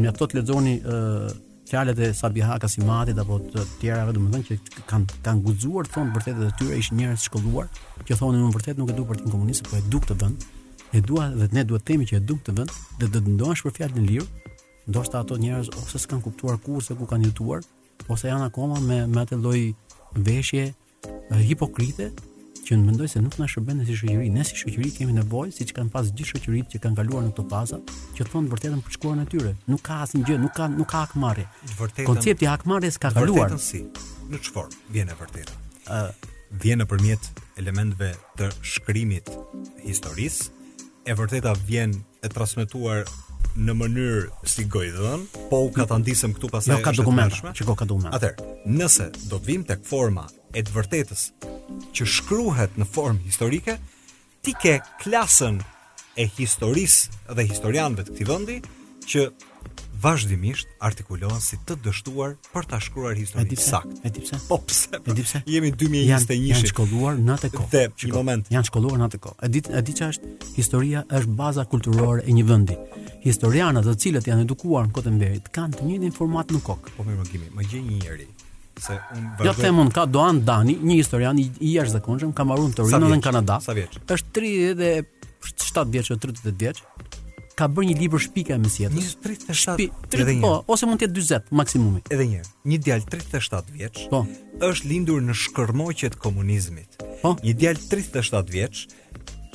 mjafto 0.00 0.26
të 0.28 0.38
lexoni 0.38 0.74
ë 0.84 0.94
uh, 0.94 1.28
fjalët 1.70 2.00
e 2.04 2.08
Sabiha 2.16 2.58
Kasimatit 2.60 3.16
apo 3.22 3.38
të 3.54 3.62
tjerave, 3.80 4.12
do 4.12 4.24
thënë 4.34 4.44
që 4.48 4.84
kanë 4.90 5.20
kanë 5.24 5.44
guxuar 5.46 5.88
thon 5.94 6.10
vërtet 6.12 6.34
edhe 6.36 6.50
tyra 6.60 6.80
ishin 6.82 6.98
njerëz 7.00 7.20
të 7.22 7.30
shkolluar, 7.30 7.70
që 8.08 8.18
thonë 8.20 8.42
më 8.42 8.50
vërtet 8.56 8.80
nuk 8.82 8.92
e 8.92 8.96
duan 8.98 9.08
për 9.12 9.20
të 9.22 9.32
komunistë, 9.32 9.70
po 9.70 9.78
e 9.80 9.84
duan 9.88 10.06
të 10.10 10.18
vend. 10.24 10.44
E 10.92 11.00
dua 11.06 11.30
dhe 11.38 11.48
ne 11.56 11.64
duhet 11.64 11.86
të 11.86 11.92
themi 11.92 12.08
që 12.10 12.18
e 12.18 12.22
duan 12.28 12.42
të 12.44 12.56
vend, 12.58 12.74
dhe 13.00 13.08
do 13.14 13.22
të 13.22 13.32
ndohesh 13.38 13.64
për 13.64 13.76
fjalën 13.78 14.02
e 14.02 14.04
lirë. 14.10 14.26
Ndoshta 14.92 15.22
ato 15.22 15.38
njerëz 15.40 15.70
ose 15.80 16.02
s'kan 16.02 16.20
kuptuar 16.20 16.60
kurse 16.60 16.92
ku 16.98 17.08
kanë 17.08 17.30
jetuar, 17.30 17.64
ose 18.12 18.28
janë 18.28 18.50
akoma 18.50 18.82
me 18.84 19.00
me 19.14 19.24
atë 19.24 19.40
lloj 19.44 19.60
veshje 20.26 20.66
eh, 20.68 21.42
hipokrite 21.48 22.10
që 22.72 22.78
në 22.80 22.86
mendoj 22.88 23.06
se 23.12 23.20
nuk 23.20 23.34
na 23.40 23.44
shërben 23.50 23.82
si 23.84 23.94
shoqëri. 24.00 24.30
Ne 24.32 24.42
si 24.48 24.56
shoqëri 24.56 24.92
kemi 24.96 25.12
nevojë 25.18 25.52
siç 25.58 25.72
kanë 25.76 25.92
pas 25.92 26.08
gjithë 26.08 26.30
shoqëritë 26.30 26.74
që 26.74 26.78
kanë 26.80 26.98
kaluar 27.02 27.26
në 27.26 27.32
këto 27.36 27.44
faza, 27.50 27.78
që 28.16 28.24
thonë 28.32 28.50
vërtetën 28.54 28.80
për 28.86 28.94
shkuar 28.96 29.18
në 29.18 29.26
tyre 29.34 29.52
Nuk 29.68 29.82
ka 29.86 29.98
asnjë 30.06 30.22
gjë, 30.30 30.36
nuk 30.40 30.54
ka 30.56 30.70
nuk 30.72 30.88
ka 30.88 31.02
hakmarrje. 31.04 31.44
Vërtetën. 31.76 32.08
Koncepti 32.08 32.48
i 32.48 32.48
hakmarrjes 32.48 32.96
ka 33.02 33.12
kaluar. 33.12 33.52
Vërtetën 33.52 33.60
si. 33.60 33.82
Në 34.32 34.40
çfarë 34.48 34.80
vjen 34.96 35.12
e 35.12 35.18
vërtetë? 35.20 35.58
Ë, 35.84 35.98
uh, 35.98 36.30
vjen 36.64 36.80
nëpërmjet 36.80 37.28
elementëve 37.60 38.08
të 38.40 38.48
shkrimit 38.64 39.28
historis, 39.84 40.38
e 41.04 41.16
vërteta 41.18 41.52
vjen 41.68 41.92
e 42.24 42.32
transmetuar 42.32 43.04
në 43.52 43.74
mënyrë 43.76 44.28
si 44.48 44.64
gojë 44.72 45.16
po 45.52 45.58
u 45.66 45.72
ka 45.74 45.84
tandisëm 45.90 46.32
këtu 46.38 46.48
pasaj. 46.48 46.72
Nuk 46.78 46.86
ka 46.88 46.92
dokumente, 46.96 47.52
Që 47.52 47.66
ka 47.74 47.84
dokumente. 47.84 48.16
Atëherë, 48.16 48.64
nëse 48.78 49.10
do 49.28 49.36
të 49.36 49.44
vim 49.50 49.66
tek 49.68 49.84
forma 49.84 50.24
e 50.56 50.62
të 50.64 50.72
vërtetës 50.72 51.26
që 51.94 52.06
shkruhet 52.08 52.76
në 52.80 52.86
formë 52.88 53.24
historike, 53.28 53.78
ti 54.44 54.54
ke 54.58 54.76
klasën 55.02 55.60
e 56.20 56.26
historisë 56.36 57.22
dhe 57.38 57.48
historianëve 57.48 58.02
të 58.02 58.10
këtij 58.16 58.28
vendi 58.30 58.58
që 59.08 59.26
vazhdimisht 60.02 60.66
artikulohen 60.82 61.38
si 61.44 61.56
të 61.62 61.76
dështuar 61.84 62.32
për 62.50 62.66
ta 62.72 62.80
shkruar 62.82 63.14
historinë 63.14 63.54
e 63.54 63.60
saktë. 63.64 63.98
E 64.02 64.10
di 64.10 64.24
pse? 64.24 64.38
Po 64.48 64.58
pse? 64.66 64.98
E 64.98 65.14
di 65.14 65.22
pse? 65.22 65.42
Jemi 65.46 65.70
2021-i. 65.78 66.48
Janë 66.50 66.70
shkolluar 66.72 67.20
në 67.22 67.36
atë 67.36 67.52
kohë. 67.54 67.70
Në 67.84 67.92
një 68.10 68.14
moment, 68.16 68.50
janë 68.56 68.70
shkolluar 68.70 68.98
në 68.98 69.06
atë 69.08 69.22
kohë. 69.28 69.38
E 69.46 69.52
di 69.54 69.62
e 69.78 69.84
di 69.86 69.94
çfarë 70.00 70.16
është? 70.16 70.32
Historia 70.58 71.04
është 71.06 71.38
baza 71.38 71.64
kulturore 71.70 72.26
e 72.26 72.34
një 72.34 72.46
vendi. 72.50 72.78
Historianët, 73.22 73.86
të 73.92 73.96
cilët 74.02 74.26
janë 74.26 74.42
edukuar 74.48 74.88
në 74.90 74.96
Kotenberg, 74.98 75.50
kanë 75.54 75.78
të 75.78 75.90
njëjtin 75.92 76.18
format 76.18 76.50
në 76.50 76.64
kokë. 76.66 76.96
Po 76.98 77.06
mirë, 77.06 77.50
më 77.54 77.68
gjej 77.70 77.84
një 77.86 78.02
njerëz 78.02 78.32
sepse 78.82 79.00
un 79.18 79.24
vazhdoj. 79.30 79.46
Jo 79.46 79.52
themun 79.62 79.88
ka 79.96 80.04
Doan 80.14 80.36
Dani, 80.48 80.74
një 80.90 80.98
historian 81.00 81.38
i 81.40 81.46
jashtëzakonshëm, 81.74 82.34
ka 82.36 82.46
marrë 82.48 82.68
në 82.72 82.76
Torino 82.78 83.08
dhe 83.10 83.18
në 83.20 83.24
Kanada. 83.24 83.58
Sa 83.64 83.74
vjeç? 83.76 83.98
Është 84.10 84.32
30 84.38 84.78
dhe 84.80 84.92
7 85.68 85.84
vjeç 85.94 86.12
ose 86.14 86.22
30 86.26 86.58
vjeç. 86.64 86.80
Ka 87.58 87.66
bërë 87.68 87.90
një 87.90 87.96
libër 88.00 88.22
shpika 88.26 88.56
me 88.62 88.70
sjetës. 88.72 89.10
37. 89.22 89.56
Shpi, 89.62 89.86
30, 90.08 90.22
edhe 90.24 90.34
një. 90.38 90.42
Po, 90.46 90.54
ose 90.72 90.88
mund 90.88 91.02
të 91.02 91.06
jetë 91.06 91.22
40 91.22 91.52
maksimumi. 91.60 92.00
Edhe 92.14 92.26
një. 92.30 92.42
Një 92.72 92.78
djalë 92.86 93.08
37 93.12 93.76
vjeç. 93.76 94.02
Po. 94.12 94.22
Është 94.70 94.88
lindur 94.90 95.20
në 95.26 95.36
shkërmoqjet 95.42 96.16
komunizmit. 96.24 96.96
Po. 97.20 97.34
Një 97.44 97.54
djalë 97.62 97.84
37 97.92 98.56
vjeç 98.56 98.84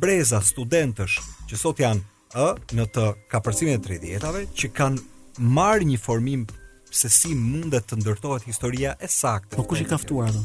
breza 0.00 0.42
studentësh 0.44 1.14
që 1.48 1.56
sot 1.56 1.78
janë 1.80 2.02
ë 2.36 2.48
në 2.76 2.84
të 2.92 3.04
kapërcimin 3.32 3.78
e 3.78 3.80
30-tave 3.80 4.42
që 4.52 4.68
kanë 4.76 5.44
marrë 5.56 5.86
një 5.88 5.96
formim 5.96 6.42
se 6.92 7.08
si 7.08 7.32
mundet 7.32 7.86
të 7.88 7.96
ndërtohet 8.02 8.44
historia 8.44 8.92
e 9.00 9.08
saktë. 9.08 9.56
Po 9.56 9.64
kush 9.70 9.80
i 9.80 9.86
ka 9.88 9.96
ftuar 10.02 10.28
ato? 10.28 10.44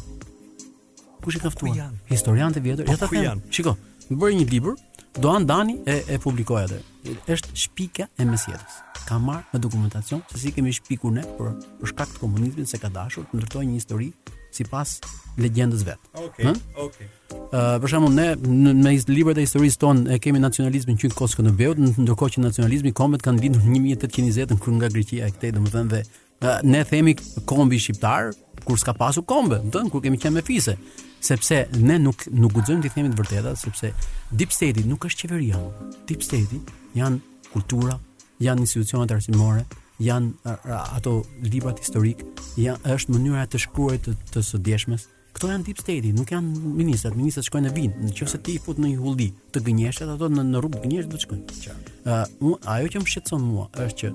Kush 1.19 1.35
i 1.35 1.43
ka 1.43 1.49
po 1.49 1.53
ftuar? 1.57 1.91
Historianët 2.13 2.61
e 2.61 2.63
vjetër. 2.63 2.87
Po 2.87 2.95
ja 2.95 3.01
ta 3.03 3.11
them. 3.11 3.43
Shiko, 3.51 3.75
do 4.07 4.19
bëj 4.23 4.39
një 4.39 4.47
libër, 4.55 4.79
do 5.19 5.35
Dani 5.43 5.75
e 5.91 5.99
e 6.15 6.19
publikoj 6.23 6.63
atë. 6.63 6.79
Është 7.27 7.57
shpika 7.65 8.07
e 8.23 8.29
mesjetës. 8.29 8.79
Ka 9.03 9.19
marrë 9.19 9.51
me 9.51 9.59
dokumentacion 9.65 10.23
se 10.31 10.39
si 10.45 10.55
kemi 10.55 10.71
shpikur 10.79 11.11
ne 11.19 11.27
për 11.35 11.57
për 11.81 11.91
shkak 11.91 12.15
të 12.15 12.23
komunizmit 12.23 12.71
se 12.71 12.79
ka 12.79 12.87
dashur 13.01 13.27
të 13.27 13.41
ndërtojë 13.41 13.67
një 13.67 13.81
histori 13.83 14.13
sipas 14.57 14.97
legjendës 15.37 15.83
vet. 15.87 15.99
Okej. 16.13 16.27
Okay, 16.27 16.45
hm? 16.45 16.59
Okej. 16.85 17.07
Okay. 17.07 17.09
Uh, 17.57 17.77
për 17.83 17.91
shembull 17.93 18.13
ne 18.17 18.27
në, 18.37 18.73
me 18.85 18.91
librat 19.15 19.39
e 19.41 19.45
historisë 19.47 19.79
tonë 19.81 20.13
e 20.15 20.19
kemi 20.21 20.41
nacionalizmin 20.41 20.97
që 21.01 21.11
kosë 21.17 21.45
në 21.47 21.55
Beut, 21.59 21.81
ndërkohë 21.81 22.35
që 22.35 22.43
nacionalizmi 22.45 22.93
kombet 22.97 23.25
kanë 23.25 23.41
lindur 23.41 23.65
në 23.65 23.81
1820 23.97 24.53
në 24.53 24.59
kur 24.63 24.75
nga 24.77 24.91
Greqia 24.93 25.29
e 25.29 25.33
këtej, 25.35 25.53
domethënë 25.57 25.91
dhe 25.95 26.03
uh, 26.05 26.61
ne 26.69 26.83
themi 26.89 27.15
kombi 27.49 27.81
shqiptar 27.81 28.33
kur 28.63 28.79
s'ka 28.81 28.93
pasur 28.97 29.25
kombe, 29.27 29.59
domethënë 29.65 29.93
kur 29.93 30.05
kemi 30.05 30.21
qenë 30.21 30.37
me 30.39 30.45
fise 30.47 30.77
sepse 31.23 31.61
ne 31.81 31.95
nuk 32.03 32.25
nuk 32.35 32.51
guxojmë 32.57 32.83
të 32.83 32.89
themi 32.93 33.09
të 33.13 33.17
vërteta, 33.21 33.53
sepse 33.61 33.93
deep 34.37 34.51
state 34.53 34.81
nuk 34.89 35.05
është 35.09 35.25
qeveria. 35.29 35.61
Deep 36.09 36.25
state 36.27 36.57
janë 36.99 37.21
kultura, 37.53 37.95
janë 38.43 38.65
institucionet 38.65 39.13
arsimore, 39.15 39.63
janë 40.01 40.53
ato 40.97 41.19
librat 41.45 41.79
historik, 41.83 42.23
janë 42.57 42.95
është 42.95 43.13
mënyra 43.15 43.45
të 43.51 43.59
shkruar 43.65 43.99
të, 44.01 44.15
të 44.33 44.43
së 44.45 44.59
djeshmes. 44.65 45.07
Këto 45.33 45.49
janë 45.49 45.65
tip 45.65 45.79
state, 45.81 46.11
nuk 46.13 46.29
janë 46.29 46.75
ministrat, 46.77 47.15
ministrat 47.17 47.47
shkojnë 47.47 47.69
në 47.71 47.75
vin. 47.75 47.93
Nëse 48.05 48.39
ti 48.45 48.55
i 48.55 48.61
fut 48.61 48.77
në 48.77 48.91
një 48.93 48.99
huldi 49.01 49.27
të 49.53 49.63
gënjeshtrat 49.65 50.11
ato 50.15 50.29
në 50.29 50.45
në 50.51 50.61
rrugë 50.61 50.83
gënjesh 50.85 51.09
do 51.09 51.17
të 51.17 51.23
shkojnë. 51.25 51.57
Qartë. 51.63 51.97
Uh, 52.05 52.69
ajo 52.75 52.91
që 52.93 53.01
më 53.01 53.13
shqetëson 53.15 53.45
mua 53.49 53.65
është 53.81 53.97
që 54.03 54.11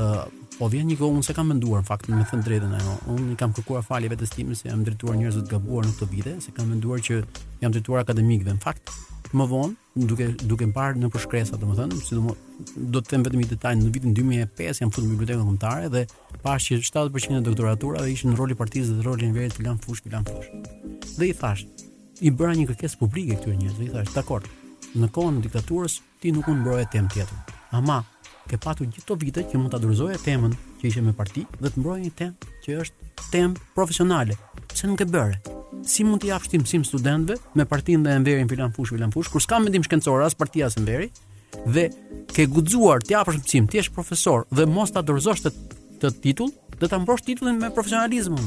uh, 0.00 0.22
po 0.56 0.70
vjen 0.72 0.88
një 0.88 0.96
kohë 1.02 1.18
unë 1.18 1.26
se 1.28 1.36
kam 1.36 1.50
menduar 1.52 1.84
në 1.84 1.90
fakt 1.90 2.08
me 2.12 2.24
thënë 2.30 2.48
drejtën 2.48 2.78
ajo. 2.80 2.94
Unë 3.16 3.34
i 3.34 3.36
kam 3.42 3.52
kërkuar 3.58 3.84
falje 3.84 4.12
vetes 4.14 4.32
tim 4.32 4.54
se 4.56 4.70
jam 4.70 4.84
drejtuar 4.86 5.20
njerëz 5.20 5.42
të 5.42 5.50
gabuar 5.52 5.84
në 5.84 5.92
këto 5.98 6.08
vite, 6.14 6.32
se 6.46 6.56
kam 6.56 6.72
menduar 6.72 7.04
që 7.04 7.20
jam 7.60 7.76
drejtuar 7.76 8.06
akademikëve. 8.06 8.56
Në 8.56 8.64
fakt, 8.64 8.96
më 9.34 9.46
vonë, 9.50 9.74
duke 10.06 10.26
duke 10.46 10.66
parë 10.74 11.00
në 11.00 11.08
përshkresa, 11.14 11.58
domethënë, 11.60 11.98
si 12.04 12.14
do 12.18 12.34
do 12.76 13.00
të 13.04 13.10
them 13.14 13.24
vetëm 13.26 13.42
i 13.42 13.48
detaj 13.50 13.72
në 13.76 13.90
vitin 13.94 14.14
2005 14.16 14.80
jam 14.80 14.92
futur 14.92 15.08
në 15.10 15.16
bibliotekën 15.16 15.42
kombëtare 15.44 15.88
dhe 15.92 16.04
pashë 16.44 16.78
që 16.80 16.90
70% 16.90 17.38
e 17.40 17.46
doktoraturave 17.50 18.08
ishin 18.14 18.32
në 18.32 18.38
roli 18.40 18.56
partizë 18.56 18.96
dhe 18.96 19.04
roli 19.06 19.28
inverit 19.28 19.56
të 19.58 19.66
lan 19.66 19.78
fush, 19.84 20.02
lan 20.10 20.24
fush. 20.26 20.48
Dhe 21.18 21.30
i 21.30 21.34
thash, 21.36 21.66
i 22.24 22.30
bëra 22.32 22.56
një 22.56 22.68
kërkesë 22.72 23.00
publike 23.02 23.36
këtyre 23.40 23.56
njerëzve, 23.60 23.84
i 23.84 23.92
thash, 23.94 24.12
"Dakor, 24.16 24.42
në 24.96 25.08
kohën 25.12 25.38
e 25.38 25.42
diktaturës 25.46 26.00
ti 26.20 26.32
nuk 26.32 26.48
u 26.48 26.54
mbroje 26.56 26.86
tem 26.92 27.08
tjetër. 27.08 27.36
Ama 27.76 28.00
ke 28.50 28.58
patur 28.62 28.86
gjithë 28.86 29.04
ato 29.06 29.16
vite 29.20 29.42
që 29.50 29.58
mund 29.60 29.74
ta 29.74 29.80
dorëzoje 29.82 30.18
temën 30.22 30.52
që 30.80 30.88
ishe 30.90 31.02
me 31.02 31.12
parti 31.18 31.44
dhe 31.60 31.70
të 31.72 31.82
mbrojë 31.82 32.02
një 32.04 32.10
temë 32.20 32.50
që 32.64 32.76
është 32.84 33.26
temë 33.34 33.62
profesionale. 33.76 34.36
Pse 34.70 34.88
nuk 34.90 35.02
e 35.02 35.06
bëre? 35.10 35.38
Si 35.86 36.04
mund 36.06 36.22
t'i 36.22 36.30
japësh 36.30 36.52
ti 36.52 36.60
mësim 36.62 36.84
studentëve 36.86 37.38
me 37.58 37.66
partinë 37.68 38.06
dhe 38.06 38.16
enverin 38.20 38.50
filan 38.52 38.74
fushë 38.76 38.96
filan 38.96 39.14
fushë 39.14 39.34
kur 39.34 39.42
s'ka 39.44 39.60
mendim 39.64 39.84
shkencor 39.86 40.22
as 40.26 40.38
partia 40.38 40.70
së 40.72 40.82
enverit 40.82 41.20
dhe 41.76 41.88
ke 42.34 42.46
guxuar 42.52 43.02
t'i 43.02 43.16
japësh 43.16 43.42
mësim, 43.42 43.66
ti 43.70 43.80
je 43.82 43.88
profesor 43.98 44.46
dhe 44.54 44.66
mos 44.66 44.92
ta 44.94 45.02
dorëzosh 45.02 45.42
të, 45.46 45.52
të 46.02 46.12
titull, 46.22 46.52
do 46.78 46.90
ta 46.90 47.00
mbrosh 47.02 47.24
titullin 47.26 47.58
me 47.62 47.72
profesionalizëm. 47.74 48.38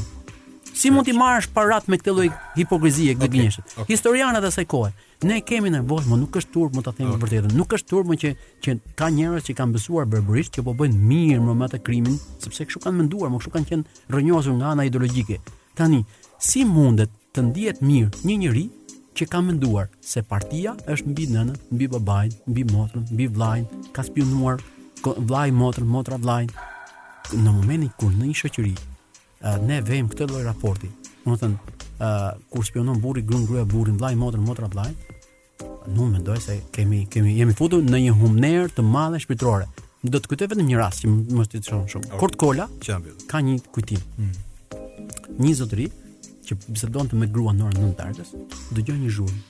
Si 0.80 0.88
mund 0.96 1.10
t'i 1.10 1.12
marrësh 1.12 1.50
parat 1.52 1.90
me 1.92 1.98
këtë 2.00 2.12
lloj 2.16 2.26
hipokrizie 2.56 3.12
këtë 3.20 3.28
gënjesh? 3.34 3.56
Okay. 3.60 3.78
Okay. 3.82 3.86
Historianat 3.92 4.46
e 4.46 4.48
asaj 4.48 4.64
kohe. 4.72 4.94
Ne 5.28 5.42
kemi 5.44 5.68
nevojë, 5.74 6.06
më 6.08 6.20
nuk 6.22 6.38
është 6.40 6.52
turp, 6.54 6.76
më 6.78 6.84
ta 6.86 6.94
them 6.96 7.10
okay. 7.10 7.20
vërtetën. 7.26 7.56
Nuk 7.60 7.74
është 7.76 7.88
turp 7.92 8.08
më 8.08 8.16
që 8.22 8.30
që 8.64 8.76
ka 9.02 9.10
njerëz 9.12 9.50
që 9.50 9.56
kanë 9.58 9.76
bësuar 9.76 10.06
berberisht, 10.14 10.54
që 10.56 10.64
po 10.64 10.72
bëjnë 10.80 11.02
mirë 11.10 11.56
më 11.60 11.68
atë 11.68 11.80
krimin, 11.90 12.16
sepse 12.46 12.64
kështu 12.70 12.80
kanë 12.86 12.96
menduar, 13.02 13.34
më 13.34 13.42
kështu 13.44 13.52
kanë 13.58 13.68
qenë 13.72 14.00
rrënjosur 14.16 14.56
nga 14.62 14.72
ana 14.72 14.86
ideologjike. 14.88 15.40
Tani, 15.82 16.00
si 16.50 16.64
mundet 16.70 17.12
të 17.36 17.44
ndihet 17.50 17.82
mirë 17.84 18.24
një 18.30 18.38
njerëz 18.46 18.94
që 19.20 19.28
ka 19.34 19.42
menduar 19.50 19.90
se 20.14 20.24
partia 20.32 20.78
është 20.96 21.12
mbi 21.12 21.28
nënën, 21.34 21.58
mbi 21.76 21.90
babain, 21.98 22.32
mbi 22.48 22.64
motrën, 22.72 23.04
mbi 23.12 23.28
vllain, 23.36 23.68
ka 23.92 24.08
spionuar 24.08 24.64
vllai, 25.28 25.50
motrën, 25.64 25.92
motra, 25.98 26.22
vllain 26.24 26.48
në 27.36 27.58
momentin 27.60 27.92
kur 28.00 28.16
në 28.16 28.30
një 28.32 28.42
shoqëri 28.46 28.76
Eh, 29.40 29.60
ne 29.64 29.80
vëm 29.86 30.10
këtë 30.12 30.26
lloj 30.34 30.42
raporti. 30.44 30.90
Do 31.24 31.32
të 31.36 31.40
thënë, 31.42 31.76
uh, 32.00 32.08
eh, 32.08 32.32
kur 32.52 32.66
shpionon 32.68 33.00
burri 33.00 33.22
grua 33.24 33.46
gruaja 33.48 33.66
burrin, 33.70 33.96
vllai 34.00 34.14
motrën 34.20 34.44
motra 34.44 34.68
vllai, 34.72 34.90
nuk 35.96 36.10
mendoj 36.16 36.36
se 36.44 36.56
kemi 36.76 37.06
kemi 37.10 37.38
jemi 37.38 37.56
futur 37.56 37.80
në 37.82 38.02
një 38.06 38.16
humner 38.20 38.68
të 38.72 38.84
madh 38.84 39.16
shpirtërore. 39.24 39.70
Do 40.04 40.20
të 40.20 40.32
kujtoj 40.32 40.48
vetëm 40.54 40.68
një 40.68 40.78
rast 40.80 41.06
që 41.06 41.12
më 41.38 41.46
të 41.54 41.62
shumë 41.70 41.88
shumë. 41.94 42.12
Kurt 42.20 42.36
Kola, 42.40 42.68
ka 43.32 43.40
një 43.44 43.56
kujtim. 43.76 44.02
Hmm. 44.18 44.36
Një 45.40 45.56
zotëri 45.62 45.88
që 46.48 46.60
bisedonte 46.68 47.16
me 47.20 47.28
gruan 47.28 47.58
në 47.60 47.64
orën 47.68 47.80
9:00 47.80 47.96
të 47.96 48.00
dargës, 48.04 48.30
dëgjoi 48.78 49.00
një 49.06 49.12
zhurmë 49.16 49.42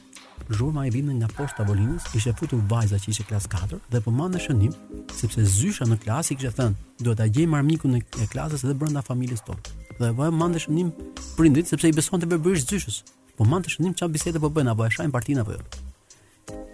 zhurma 0.49 0.85
e 0.87 0.91
vinë 0.93 1.15
nga 1.19 1.29
poshtë 1.35 1.59
tavolinës, 1.61 2.07
ishte 2.17 2.33
futur 2.39 2.61
vajza 2.71 2.97
që 3.01 3.11
ishte 3.13 3.25
klas 3.29 3.45
4 3.51 3.79
dhe 3.93 4.01
po 4.03 4.11
mande 4.13 4.41
shënim, 4.43 4.73
sepse 5.15 5.45
zysha 5.57 5.87
në 5.89 5.99
klasë 6.03 6.33
i 6.33 6.37
kishte 6.41 6.53
thënë, 6.59 6.85
duhet 7.05 7.19
ta 7.21 7.27
gjej 7.29 7.47
marmikun 7.51 7.97
e 7.99 8.27
klasës 8.33 8.65
edhe 8.65 8.75
brenda 8.81 9.03
familjes 9.05 9.43
tonë. 9.47 9.75
Dhe 9.99 10.11
po 10.17 10.29
mande 10.41 10.61
shënim 10.63 10.89
prindit 11.37 11.69
sepse 11.69 11.89
i 11.91 11.95
besonte 11.99 12.29
bebrish 12.31 12.65
zyshës. 12.71 13.01
Po 13.37 13.45
mande 13.49 13.69
shënim 13.73 13.93
çfarë 13.97 14.13
bisede 14.15 14.41
po 14.43 14.49
bën 14.55 14.73
apo 14.73 14.87
e 14.89 14.93
shajn 14.97 15.13
partinë 15.15 15.45
apo 15.45 15.55
jo. 15.55 15.65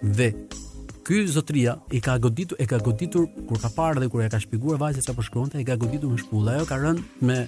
Dhe 0.02 0.30
ky 1.06 1.26
zotria 1.30 1.76
i 1.94 2.00
ka 2.02 2.16
goditur 2.18 2.56
e 2.60 2.66
ka 2.70 2.80
goditur 2.82 3.28
kur 3.48 3.60
ka 3.62 3.70
parë 3.76 4.00
dhe 4.02 4.08
kur 4.10 4.24
e 4.24 4.30
ka 4.32 4.40
shpjeguar 4.42 4.80
vajzës 4.82 5.06
çfarë 5.08 5.20
po 5.20 5.26
shkronte, 5.28 5.60
e 5.60 5.66
ka 5.68 5.76
goditur 5.76 6.10
me 6.10 6.18
shpullë. 6.22 6.56
Ajo 6.56 6.66
ka 6.72 6.80
rënë 6.82 7.04
me 7.28 7.42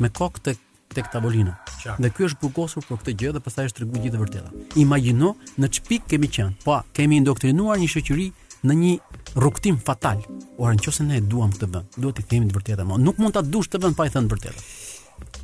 me 0.00 0.08
kokë 0.16 0.44
tek 0.46 0.60
tek 0.94 1.10
tavolina. 1.12 1.54
Dhe 2.00 2.10
ky 2.14 2.24
është 2.28 2.40
burgosur 2.42 2.84
për 2.88 3.00
këtë 3.00 3.14
gjë 3.22 3.32
dhe 3.36 3.42
pastaj 3.44 3.68
është 3.70 3.80
treguar 3.80 4.02
gjithë 4.04 4.18
e 4.18 4.22
vërteta. 4.24 4.52
Imagjino 4.82 5.32
në 5.62 5.70
ç'pik 5.78 6.06
kemi 6.10 6.30
qenë. 6.34 6.56
Po, 6.66 6.80
kemi 6.96 7.20
indoktrinuar 7.22 7.78
një 7.80 7.88
shoqëri 7.94 8.28
në 8.68 8.76
një 8.82 8.92
rrugtim 9.38 9.78
fatal. 9.86 10.24
Ora 10.58 10.74
nëse 10.76 11.06
ne 11.06 11.20
e 11.20 11.22
duam 11.24 11.54
këtë 11.54 11.70
vend, 11.74 11.96
duhet 12.00 12.20
të 12.20 12.26
themi 12.34 12.50
të 12.50 12.58
vërtetën, 12.58 12.86
mo 12.90 12.98
nuk 13.00 13.22
mund 13.22 13.36
ta 13.36 13.42
dush 13.46 13.70
të 13.72 13.80
vend 13.86 13.96
pa 13.98 14.08
i 14.08 14.12
thënë 14.12 14.28
të 14.30 14.34
vërtetën. 14.36 14.70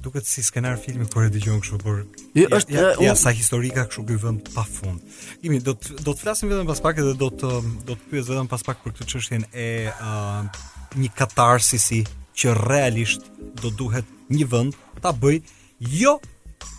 Duket 0.07 0.25
si 0.25 0.43
skenar 0.47 0.79
filmi 0.81 1.05
kur 1.13 1.27
e 1.27 1.31
dëgjojmë 1.35 1.63
kështu, 1.65 1.79
por 1.85 1.99
i 2.39 2.45
ja, 2.45 2.49
është 2.59 2.73
ja, 2.73 2.83
ja, 2.87 2.93
un... 2.97 3.05
ja 3.05 3.15
sa 3.19 3.33
historika 3.37 3.85
kështu 3.89 4.05
ky 4.11 4.17
vend 4.25 4.49
pafund. 4.55 5.17
Kimi 5.43 5.61
do 5.65 5.75
të 5.79 5.99
do 6.03 6.13
të 6.15 6.25
flasim 6.25 6.53
vetëm 6.53 6.69
pas 6.71 6.83
pak 6.85 7.01
edhe 7.03 7.17
do 7.23 7.31
të 7.33 7.53
do 7.91 7.95
të 7.97 8.11
pyes 8.13 8.31
vetëm 8.33 8.49
pas 8.53 8.65
pak 8.69 8.85
për 8.85 8.95
këtë 8.99 9.09
çështjen 9.13 9.49
e 9.53 9.69
uh, 9.95 10.65
një 11.01 11.11
katarsisi 11.19 12.05
që 12.41 12.55
realisht 12.67 13.27
do 13.63 13.71
duhet 13.81 14.07
një 14.37 14.47
vend 14.53 14.77
ta 15.03 15.13
bëj 15.17 15.39
jo 16.01 16.17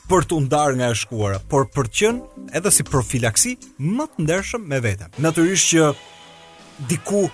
për 0.08 0.24
të 0.30 0.38
ndarë 0.46 0.78
nga 0.80 0.88
e 0.94 0.96
shkuara, 0.96 1.42
por 1.52 1.66
për 1.74 1.90
të 1.92 1.98
qenë 2.00 2.56
edhe 2.58 2.72
si 2.72 2.86
profilaksi 2.88 3.58
më 3.84 4.06
të 4.14 4.24
ndershëm 4.26 4.68
me 4.72 4.80
veten. 4.86 5.12
Natyrisht 5.24 5.68
që 5.74 5.88
diku 6.92 7.26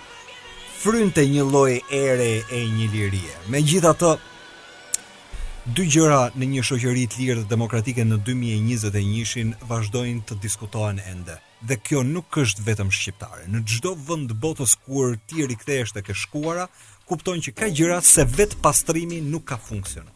frynte 0.82 1.22
një 1.30 1.44
lloj 1.52 1.76
ere 2.00 2.30
e 2.42 2.64
një 2.74 2.88
lirie. 2.94 3.30
Megjithatë, 3.54 4.10
dy 5.76 5.86
gjëra 5.94 6.20
në 6.34 6.50
një 6.56 6.66
shoqëri 6.68 7.06
të 7.12 7.20
lirë 7.22 7.40
dhe 7.44 7.50
demokratike 7.54 8.04
në 8.08 8.18
2021-shin 8.26 9.54
vazhdojnë 9.70 10.26
të 10.30 10.40
diskutohen 10.42 10.98
ende 11.12 11.38
dhe 11.62 11.76
kjo 11.80 12.02
nuk 12.06 12.38
është 12.40 12.64
vetëm 12.66 12.90
shqiptare. 12.94 13.46
Në 13.52 13.60
çdo 13.70 13.94
vend 14.08 14.30
të 14.30 14.36
botës 14.42 14.74
kur 14.86 15.14
ti 15.28 15.46
rikthehesh 15.46 15.92
tek 15.94 16.10
shkuara, 16.16 16.66
kupton 17.08 17.42
që 17.44 17.54
ka 17.56 17.68
gjëra 17.70 18.00
se 18.04 18.24
vet 18.36 18.56
pastrimi 18.62 19.20
nuk 19.22 19.44
ka 19.50 19.58
funksionuar. 19.60 20.14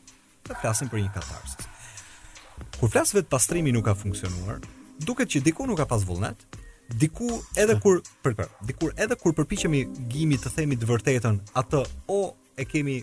Ne 0.48 0.56
flasim 0.62 0.88
për 0.88 1.02
një 1.04 1.12
katarsis. 1.14 1.68
Kur 2.78 2.90
flas 2.90 3.12
vet 3.14 3.28
pastrimi 3.30 3.72
nuk 3.74 3.84
ka 3.90 3.94
funksionuar, 3.98 4.62
duket 5.04 5.30
që 5.36 5.42
diku 5.46 5.66
nuk 5.68 5.78
ka 5.80 5.86
pas 5.88 6.02
vullnet, 6.08 6.38
diku 6.88 7.28
edhe 7.58 7.76
kur 7.84 8.00
për, 8.24 8.34
diku 8.66 8.90
edhe 8.96 9.16
kur 9.20 9.34
përpiqemi 9.38 9.84
gimi 10.10 10.38
të 10.40 10.54
themi 10.56 10.78
të 10.80 10.88
vërtetën, 10.90 11.40
atë 11.62 11.84
o 12.10 12.20
e 12.58 12.64
kemi 12.66 13.02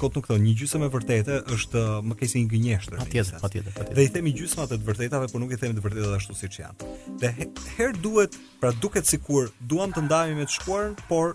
Kot 0.00 0.14
nuk 0.16 0.26
thon, 0.28 0.42
një 0.44 0.52
gjysmë 0.60 0.88
e 0.88 0.92
vërtetë 0.92 1.36
është 1.56 1.82
më 2.04 2.16
keq 2.20 2.28
se 2.32 2.40
një 2.42 2.48
gënjeshtër. 2.52 3.00
Patjetër, 3.00 3.38
patjetër, 3.42 3.74
patjetër. 3.76 3.96
Dhe 3.96 4.04
i 4.04 4.10
themi 4.14 4.32
gjysma 4.36 4.66
të 4.68 4.78
vërtetave, 4.84 5.28
por 5.32 5.42
nuk 5.42 5.54
i 5.56 5.60
themi 5.60 5.76
të 5.78 5.84
vërtetat 5.84 6.16
ashtu 6.18 6.36
siç 6.36 6.58
janë. 6.60 6.90
Dhe 7.22 7.30
her 7.76 7.94
duhet, 8.04 8.36
pra 8.60 8.72
duket 8.82 9.08
sikur 9.08 9.48
duam 9.72 9.94
të 9.96 10.04
ndajemi 10.06 10.42
me 10.42 10.48
të 10.50 10.56
shkuarën, 10.58 10.98
por 11.08 11.32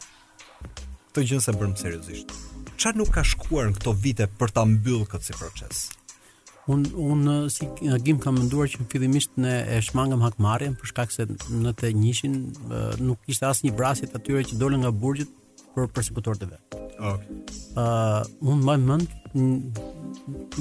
këtë 1.10 1.26
gjë 1.32 1.42
s'e 1.48 1.56
bëm 1.58 1.74
seriozisht. 1.82 2.36
Çfarë 2.82 3.02
nuk 3.02 3.10
ka 3.18 3.26
shkuar 3.32 3.72
në 3.72 3.76
këto 3.80 3.96
vite 4.06 4.30
për 4.40 4.54
ta 4.58 4.64
mbyllë 4.70 5.10
këtë 5.12 5.28
si 5.32 5.38
proces? 5.40 5.82
Un 6.70 6.86
un 6.94 7.22
uh, 7.26 7.50
si 7.50 7.66
uh, 7.90 7.96
gim 8.06 8.20
kam 8.22 8.38
menduar 8.38 8.70
që 8.70 8.86
fillimisht 8.92 9.32
ne 9.42 9.56
e 9.66 9.80
shmangëm 9.82 10.22
hakmarrjen 10.22 10.76
për 10.78 10.92
shkak 10.92 11.12
se 11.12 11.26
në 11.58 11.74
të 11.82 11.90
njëjtin 11.98 12.36
uh, 12.70 13.00
nuk 13.02 13.24
kishte 13.26 13.50
asnjë 13.50 13.74
vrasje 13.82 14.12
të 14.12 14.22
atyre 14.22 14.44
që 14.52 14.60
dolën 14.62 14.86
nga 14.86 14.94
burgjet 14.94 15.34
për 15.74 15.90
përsekutorët 15.98 16.46
e 16.46 16.52
vet. 16.54 16.91
Okay. 17.02 17.58
Uh, 17.82 18.22
unë 18.46 18.62
mbaj 18.62 18.78
mend 18.86 19.78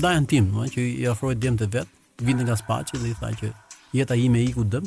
dajën 0.01 0.24
tim, 0.30 0.47
më, 0.57 0.70
që 0.72 0.84
i 1.03 1.03
ofroi 1.12 1.34
djem 1.36 1.57
të 1.61 1.66
vet, 1.74 1.91
vinte 2.24 2.47
nga 2.47 2.57
Spaçi 2.57 2.97
dhe 3.03 3.11
i 3.12 3.16
tha 3.18 3.28
që 3.36 3.51
jeta 3.99 4.16
ime 4.16 4.41
i 4.41 4.53
ku 4.57 4.64
dëm, 4.64 4.86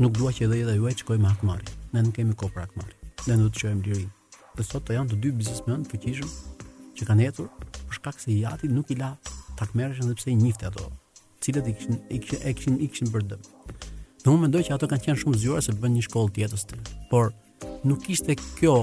nuk 0.00 0.14
dua 0.16 0.32
që 0.32 0.46
edhe 0.46 0.62
jeta 0.62 0.76
juaj 0.78 0.94
të 0.96 1.02
shkojë 1.04 1.20
me 1.22 1.28
akmari 1.28 1.68
Ne 1.92 2.02
nuk 2.06 2.16
kemi 2.16 2.34
kohë 2.36 2.52
për 2.52 2.62
akmarrje. 2.66 2.96
Ne 3.30 3.34
do 3.40 3.46
të 3.48 3.60
çojmë 3.62 3.82
lirinë. 3.84 4.14
Dhe 4.58 4.64
sot 4.66 4.82
të 4.84 4.96
janë 4.96 5.12
të 5.14 5.18
dy 5.22 5.30
biznesmen 5.32 5.84
të 5.86 5.92
fuqishëm 5.94 6.32
që 6.98 7.06
kanë 7.08 7.22
jetur 7.24 7.46
për 7.76 7.94
shkak 7.96 8.18
se 8.20 8.34
jati 8.36 8.68
nuk 8.68 8.90
i 8.92 8.96
la 8.98 9.12
Dhe 9.60 9.86
sepse 10.02 10.30
i 10.30 10.34
njifte 10.36 10.66
ato, 10.68 10.90
cilët 11.40 11.68
i 11.70 11.74
kishin 11.78 11.96
i 12.10 12.18
kishin 12.20 12.76
i 12.84 12.88
kishin, 12.92 13.08
për 13.12 13.22
dëm. 13.30 13.40
Dhe 14.22 14.28
unë 14.28 14.42
mendoj 14.44 14.62
që 14.68 14.74
ato 14.74 14.88
kanë 14.90 15.04
qenë 15.06 15.22
shumë 15.22 15.40
zjuar 15.44 15.64
se 15.64 15.72
bën 15.72 15.94
një 15.96 16.04
shkollë 16.04 16.32
tjetër. 16.36 16.82
Por 17.10 17.32
nuk 17.88 18.10
ishte 18.12 18.36
kjo 18.58 18.74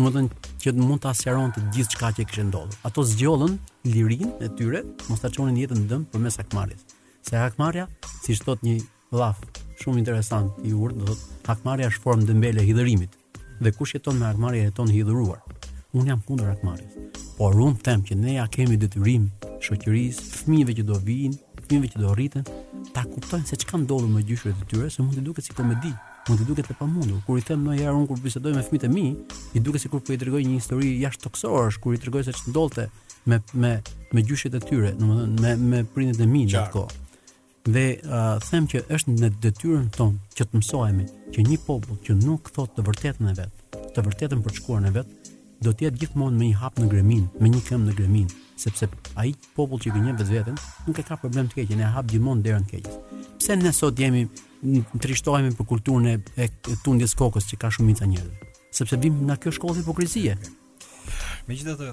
më 0.00 0.22
që 0.62 0.72
mund 0.80 1.02
të 1.02 1.10
asjaron 1.10 1.52
të 1.54 1.60
gjithë 1.74 1.98
qka 1.98 2.08
që 2.16 2.24
kështë 2.30 2.44
ndodhë. 2.50 2.78
Ato 2.88 3.04
zgjollën 3.04 3.56
lirin 3.88 4.30
e 4.42 4.48
tyre, 4.56 4.80
mos 5.08 5.20
të 5.20 5.30
qonin 5.36 5.58
jetën 5.60 5.82
dëmë 5.90 6.08
për 6.12 6.22
mes 6.24 6.38
akmarjes. 6.42 6.82
Se 7.26 7.36
akmarja, 7.36 7.86
si 8.24 8.36
shtot 8.38 8.62
një 8.64 8.78
laf 9.16 9.40
shumë 9.80 10.00
interesant 10.02 10.56
i 10.64 10.72
urë, 10.76 10.96
dhe 10.98 11.08
thot, 11.10 11.24
akmarja 11.52 11.90
është 11.92 12.04
formë 12.04 12.26
dëmbele 12.28 12.64
hidërimit, 12.68 13.16
dhe 13.60 13.72
kush 13.76 13.94
jeton 13.98 14.16
me 14.20 14.28
akmarja 14.30 14.68
jeton 14.68 14.92
hidëruar. 14.92 15.42
Unë 15.96 16.08
jam 16.12 16.20
kundër 16.28 16.52
akmarjes, 16.54 16.96
por 17.36 17.56
unë 17.58 17.80
them 17.86 18.04
që 18.06 18.16
ne 18.20 18.36
ja 18.38 18.46
kemi 18.52 18.78
detyrim 18.80 19.28
shëqëris, 19.66 20.20
fëmijëve 20.40 20.78
që 20.80 20.86
do 20.90 21.00
vinë, 21.08 21.40
fëmijëve 21.66 21.92
që 21.94 22.02
do 22.04 22.12
rriten, 22.14 22.46
ta 22.94 23.04
kuptojnë 23.10 23.48
se 23.48 23.58
çka 23.64 23.82
ndodh 23.84 24.08
me 24.12 24.22
gjyshet 24.28 24.54
e 24.64 24.70
tyre, 24.70 24.88
se 24.92 25.02
mund 25.02 25.16
të 25.18 25.24
duket 25.28 25.48
si 25.48 25.56
komedi 25.58 25.92
mund 26.30 26.40
të 26.42 26.46
duket 26.46 26.68
të 26.70 26.76
pamundur. 26.78 27.18
Kur 27.26 27.38
i 27.40 27.44
them 27.48 27.64
ndonjë 27.66 27.84
herë 27.86 27.98
un 28.00 28.06
kur 28.06 28.18
bisedoj 28.22 28.52
me 28.54 28.62
fëmijët 28.64 28.86
e 28.86 28.90
mi, 28.94 29.04
i 29.54 29.60
duket 29.66 29.82
sikur 29.84 30.02
po 30.06 30.14
i 30.14 30.18
tregoj 30.20 30.42
një 30.46 30.58
histori 30.60 30.90
jashtë 31.02 31.24
toksorësh, 31.26 31.78
kur 31.82 31.94
i 31.96 32.00
tregoj 32.02 32.22
se 32.28 32.34
ç'ndodhte 32.38 32.86
me 33.28 33.40
me 33.62 33.72
me 34.14 34.22
gjyshet 34.26 34.54
e 34.58 34.64
tyre, 34.66 34.92
domethënë 34.98 35.44
me 35.44 35.54
me 35.72 35.80
prindet 35.94 36.20
e 36.20 36.26
mi 36.32 36.44
në 36.48 36.58
atë 36.62 36.74
kohë. 36.76 36.98
Dhe 37.74 37.86
uh, 37.94 38.28
them 38.48 38.64
që 38.72 38.84
është 38.96 39.14
në 39.20 39.30
detyrën 39.44 39.88
tonë 39.96 40.36
që 40.38 40.46
të 40.48 40.60
mësohemi 40.60 41.04
që 41.34 41.44
një 41.48 41.58
popull 41.66 41.98
që 42.06 42.16
nuk 42.24 42.48
thotë 42.56 42.76
të 42.78 42.84
vërtetën 42.86 43.32
e 43.32 43.34
vet, 43.40 43.64
të 43.96 44.04
vërtetën 44.06 44.44
për 44.46 44.54
të 44.54 44.60
shkuar 44.62 44.84
në 44.86 44.94
vet, 44.94 45.32
do 45.60 45.72
të 45.76 45.84
jetë 45.88 46.00
gjithmonë 46.04 46.38
me 46.40 46.52
një 46.52 46.60
hap 46.62 46.78
në 46.80 46.86
gremin, 46.92 47.26
me 47.42 47.48
një 47.52 47.60
këmbë 47.66 47.90
në 47.90 47.96
gremin 47.98 48.30
sepse 48.60 48.86
ai 49.20 49.34
popull 49.56 49.80
që 49.82 49.92
gënjen 49.92 50.16
vetveten 50.20 50.56
nuk 50.86 50.98
e 51.00 51.04
ka 51.04 51.16
problem 51.20 51.48
të 51.50 51.60
keqen, 51.60 51.80
e 51.84 51.92
hap 51.96 52.08
gjithmonë 52.12 52.44
derën 52.46 52.64
të 52.68 52.78
keqes. 52.80 53.36
Pse 53.40 53.56
ne 53.60 53.72
sot 53.76 54.00
jemi 54.00 54.24
në 54.62 54.82
trishtojme 55.00 55.52
për 55.56 55.66
kulturën 55.70 56.06
e 56.36 56.48
tundjes 56.84 57.14
kokës 57.16 57.46
që 57.50 57.56
ka 57.62 57.68
shumë 57.74 57.94
të 58.00 58.06
njërë. 58.12 58.32
Sepse 58.76 58.94
vim 59.00 59.14
në 59.26 59.34
kjo 59.42 59.50
shkollë 59.56 59.74
të 59.78 59.80
hipokrizie. 59.82 60.34
Me 61.48 61.52
gjithë 61.56 61.74
të 61.76 61.86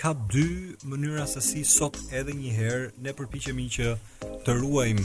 ka 0.00 0.12
dy 0.32 0.42
mënyra 0.92 1.24
se 1.26 1.40
si 1.44 1.64
sot 1.64 1.96
edhe 2.12 2.32
njëherë 2.36 2.86
ne 3.04 3.12
përpichemi 3.16 3.66
që 3.78 3.86
të 4.44 4.50
ruajmë 4.60 5.04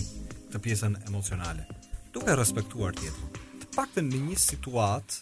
të 0.53 0.57
pjesën 0.61 0.93
emocionale. 1.07 1.63
Duke 2.13 2.29
e 2.31 2.35
respektuar 2.39 2.91
tjetë. 2.99 3.19
Të 3.63 3.67
pak 3.75 3.91
në 4.03 4.17
një 4.27 4.37
situatë 4.43 5.15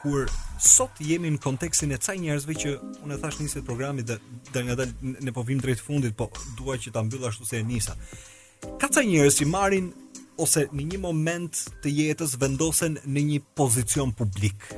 kur 0.00 0.18
sot 0.64 0.94
jemi 1.04 1.30
në 1.34 1.42
kontekstin 1.44 1.90
e 1.92 1.98
ca 2.02 2.12
njerëzve 2.16 2.54
që 2.62 2.70
unë 3.04 3.12
e 3.14 3.20
thash 3.20 3.38
nisi 3.42 3.60
programi 3.66 4.00
dhe, 4.02 4.16
dhe 4.54 4.60
nga 4.66 4.74
dalë 4.78 4.94
ne 5.26 5.32
po 5.36 5.42
vim 5.44 5.60
drejt 5.60 5.80
fundit 5.84 6.14
po 6.16 6.26
dua 6.56 6.74
që 6.80 6.88
ta 6.94 7.00
mbyll 7.04 7.24
ashtu 7.28 7.44
se 7.44 7.56
e 7.60 7.64
nisa 7.68 7.92
ka 8.80 8.88
ca 8.92 9.02
njerëz 9.06 9.38
që 9.40 9.46
marrin 9.48 9.90
ose 10.40 10.66
në 10.72 10.86
një 10.92 11.00
moment 11.02 11.60
të 11.84 11.92
jetës 11.96 12.34
vendosen 12.40 12.98
në 13.04 13.24
një 13.32 13.38
pozicion 13.58 14.12
publik. 14.16 14.70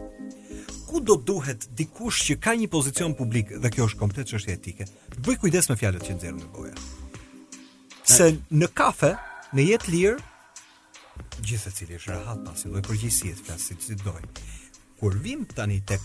Ku 0.89 1.01
do 1.01 1.17
duhet 1.17 1.69
dikush 1.79 2.23
që 2.29 2.35
ka 2.45 2.55
një 2.59 2.69
pozicion 2.73 3.15
publik 3.19 3.53
dhe 3.63 3.71
kjo 3.73 3.87
është 3.89 4.01
komplet 4.01 4.29
çështje 4.33 4.57
etike. 4.59 4.89
Bëj 5.25 5.39
kujdes 5.45 5.71
me 5.71 5.79
fjalët 5.81 6.07
që 6.09 6.17
nxjerr 6.19 6.37
në 6.41 6.51
goja. 6.57 6.75
Se 8.03 8.29
në 8.59 8.69
kafe, 8.77 9.13
në 9.55 9.69
jetë 9.71 9.93
lirë, 9.95 10.19
gjithë 11.47 11.71
e 11.71 11.75
cili 11.79 12.01
është 12.01 12.17
rahat 12.17 12.43
pasi 12.47 12.71
dojë 12.73 12.85
përgjësijet, 12.91 13.45
pasi 13.47 13.79
si 13.79 13.93
zitë 13.93 14.09
dojë. 14.09 14.51
Kur 15.01 15.15
vim 15.25 15.47
tani 15.49 15.79
tek 15.89 16.03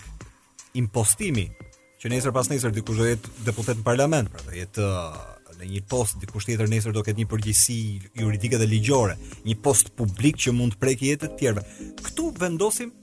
impostimi, 0.77 1.49
që 1.97 2.11
nesër 2.13 2.33
pas 2.35 2.47
nesër 2.51 2.73
dikush 2.77 3.01
do 3.01 3.09
jetë 3.09 3.33
deputet 3.49 3.81
në 3.81 3.85
parlament, 3.89 4.29
pra 4.33 4.45
dhe 4.47 4.59
jetë 4.63 4.85
uh, 4.93 5.36
në 5.59 5.69
një 5.71 5.81
post 5.89 6.19
dikush 6.21 6.47
tjetër 6.49 6.69
nesër 6.71 6.93
do 6.95 7.03
ketë 7.05 7.21
një 7.21 7.27
përgjegjësi 7.31 7.77
juridike 8.21 8.59
dhe 8.61 8.67
ligjore, 8.69 9.15
një 9.47 9.55
post 9.65 9.91
publik 9.99 10.39
që 10.43 10.53
mund 10.55 10.75
të 10.75 10.81
prekë 10.83 11.09
jetën 11.11 11.33
e 11.33 11.39
tjerëve. 11.39 11.63
Ktu 12.07 12.29
vendosim 12.41 12.93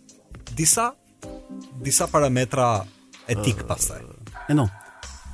disa 0.59 0.91
disa 1.87 2.09
parametra 2.13 2.69
etik 3.33 3.63
uh, 3.63 3.69
pastaj. 3.73 4.03
E 4.51 4.57
no. 4.57 4.69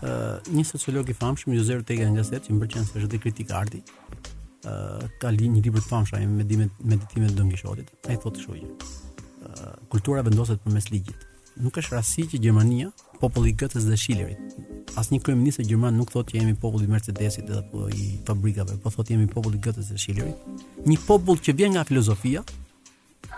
Uh, 0.00 0.38
një 0.56 0.64
sociolog 0.64 1.08
i 1.12 1.16
famshëm 1.16 1.52
Tega 1.58 1.76
Ortega 1.78 2.10
Gasset, 2.16 2.46
që 2.46 2.54
më 2.54 2.60
pëlqen 2.62 2.86
se 2.88 3.00
është 3.04 3.18
kritik 3.20 3.50
arti, 3.52 3.82
uh, 3.82 5.00
ka 5.20 5.32
li 5.34 5.48
një 5.52 5.64
libër 5.66 5.84
të 5.84 5.88
famshëm 5.90 6.36
me 6.38 6.46
dimë 6.48 6.70
meditime 6.88 7.28
të 7.28 7.36
Don 7.36 7.50
Kishotit. 7.52 7.90
Ai 8.08 8.16
thotë 8.16 8.40
kështu 8.40 8.60
uh, 8.60 9.74
kultura 9.92 10.24
vendoset 10.24 10.62
përmes 10.64 10.88
ligjit 10.94 11.26
nuk 11.58 11.78
është 11.78 11.96
rasti 11.96 12.24
që 12.30 12.40
Gjermania, 12.44 12.90
populli 13.20 13.52
i 13.52 13.56
gëtës 13.58 13.86
dhe 13.88 13.96
shilerit, 14.00 14.54
asnjë 15.00 15.20
kryeminist 15.24 15.60
i 15.62 15.66
gjerman 15.68 15.94
nuk 15.98 16.10
thotë 16.12 16.32
që 16.34 16.38
jemi 16.40 16.54
populli 16.58 16.86
i 16.88 16.90
Mercedesit 16.90 17.46
dhe 17.48 17.58
apo 17.62 17.88
i 17.94 18.06
fabrikave, 18.26 18.78
po 18.82 18.92
thotë 18.94 19.14
jemi 19.14 19.28
populli 19.30 19.58
i 19.60 19.64
gëtës 19.66 19.90
dhe 19.92 19.98
shilerit. 20.00 20.48
Një 20.86 20.96
popull 21.06 21.40
që 21.42 21.54
vjen 21.58 21.76
nga 21.76 21.84
filozofia 21.88 22.42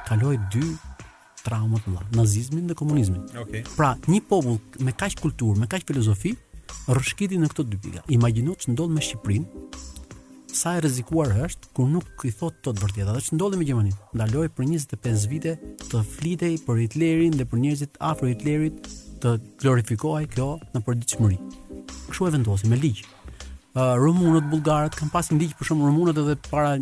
kaloi 0.06 0.38
dy 0.54 0.62
trauma 1.42 1.80
të 1.82 1.90
mëdha, 1.96 2.08
nazizmin 2.18 2.68
dhe 2.70 2.76
komunizmin. 2.78 3.24
Okay. 3.46 3.64
Pra, 3.76 3.94
një 4.06 4.22
popull 4.30 4.60
me 4.86 4.94
kaq 4.94 5.18
kulturë, 5.22 5.58
me 5.64 5.70
kaq 5.70 5.86
filozofi, 5.88 6.36
rëshkiti 6.88 7.38
në 7.40 7.50
këto 7.52 7.66
dy 7.72 7.78
pika. 7.82 8.04
që 8.06 8.58
ç'ndodh 8.64 8.94
me 8.94 9.00
Shqiprinë, 9.00 9.46
sa 10.56 10.76
e 10.76 10.82
rrezikuar 10.84 11.32
është 11.46 11.70
kur 11.76 11.88
nuk 11.88 12.24
i 12.28 12.32
thot 12.36 12.58
të 12.64 12.72
vërtetë. 12.80 13.08
Atësh 13.12 13.30
ç'ndodhi 13.32 13.58
me 13.60 13.64
Gjermaninë. 13.68 13.98
Ndaloi 14.16 14.50
për 14.52 14.66
25 14.68 15.26
vite 15.30 15.54
të 15.88 16.02
flitej 16.14 16.58
për 16.66 16.82
Hitlerin 16.82 17.34
dhe 17.40 17.46
për 17.48 17.62
njerëzit 17.62 17.96
afër 18.10 18.32
Hitlerit 18.32 18.90
të 19.22 19.34
glorifikohej 19.62 20.28
kjo 20.34 20.48
në 20.74 20.82
përditshmëri. 20.88 21.38
Kështu 22.10 22.28
e 22.28 22.34
vendosi 22.36 22.70
me 22.70 22.78
ligj. 22.82 23.00
Uh, 23.72 23.94
rumunët 23.96 24.50
bullgarët 24.52 24.96
kanë 24.98 25.14
pasur 25.14 25.38
ligj 25.40 25.54
për 25.56 25.70
shumë 25.70 25.88
rumunët 25.88 26.18
edhe 26.20 26.34
para 26.50 26.74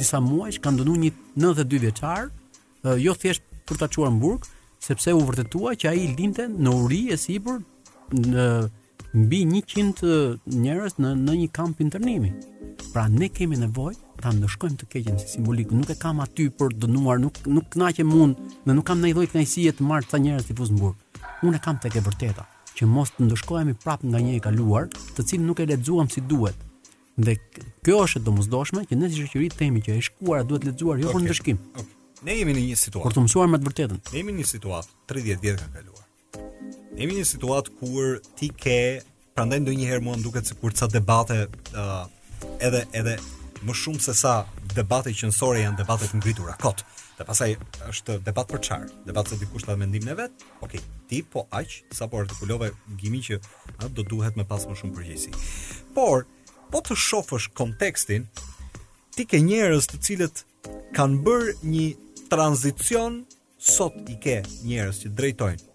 disa 0.00 0.22
muajsh 0.24 0.60
kanë 0.64 0.80
dënuar 0.80 1.02
një 1.04 1.10
92 1.36 1.82
vjeçar, 1.84 2.30
uh, 2.32 2.94
jo 2.96 3.12
thjesht 3.20 3.44
për 3.68 3.82
ta 3.82 3.88
çuar 3.92 4.08
në 4.14 4.22
burg, 4.22 4.48
sepse 4.80 5.12
u 5.12 5.20
vërtetua 5.28 5.74
që 5.76 5.92
ai 5.92 6.06
lindte 6.16 6.48
në 6.48 6.72
uri 6.86 7.02
e 7.12 7.18
sipër 7.20 7.60
në 8.16 8.46
mbi 9.12 9.40
100 9.44 10.38
njerëz 10.46 10.94
në 11.02 11.10
në 11.18 11.32
një 11.42 11.48
kamp 11.52 11.80
internimi. 11.82 12.30
Pra 12.92 13.08
ne 13.10 13.26
kemi 13.28 13.58
nevojë 13.58 13.96
ta 14.22 14.30
ndëshkojmë 14.36 14.76
të 14.80 14.86
keqen 14.92 15.16
si 15.18 15.26
simbolik, 15.34 15.70
nuk 15.74 15.90
e 15.90 15.96
kam 15.98 16.20
aty 16.22 16.46
për 16.52 16.74
dënuar, 16.78 17.18
nuk 17.22 17.40
nuk 17.50 17.66
kënaqem 17.74 18.10
unë, 18.14 18.48
dhe 18.66 18.74
nuk 18.76 18.86
kam 18.86 19.00
ndonjë 19.02 19.16
lloj 19.16 19.26
kënaqësie 19.32 19.72
të 19.78 19.86
marr 19.88 20.04
ca 20.06 20.20
njerëz 20.22 20.46
të 20.52 20.56
Fuzburg. 20.58 20.98
Unë 21.42 21.58
kam 21.64 21.78
tek 21.82 21.96
e 21.98 22.02
vërteta, 22.06 22.44
që 22.76 22.86
mos 22.90 23.10
të 23.14 23.26
ndëshkohemi 23.26 23.74
prapë 23.82 24.10
nga 24.12 24.20
një 24.26 24.34
e 24.38 24.42
kaluar, 24.46 24.86
të 25.16 25.24
cilin 25.30 25.48
nuk 25.50 25.62
e 25.64 25.66
lexuam 25.72 26.06
si 26.12 26.20
duhet. 26.30 26.56
Dhe 27.18 27.34
kjo 27.84 27.98
është 28.04 28.20
e 28.22 28.26
domosdoshme 28.30 28.84
që 28.92 29.00
ne 29.00 29.08
si 29.10 29.24
shoqëri 29.26 29.48
themi 29.58 29.80
që 29.86 29.96
e 29.98 30.04
shkuara 30.06 30.44
duhet 30.46 30.68
lexuar 30.70 31.00
jo 31.02 31.08
okay. 31.10 31.16
për 31.18 31.24
ndëshkim. 31.26 31.58
Okay. 31.78 31.96
Ne 32.28 32.36
jemi 32.38 32.54
në 32.58 32.66
një 32.70 32.78
situatë. 32.84 33.06
Kur 33.10 33.16
të 33.18 33.24
mësuar 33.26 33.48
me 33.50 33.58
të 33.62 33.70
vërtetën. 33.72 34.04
Ne 34.12 34.22
jemi 34.22 34.36
në 34.38 34.42
një 34.44 34.50
situatë 34.52 34.94
30 35.10 35.40
vjet 35.44 35.62
ka 35.64 35.70
kaluar 35.78 35.89
jemi 36.98 37.14
një 37.18 37.24
situatë 37.28 37.74
kur 37.78 38.18
ti 38.38 38.48
ke, 38.50 39.02
prandaj 39.36 39.60
ndonjëherë 39.62 40.02
mua 40.04 40.16
duket 40.20 40.48
sikur 40.50 40.74
ca 40.76 40.88
debate 40.90 41.42
uh, 41.76 42.06
edhe 42.62 42.84
edhe 42.96 43.18
më 43.66 43.74
shumë 43.76 44.00
se 44.00 44.14
sa 44.16 44.40
debate 44.74 45.12
qendrore 45.14 45.60
janë 45.62 45.76
debate 45.82 46.08
të 46.08 46.18
ngritura 46.20 46.54
kot. 46.62 46.82
Dhe 47.18 47.26
pasaj 47.28 47.50
është 47.90 48.16
debat 48.24 48.48
për 48.48 48.62
çfarë? 48.64 48.86
Debat 49.04 49.28
se 49.28 49.36
dikush 49.42 49.66
ka 49.68 49.76
mendimin 49.76 50.14
e 50.14 50.16
vet? 50.22 50.44
Okej, 50.64 50.80
okay, 50.80 50.80
ti 51.10 51.20
po 51.20 51.44
aq 51.52 51.74
sa 51.94 52.08
po 52.08 52.22
artikulove 52.24 52.70
Gjimi 52.96 53.20
që 53.26 53.36
a, 53.84 53.90
do 53.92 54.00
duhet 54.08 54.38
me 54.40 54.46
pas 54.48 54.64
më 54.64 54.78
shumë 54.80 54.94
përgjegjësi. 54.96 55.34
Por 55.92 56.24
po 56.72 56.80
të 56.86 56.96
shofësh 56.96 57.50
kontekstin 57.58 58.24
ti 59.18 59.26
ke 59.28 59.42
njerëz 59.44 59.90
të 59.92 60.00
cilët 60.06 60.42
kanë 60.96 61.20
bërë 61.26 61.56
një 61.74 61.86
tranzicion 62.32 63.20
sot 63.60 63.98
i 64.08 64.16
ke 64.22 64.40
njerëz 64.64 65.02
që 65.04 65.12
drejtojnë 65.20 65.68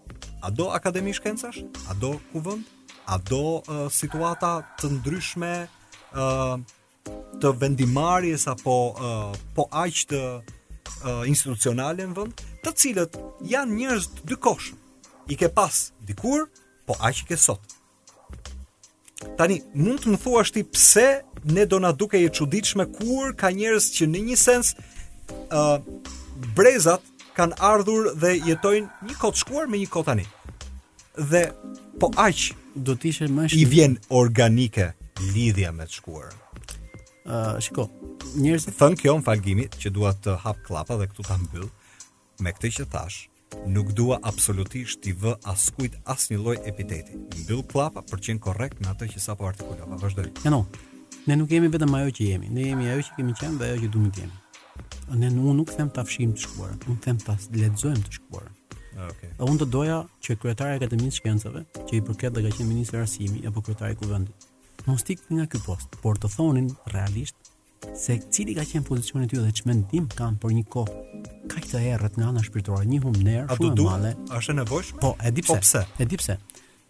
A 0.46 0.50
do 0.50 0.70
akademi 0.70 1.10
shkencash? 1.14 1.58
A 1.90 1.94
do 1.94 2.20
kuvend? 2.32 2.62
A 3.06 3.18
do 3.18 3.58
uh, 3.66 3.90
situata 3.90 4.60
të 4.78 4.92
ndryshme 4.94 5.66
uh, 5.66 6.58
të 7.42 7.50
vendimarjes 7.58 8.46
apo 8.50 8.74
uh, 8.90 9.32
po 9.58 9.64
aq 9.74 10.04
të 10.12 10.20
uh, 10.22 11.26
institucionale 11.26 12.06
në 12.06 12.14
vend, 12.14 12.44
të 12.62 12.74
cilët 12.82 13.18
janë 13.42 13.74
njerëz 13.78 14.06
të 14.20 14.26
dykoshëm. 14.30 14.78
I 15.34 15.38
ke 15.40 15.48
pas 15.50 15.80
dikur, 16.06 16.46
po 16.86 16.94
aq 17.02 17.24
i 17.24 17.26
ke 17.32 17.40
sot. 17.42 17.74
Tani 19.40 19.58
mund 19.74 20.04
të 20.04 20.14
më 20.14 20.20
thuash 20.22 20.54
ti 20.54 20.62
pse 20.62 21.06
ne 21.58 21.66
do 21.66 21.82
na 21.82 21.90
dukej 21.90 22.22
e 22.28 22.30
çuditshme 22.38 22.86
kur 22.94 23.34
ka 23.34 23.50
njerëz 23.50 23.90
që 23.98 24.06
në 24.14 24.22
një 24.30 24.38
sens 24.46 24.72
ë 25.26 25.64
uh, 25.64 25.76
brezat 26.54 27.02
kanë 27.36 27.58
ardhur 27.72 28.12
dhe 28.16 28.36
jetojnë 28.46 29.10
një 29.10 29.18
kohë 29.20 29.42
shkuar 29.42 29.66
me 29.68 29.82
një 29.82 29.90
kohë 29.92 30.08
tani 30.12 30.28
dhe 31.16 31.46
po 32.00 32.10
aq 32.16 32.52
do 32.84 32.92
të 32.94 33.08
ishe 33.08 33.28
më 33.32 33.46
shumë. 33.48 33.60
I 33.60 33.64
vjen 33.70 33.96
organike 34.12 34.90
lidhja 35.34 35.72
me 35.72 35.86
të 35.88 35.96
shkuar. 35.98 36.34
Uh, 37.26 37.56
shiko, 37.62 37.88
njerëzit 38.38 38.76
thon 38.78 38.94
kjo 39.00 39.16
në 39.18 39.24
falgimi 39.26 39.64
që 39.80 39.90
dua 39.90 40.12
të 40.14 40.36
hap 40.44 40.60
klapa 40.66 40.96
dhe 41.00 41.08
këtu 41.10 41.24
ta 41.26 41.38
mbyll 41.40 41.66
me 42.44 42.52
këtë 42.54 42.70
që 42.78 42.86
thash 42.92 43.24
nuk 43.72 43.88
dua 43.98 44.20
absolutisht 44.30 45.00
t'i 45.02 45.14
vë 45.16 45.32
askujt 45.50 45.94
asnjë 46.10 46.38
lloj 46.38 46.56
epiteti. 46.68 47.16
Mbyll 47.42 47.64
klapa 47.70 48.02
për 48.06 48.20
të 48.20 48.24
qenë 48.28 48.42
korrekt 48.44 48.80
me 48.82 48.90
atë 48.92 49.08
që 49.14 49.22
sapo 49.26 49.46
artikulova. 49.48 49.98
Vazhdoj. 50.04 50.28
Jo, 50.44 50.52
no, 50.52 50.62
ne 51.30 51.38
nuk 51.40 51.50
jemi 51.56 51.70
vetëm 51.72 51.94
ajo 52.02 52.12
që 52.20 52.28
jemi, 52.30 52.50
ne 52.52 52.68
jemi 52.70 52.90
ajo 52.92 53.06
që 53.08 53.16
kemi 53.18 53.34
qenë 53.40 53.58
dhe 53.62 53.70
ajo 53.72 53.82
që 53.86 53.90
duhet 53.96 54.18
të 54.20 54.26
jemi. 54.26 54.38
Ne 55.22 55.30
nuk, 55.34 55.48
nuk 55.62 55.74
them 55.78 55.90
ta 55.94 56.04
fshijmë 56.06 56.36
të 56.36 56.44
shkuarën, 56.46 56.78
nuk 56.90 57.00
them 57.06 57.18
ta 57.22 57.38
lexojmë 57.56 58.04
të 58.04 58.16
shkuar. 58.18 58.50
Ah, 58.96 59.10
okay. 59.12 59.28
unë 59.44 59.58
të 59.60 59.66
doja 59.74 59.96
që 60.24 60.36
kryetari 60.40 60.76
i 60.78 60.80
Akademisë 60.80 61.16
së 61.18 61.22
Shkencave, 61.22 61.60
që 61.88 61.96
i 61.98 62.02
përket 62.08 62.32
dhe 62.36 62.42
ka 62.46 62.52
qenë 62.56 62.68
ministri 62.70 62.96
i 62.96 63.02
Arsimit 63.04 63.48
apo 63.50 63.60
kryetari 63.66 63.92
i 63.92 63.98
kuvendit, 64.00 64.46
mos 64.86 65.04
tik 65.04 65.20
nga 65.36 65.44
ky 65.52 65.60
post, 65.66 65.98
por 66.02 66.16
të 66.20 66.30
thonin 66.32 66.70
realisht 66.94 67.50
se 68.04 68.16
cili 68.32 68.54
ka 68.56 68.64
qenë 68.70 68.86
pozicioni 68.88 69.26
i 69.26 69.28
tij 69.34 69.42
dhe 69.44 69.52
çmendim 69.60 70.06
kanë 70.16 70.40
për 70.40 70.54
një 70.58 70.64
kohë 70.72 71.20
kaq 71.52 71.68
të 71.74 71.82
errët 71.92 72.16
nga 72.16 72.30
ana 72.32 72.44
shpirtërore, 72.46 72.86
një 72.94 73.00
humner 73.04 73.50
shumë 73.52 73.74
e 73.74 73.84
madhe. 73.90 74.12
Është 74.40 74.54
e 74.54 74.56
nevojshme? 74.62 75.00
Po, 75.04 75.12
e 75.28 75.32
di 75.36 75.44
po, 75.50 75.58
pse. 75.60 75.82
E 76.00 76.06
di 76.12 76.16
pse 76.22 76.38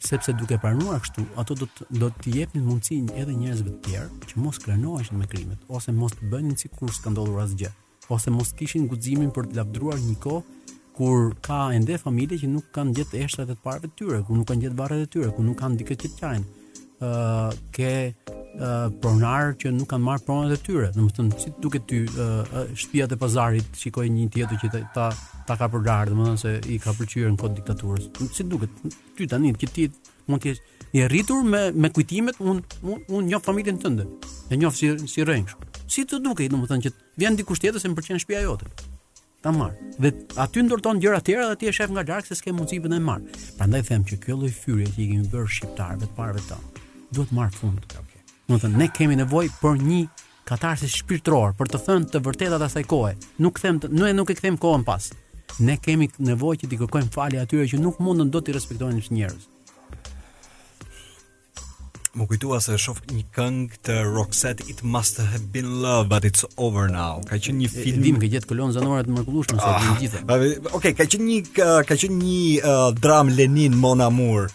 sepse 0.06 0.34
duke 0.38 0.58
pranuar 0.62 1.00
kështu, 1.02 1.22
ato 1.42 1.54
do 1.58 1.66
të 1.72 1.86
do 2.02 2.10
të 2.20 2.32
jepnin 2.38 2.66
mundësinë 2.70 3.14
edhe 3.18 3.32
njerëzve 3.42 3.70
të 3.70 3.78
tjerë 3.88 4.30
që 4.30 4.42
mos 4.46 4.58
krenoheshin 4.62 5.16
me 5.18 5.24
krimet 5.26 5.66
ose 5.78 5.94
mos 5.96 6.12
të 6.20 6.28
bënin 6.34 6.54
sikur 6.60 6.92
s'ka 6.94 7.14
ndodhur 7.16 7.40
asgjë, 7.48 7.70
ose 8.14 8.30
mos 8.30 8.52
kishin 8.60 8.86
guximin 8.92 9.30
për 9.34 9.48
të 9.50 9.58
lavdruar 9.62 9.98
një 10.06 10.18
kohë 10.20 10.75
kur 10.96 11.34
ka 11.46 11.58
ende 11.76 11.98
familje 12.00 12.38
që 12.42 12.48
nuk 12.50 12.70
kanë 12.76 12.94
gjetë 12.96 13.20
eshtrat 13.24 13.50
e 13.52 13.56
të 13.56 13.64
parëve 13.66 13.90
të 13.90 13.98
tyre, 14.00 14.20
ku 14.26 14.36
nuk 14.38 14.48
kanë 14.48 14.64
gjetë 14.64 14.78
barrat 14.78 15.02
e 15.04 15.08
tyre, 15.14 15.32
ku 15.36 15.44
nuk 15.44 15.58
kanë 15.60 15.78
dikë 15.82 15.96
që 16.02 16.10
të 16.16 16.20
qajnë. 16.22 16.54
ë 16.96 17.08
uh, 17.12 17.56
ke 17.76 17.88
uh, 18.08 18.92
pronar 19.02 19.50
që 19.60 19.68
nuk 19.76 19.90
kanë 19.90 20.04
marrë 20.06 20.22
pronat 20.24 20.54
e 20.54 20.64
tyre. 20.64 20.86
Domethënë, 20.94 21.36
si 21.42 21.50
duket 21.60 21.84
ty 21.90 21.98
uh, 22.08 22.54
shtëpia 22.72 23.08
e 23.12 23.18
pazarit 23.20 23.76
shikoj 23.76 24.06
një 24.14 24.24
tjetër 24.36 24.62
që 24.62 24.70
ta 24.76 24.80
ta, 24.96 25.08
ta 25.50 25.58
ka 25.60 25.68
përdar, 25.74 26.08
domethënë 26.14 26.40
se 26.40 26.54
i 26.72 26.78
ka 26.80 26.96
pëlqyer 26.96 27.28
në 27.34 27.42
kod 27.42 27.54
diktaturës. 27.58 28.08
Si 28.38 28.48
duket 28.54 28.72
ty 29.18 29.28
tani 29.34 29.52
që 29.52 29.68
ti 29.76 29.86
mund 30.30 30.40
të 30.46 30.54
jesh 30.54 30.64
i 30.96 31.04
rritur 31.04 31.44
me 31.44 31.62
me 31.72 31.92
kujtimet, 31.92 32.40
un 32.40 32.64
un, 32.80 33.04
un 33.34 33.44
familjen 33.50 33.76
tënde. 33.84 34.08
E 34.48 34.56
njoh 34.56 34.72
si 34.80 34.94
si 35.04 35.28
rënjë. 35.32 35.60
Si 35.86 36.08
të 36.08 36.24
duket 36.24 36.56
domethënë 36.56 36.84
që 36.88 36.96
vjen 37.20 37.36
dikush 37.36 37.60
tjetër 37.60 37.82
se 37.84 37.92
më 37.92 37.98
pëlqen 38.00 38.24
shtëpia 38.24 38.46
jote 38.48 38.72
ta 39.46 39.54
marr. 39.54 39.74
Dhe 40.02 40.10
aty 40.42 40.62
ndërton 40.66 40.98
gjëra 41.02 41.20
të 41.22 41.28
tjera 41.28 41.44
dhe 41.52 41.56
ti 41.60 41.68
e 41.70 41.74
shef 41.76 41.92
nga 41.94 42.02
larg 42.08 42.26
se 42.26 42.34
s'ke 42.38 42.50
mundësi 42.52 42.80
për 42.84 42.92
të 42.92 42.98
marr. 43.04 43.36
Prandaj 43.58 43.82
them 43.88 44.02
që 44.08 44.16
kjo 44.24 44.36
lloj 44.40 44.50
fyrje 44.62 44.88
që 44.94 44.98
i 45.04 45.08
kemi 45.12 45.28
bërë 45.32 45.52
shqiptarëve 45.58 46.02
të 46.02 46.08
parëve 46.18 46.42
ton 46.50 46.64
duhet 47.14 47.30
marr 47.38 47.52
fund. 47.54 47.84
Okay. 48.02 48.22
Do 48.50 48.56
të 48.58 48.62
thënë 48.64 48.82
ne 48.82 48.88
kemi 48.98 49.18
nevojë 49.22 49.54
për 49.62 49.78
një 49.88 50.00
katarsis 50.50 50.96
shpirtëror 51.00 51.54
për 51.60 51.72
të 51.74 51.82
thënë 51.86 52.10
të 52.12 52.22
vërtetat 52.26 52.66
asaj 52.68 52.84
kohe. 52.92 53.14
Nuk 53.46 53.60
them 53.62 53.78
të, 53.82 53.92
nuk, 53.94 54.10
nuk 54.20 54.32
e 54.34 54.38
kthem 54.40 54.58
kohën 54.66 54.84
pas. 54.90 55.12
Ne 55.68 55.78
kemi 55.84 56.10
nevojë 56.32 56.64
që 56.64 56.72
t'i 56.72 56.80
kërkojmë 56.82 57.12
falje 57.14 57.42
atyre 57.46 57.68
që 57.70 57.82
nuk 57.86 58.02
mundën 58.02 58.32
dot 58.34 58.48
të 58.50 58.58
respektojnë 58.58 59.06
njerëz 59.14 59.52
më 62.18 62.24
kujtua 62.30 62.58
se 62.64 62.76
shof 62.80 63.00
një 63.12 63.22
këng 63.36 63.58
të 63.84 63.96
rock 64.14 64.32
set 64.36 64.62
It 64.72 64.80
must 64.94 65.18
have 65.20 65.46
been 65.54 65.70
love, 65.84 66.08
but 66.12 66.24
it's 66.28 66.44
over 66.66 66.88
now 66.88 67.20
Ka 67.28 67.36
qënë 67.36 67.60
një 67.62 67.70
film 67.72 68.04
Dime 68.06 68.22
ke 68.22 68.30
gjithë 68.34 68.48
këllon 68.50 68.72
zanorat 68.76 69.08
më 69.12 69.24
këllush 69.28 69.50
në 69.52 69.60
sotin 69.60 69.98
gjithë 70.02 70.22
Ok, 70.78 70.88
ka 71.00 71.06
një, 71.26 71.38
ka 71.90 71.98
që 72.02 72.10
një 72.16 72.38
uh, 72.60 72.88
dram 73.04 73.32
Lenin 73.36 73.76
Mon 73.82 74.02
Amour 74.08 74.48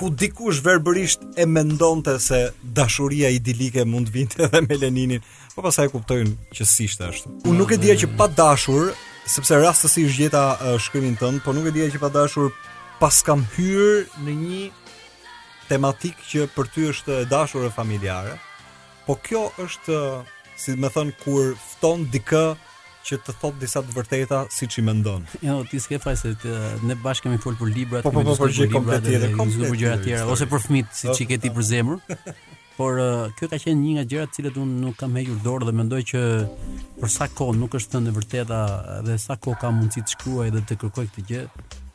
Ku 0.00 0.08
dikush 0.16 0.62
verbërisht 0.64 1.26
e 1.36 1.44
mendonte 1.50 2.14
se 2.24 2.38
dashuria 2.78 3.28
idilike 3.36 3.82
mund 3.84 4.08
vinte 4.14 4.46
dhe 4.48 4.62
me 4.66 4.78
Leninin 4.80 5.20
Po 5.56 5.60
pasaj 5.66 5.90
kuptojnë 5.92 6.30
që 6.56 6.64
si 6.64 6.86
ashtu. 6.88 7.28
Unë 7.44 7.58
nuk 7.58 7.74
e 7.74 7.78
dhja 7.82 7.98
që 8.04 8.12
pa 8.18 8.30
dashur 8.32 8.94
Sepse 9.28 9.58
rastës 9.60 9.98
i 10.00 10.06
shgjeta 10.14 10.44
uh, 10.56 10.78
shkrymin 10.86 11.18
Po 11.20 11.52
nuk 11.56 11.66
e 11.68 11.74
dhja 11.76 11.90
që 11.96 12.02
pa 12.06 12.12
dashur 12.16 12.48
Pas 13.02 13.16
kam 13.24 13.42
hyrë 13.58 14.00
në 14.24 14.38
një 14.44 14.62
tematik 15.70 16.18
që 16.30 16.48
për 16.56 16.70
ty 16.74 16.88
është 16.90 17.18
e 17.22 17.28
dashur 17.30 17.68
e 17.68 17.70
familjare, 17.74 18.34
po 19.06 19.14
kjo 19.26 19.44
është, 19.66 20.00
si 20.58 20.74
me 20.82 20.90
thënë, 20.92 21.14
kur 21.22 21.52
fton 21.74 22.04
dikë 22.12 22.42
që 23.06 23.18
të 23.26 23.34
thot 23.42 23.56
disa 23.62 23.80
të 23.86 23.94
vërteta 23.96 24.42
si 24.52 24.66
që 24.70 24.80
i 24.82 24.86
mendon. 24.90 25.22
Jo, 25.46 25.60
ti 25.70 25.78
s'ke 25.82 26.00
faj 26.02 26.16
se 26.20 26.34
të, 26.42 26.56
ne 26.90 26.96
bashkë 27.04 27.28
kemi 27.28 27.38
folë 27.44 27.60
për 27.62 27.70
libra, 27.76 28.02
po, 28.04 28.10
po, 28.12 28.24
po, 28.26 28.34
po, 28.34 28.42
për 28.44 28.56
gjithë 28.58 28.74
komplet 28.74 29.06
tjere, 29.06 29.32
komplet 29.38 30.10
ose 30.34 30.48
për 30.50 30.64
fmitë, 30.66 30.96
si 31.00 31.08
që 31.08 31.18
i 31.26 31.28
keti 31.32 31.54
për 31.54 31.68
zemër, 31.72 32.18
por 32.80 32.96
uh, 32.96 33.28
kjo 33.36 33.46
ka 33.52 33.58
qenë 33.60 33.76
një 33.82 33.90
nga 33.98 34.02
gjërat 34.08 34.30
të 34.32 34.36
cilat 34.38 34.54
unë 34.62 34.76
nuk 34.80 34.94
kam 34.96 35.12
hequr 35.18 35.40
dorë 35.44 35.66
dhe 35.68 35.72
mendoj 35.76 35.98
që 36.10 36.20
për 37.02 37.10
sa 37.12 37.26
kohë 37.38 37.58
nuk 37.60 37.74
është 37.76 37.92
thënë 37.92 38.12
vërteta 38.16 38.60
dhe 39.04 39.16
sa 39.20 39.34
kohë 39.44 39.58
ka 39.60 39.68
mundësi 39.76 40.00
të 40.06 40.12
shkruaj 40.14 40.46
dhe 40.54 40.62
të 40.70 40.76
kërkoj 40.80 41.04
këtë 41.10 41.24
gjë, 41.28 41.42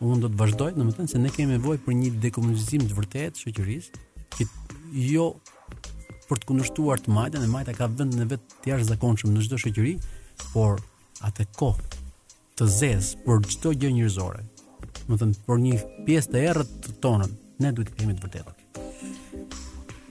unë 0.05 0.21
do 0.21 0.29
të 0.35 0.39
vazhdoj, 0.43 0.67
domethënë 0.77 1.09
se 1.15 1.21
ne 1.23 1.31
kemi 1.33 1.55
nevojë 1.57 1.81
për 1.87 1.97
një 2.03 2.11
dekomunizim 2.27 2.83
të 2.85 2.97
vërtetë 2.99 3.41
shoqërisë, 3.41 4.01
që 4.35 4.47
jo 5.09 5.25
për 6.29 6.43
të 6.43 6.49
kundërshtuar 6.51 7.01
të 7.01 7.15
majtën, 7.17 7.47
e 7.47 7.49
majta 7.55 7.73
ka 7.79 7.87
vend 8.01 8.19
në 8.21 8.27
vetë 8.35 8.59
të 8.59 8.73
jashtëzakonshëm 8.75 9.33
në 9.39 9.45
çdo 9.47 9.59
shëqëri, 9.65 9.95
por 10.51 10.83
atë 11.31 11.47
kohë 11.57 12.61
të 12.61 12.69
zez 12.77 13.09
për 13.25 13.41
çdo 13.55 13.73
gjë 13.81 13.89
njerëzore. 13.97 14.45
Domethënë 15.07 15.41
për 15.49 15.65
një 15.65 15.81
pjesë 16.11 16.35
të 16.35 16.45
errët 16.51 16.77
të 16.85 16.95
tonën, 17.07 17.35
ne 17.65 17.73
duhet 17.73 17.89
të 17.93 18.03
kemi 18.03 18.19
të 18.21 18.27
vërtetë 18.27 18.57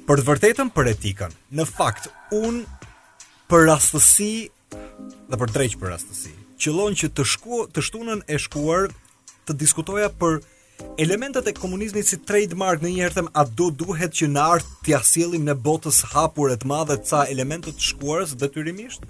për 0.04 0.20
të 0.20 0.24
vërtetën 0.28 0.68
për 0.76 0.88
etikën. 0.94 1.34
Në 1.56 1.64
fakt, 1.68 2.10
un 2.32 2.62
për 3.50 3.62
rastësi 3.70 4.32
dhe 4.74 5.38
për 5.40 5.52
drejtë 5.54 5.80
për 5.80 5.92
rastësi, 5.94 6.34
qëllon 6.60 6.96
që 6.98 7.08
të 7.16 7.24
shku 7.28 7.62
të 7.72 7.84
shtunën 7.86 8.20
e 8.28 8.36
shkuar 8.42 8.90
të 9.48 9.56
diskutoja 9.60 10.10
për 10.20 10.40
elementet 11.00 11.48
e 11.48 11.54
komunizmit 11.56 12.08
si 12.08 12.18
trademark 12.20 12.82
në 12.84 12.92
njëherë 12.94 13.16
them 13.16 13.30
a 13.40 13.44
do 13.60 13.70
duhet 13.80 14.16
që 14.18 14.28
në 14.34 14.44
art 14.56 14.68
të 14.84 14.92
ja 14.94 15.00
sjellim 15.06 15.44
në 15.48 15.56
botës 15.66 16.02
hapur 16.14 16.50
e 16.52 16.56
të 16.60 16.68
madhe 16.72 16.96
ca 17.04 17.24
elemente 17.32 17.72
të 17.72 17.86
shkuarës 17.92 18.36
detyrimisht, 18.40 19.04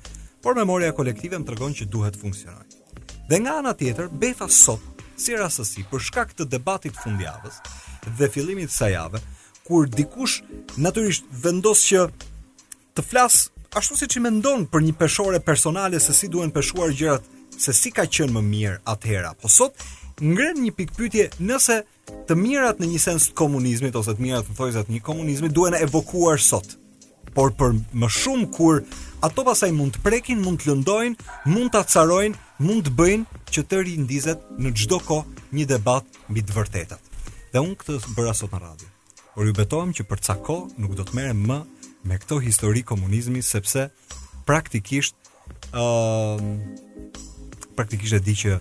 por 0.45 0.59
memoria 0.59 0.93
kolektive 0.93 1.39
më 1.41 1.49
tregon 1.51 1.73
që 1.75 1.89
duhet 1.89 2.15
të 2.15 2.21
funksionojë. 2.21 2.83
Dhe 3.31 3.39
nga 3.41 3.59
ana 3.63 3.73
tjetër, 3.75 4.11
befa 4.13 4.47
sot 4.53 4.83
si 5.21 5.33
rastësi 5.41 5.87
për 5.91 6.03
shkak 6.11 6.35
të 6.37 6.47
debatit 6.53 6.99
fundjavës 7.03 7.63
dhe 8.19 8.29
fillimit 8.35 8.69
të 8.69 8.75
kësaj 8.77 8.93
javës, 8.93 9.25
kur 9.69 9.87
dikush 9.97 10.41
natyrisht 10.85 11.25
vendos 11.45 11.81
që 11.89 12.07
të 12.97 13.05
flas 13.07 13.47
ashtu 13.77 13.97
siç 13.99 14.19
i 14.21 14.25
mendon 14.25 14.67
për 14.71 14.85
një 14.89 14.95
peshore 15.01 15.41
personale 15.43 16.01
se 16.01 16.15
si 16.15 16.29
duhen 16.31 16.53
peshuar 16.55 16.93
gjërat, 16.95 17.25
se 17.59 17.73
si 17.75 17.91
ka 17.95 18.05
qenë 18.07 18.37
më 18.37 18.43
mirë 18.51 18.77
atëherë. 18.93 19.33
Po 19.41 19.49
sot 19.51 19.85
ngren 20.23 20.61
një 20.63 20.75
pikë 20.79 20.99
pyetje 20.99 21.27
nëse 21.49 21.81
të 22.29 22.37
mirat 22.39 22.79
në 22.79 22.91
një 22.93 23.01
sens 23.03 23.31
të 23.31 23.37
komunizmit 23.41 23.97
ose 23.97 24.15
të 24.15 24.23
mirat 24.27 24.49
në 24.51 24.59
thojzat 24.61 24.93
një 24.93 25.03
komunizmi 25.07 25.51
duhen 25.51 25.75
e 25.75 25.83
evokuar 25.89 26.39
sot 26.39 26.77
por 27.35 27.51
për 27.59 27.75
më 27.99 28.11
shumë 28.15 28.51
kur 28.55 28.83
ato 29.27 29.43
pasaj 29.49 29.73
mund 29.75 29.97
të 29.97 30.05
prekin, 30.05 30.39
mund 30.45 30.61
të 30.63 30.71
lëndojnë 30.71 31.51
mund 31.51 31.73
të 31.73 31.81
atësarojnë, 31.83 32.39
mund 32.63 32.85
të 32.87 32.95
bëjnë 33.01 33.43
që 33.51 33.65
të 33.69 33.83
rindizet 33.89 34.45
në 34.61 34.75
gjdo 34.79 35.01
ko 35.09 35.21
një 35.57 35.67
debat 35.75 36.07
mbi 36.31 36.45
të 36.47 36.59
vërtetat 36.61 37.15
dhe 37.55 37.63
unë 37.65 37.79
këtë 37.83 38.03
bëra 38.15 38.35
sot 38.37 38.53
në 38.55 38.63
radio 38.69 38.94
por 39.35 39.47
ju 39.51 39.55
betojmë 39.59 39.95
që 39.99 40.05
për 40.07 40.21
ca 40.27 40.37
kohë 40.47 40.79
nuk 40.83 40.95
do 40.99 41.05
të 41.09 41.19
merrem 41.19 41.41
më 41.49 41.57
me 42.07 42.19
këtë 42.23 42.39
histori 42.45 42.85
komunizmi 42.87 43.43
sepse 43.43 43.89
praktikisht 44.47 45.17
ë 45.75 45.83
uh, 45.83 47.21
praktikisht 47.77 48.21
e 48.21 48.23
di 48.23 48.37
që 48.45 48.57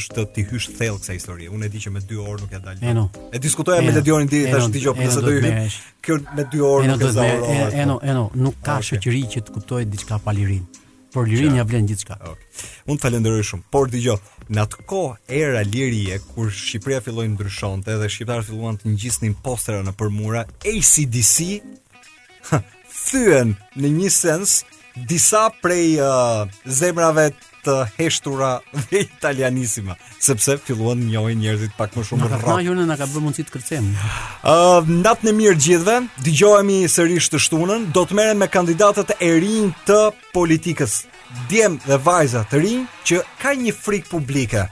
është 0.00 0.14
të 0.16 0.22
ti 0.34 0.42
hysh 0.50 0.72
thellë 0.74 0.98
kësaj 0.98 1.14
historie. 1.20 1.48
Unë 1.54 1.68
e 1.68 1.70
di 1.70 1.80
që 1.84 1.92
me 1.94 2.00
2 2.02 2.16
orë 2.24 2.40
nuk 2.42 2.54
ja 2.56 2.58
dal. 2.64 3.04
E 3.30 3.38
diskutoja 3.38 3.82
me 3.86 3.92
Ledionin 3.94 4.26
ti 4.28 4.40
tash 4.50 4.72
ti 4.74 4.82
qoftë 4.82 5.10
se 5.14 5.22
do 5.22 5.34
i 5.36 5.44
hyj. 5.44 5.76
Kjo 6.02 6.16
me 6.34 6.46
2 6.56 6.64
orë 6.70 6.88
nuk 6.90 7.04
e 7.06 7.10
zaurohet. 7.14 7.76
Eno, 7.84 8.00
eno, 8.02 8.24
nuk 8.42 8.58
ka 8.66 8.80
ah, 8.80 8.86
shoqëri 8.88 9.22
që 9.36 9.44
të 9.46 9.54
kuptojë 9.54 9.86
diçka 9.94 10.18
pa 10.24 10.34
lirinë 10.34 10.80
por 11.12 11.28
lirinë 11.28 11.58
ja 11.60 11.64
vlen 11.68 11.86
gjithçka. 11.90 12.16
Okej. 12.16 12.32
Okay. 12.32 12.68
Unë 12.90 13.02
falenderoj 13.04 13.42
shumë. 13.50 13.66
Por 13.74 13.90
dëgjoj, 13.92 14.18
në 14.52 14.62
atë 14.64 14.84
kohë 14.90 15.40
era 15.40 15.62
lirie 15.66 16.16
kur 16.32 16.50
Shqipëria 16.52 17.00
filloi 17.04 17.28
ndryshonte 17.32 17.94
dhe 18.00 18.08
shqiptarët 18.12 18.48
filluan 18.48 18.80
të 18.80 18.90
ngjisnin 18.94 19.36
postera 19.44 19.84
nëpër 19.86 20.10
mura, 20.16 20.44
ACDC 20.64 21.60
thyen 23.02 23.54
në 23.78 23.92
një 24.00 24.10
sens 24.12 24.58
disa 25.08 25.46
prej 25.62 26.00
uh, 26.00 26.44
zemrave 26.66 27.28
të 27.62 27.76
heshtura 27.96 28.48
dhe 28.72 29.00
italianisima, 29.04 29.94
sepse 30.22 30.56
filluan 30.64 31.00
të 31.02 31.10
njohin 31.12 31.40
njerëzit 31.42 31.74
pak 31.78 31.94
më 31.96 32.04
shumë 32.08 32.28
rrap. 32.30 32.44
Ma 32.48 32.58
jone 32.66 32.86
na 32.88 32.96
ka 32.98 33.06
bërë 33.10 33.22
mundësi 33.22 33.44
të 33.46 33.54
kërcem. 33.54 33.88
Ë, 33.94 34.54
uh, 34.54 34.90
natën 35.06 35.30
e 35.30 35.34
mirë 35.38 35.58
gjithëve, 35.62 35.96
dëgjohemi 36.26 36.80
sërish 36.94 37.30
të 37.32 37.42
shtunën, 37.46 37.88
do 37.94 38.04
të 38.04 38.18
merrem 38.18 38.42
me 38.42 38.50
kandidatët 38.56 39.14
e 39.22 39.30
rinj 39.38 39.70
të 39.88 40.00
politikës, 40.34 41.00
djem 41.50 41.78
dhe 41.86 42.00
vajza 42.06 42.44
të 42.50 42.62
rinj 42.64 42.86
që 43.10 43.22
ka 43.42 43.54
një 43.62 43.76
frikë 43.82 44.10
publike. 44.10 44.66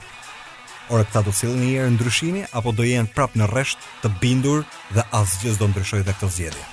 Ora 0.91 1.05
këta 1.07 1.23
do 1.23 1.31
të 1.31 1.39
sillen 1.43 1.63
një 1.63 1.71
herë 1.77 1.93
ndryshimi 1.95 2.43
apo 2.51 2.73
do 2.75 2.83
jenë 2.83 3.13
prapë 3.15 3.39
në 3.39 3.47
rresht 3.53 3.79
të 4.03 4.11
bindur 4.19 4.65
dhe 4.91 5.07
asgjë 5.21 5.55
s'do 5.55 5.71
ndryshojë 5.71 6.09
këtë 6.11 6.33
zgjedhje. 6.35 6.69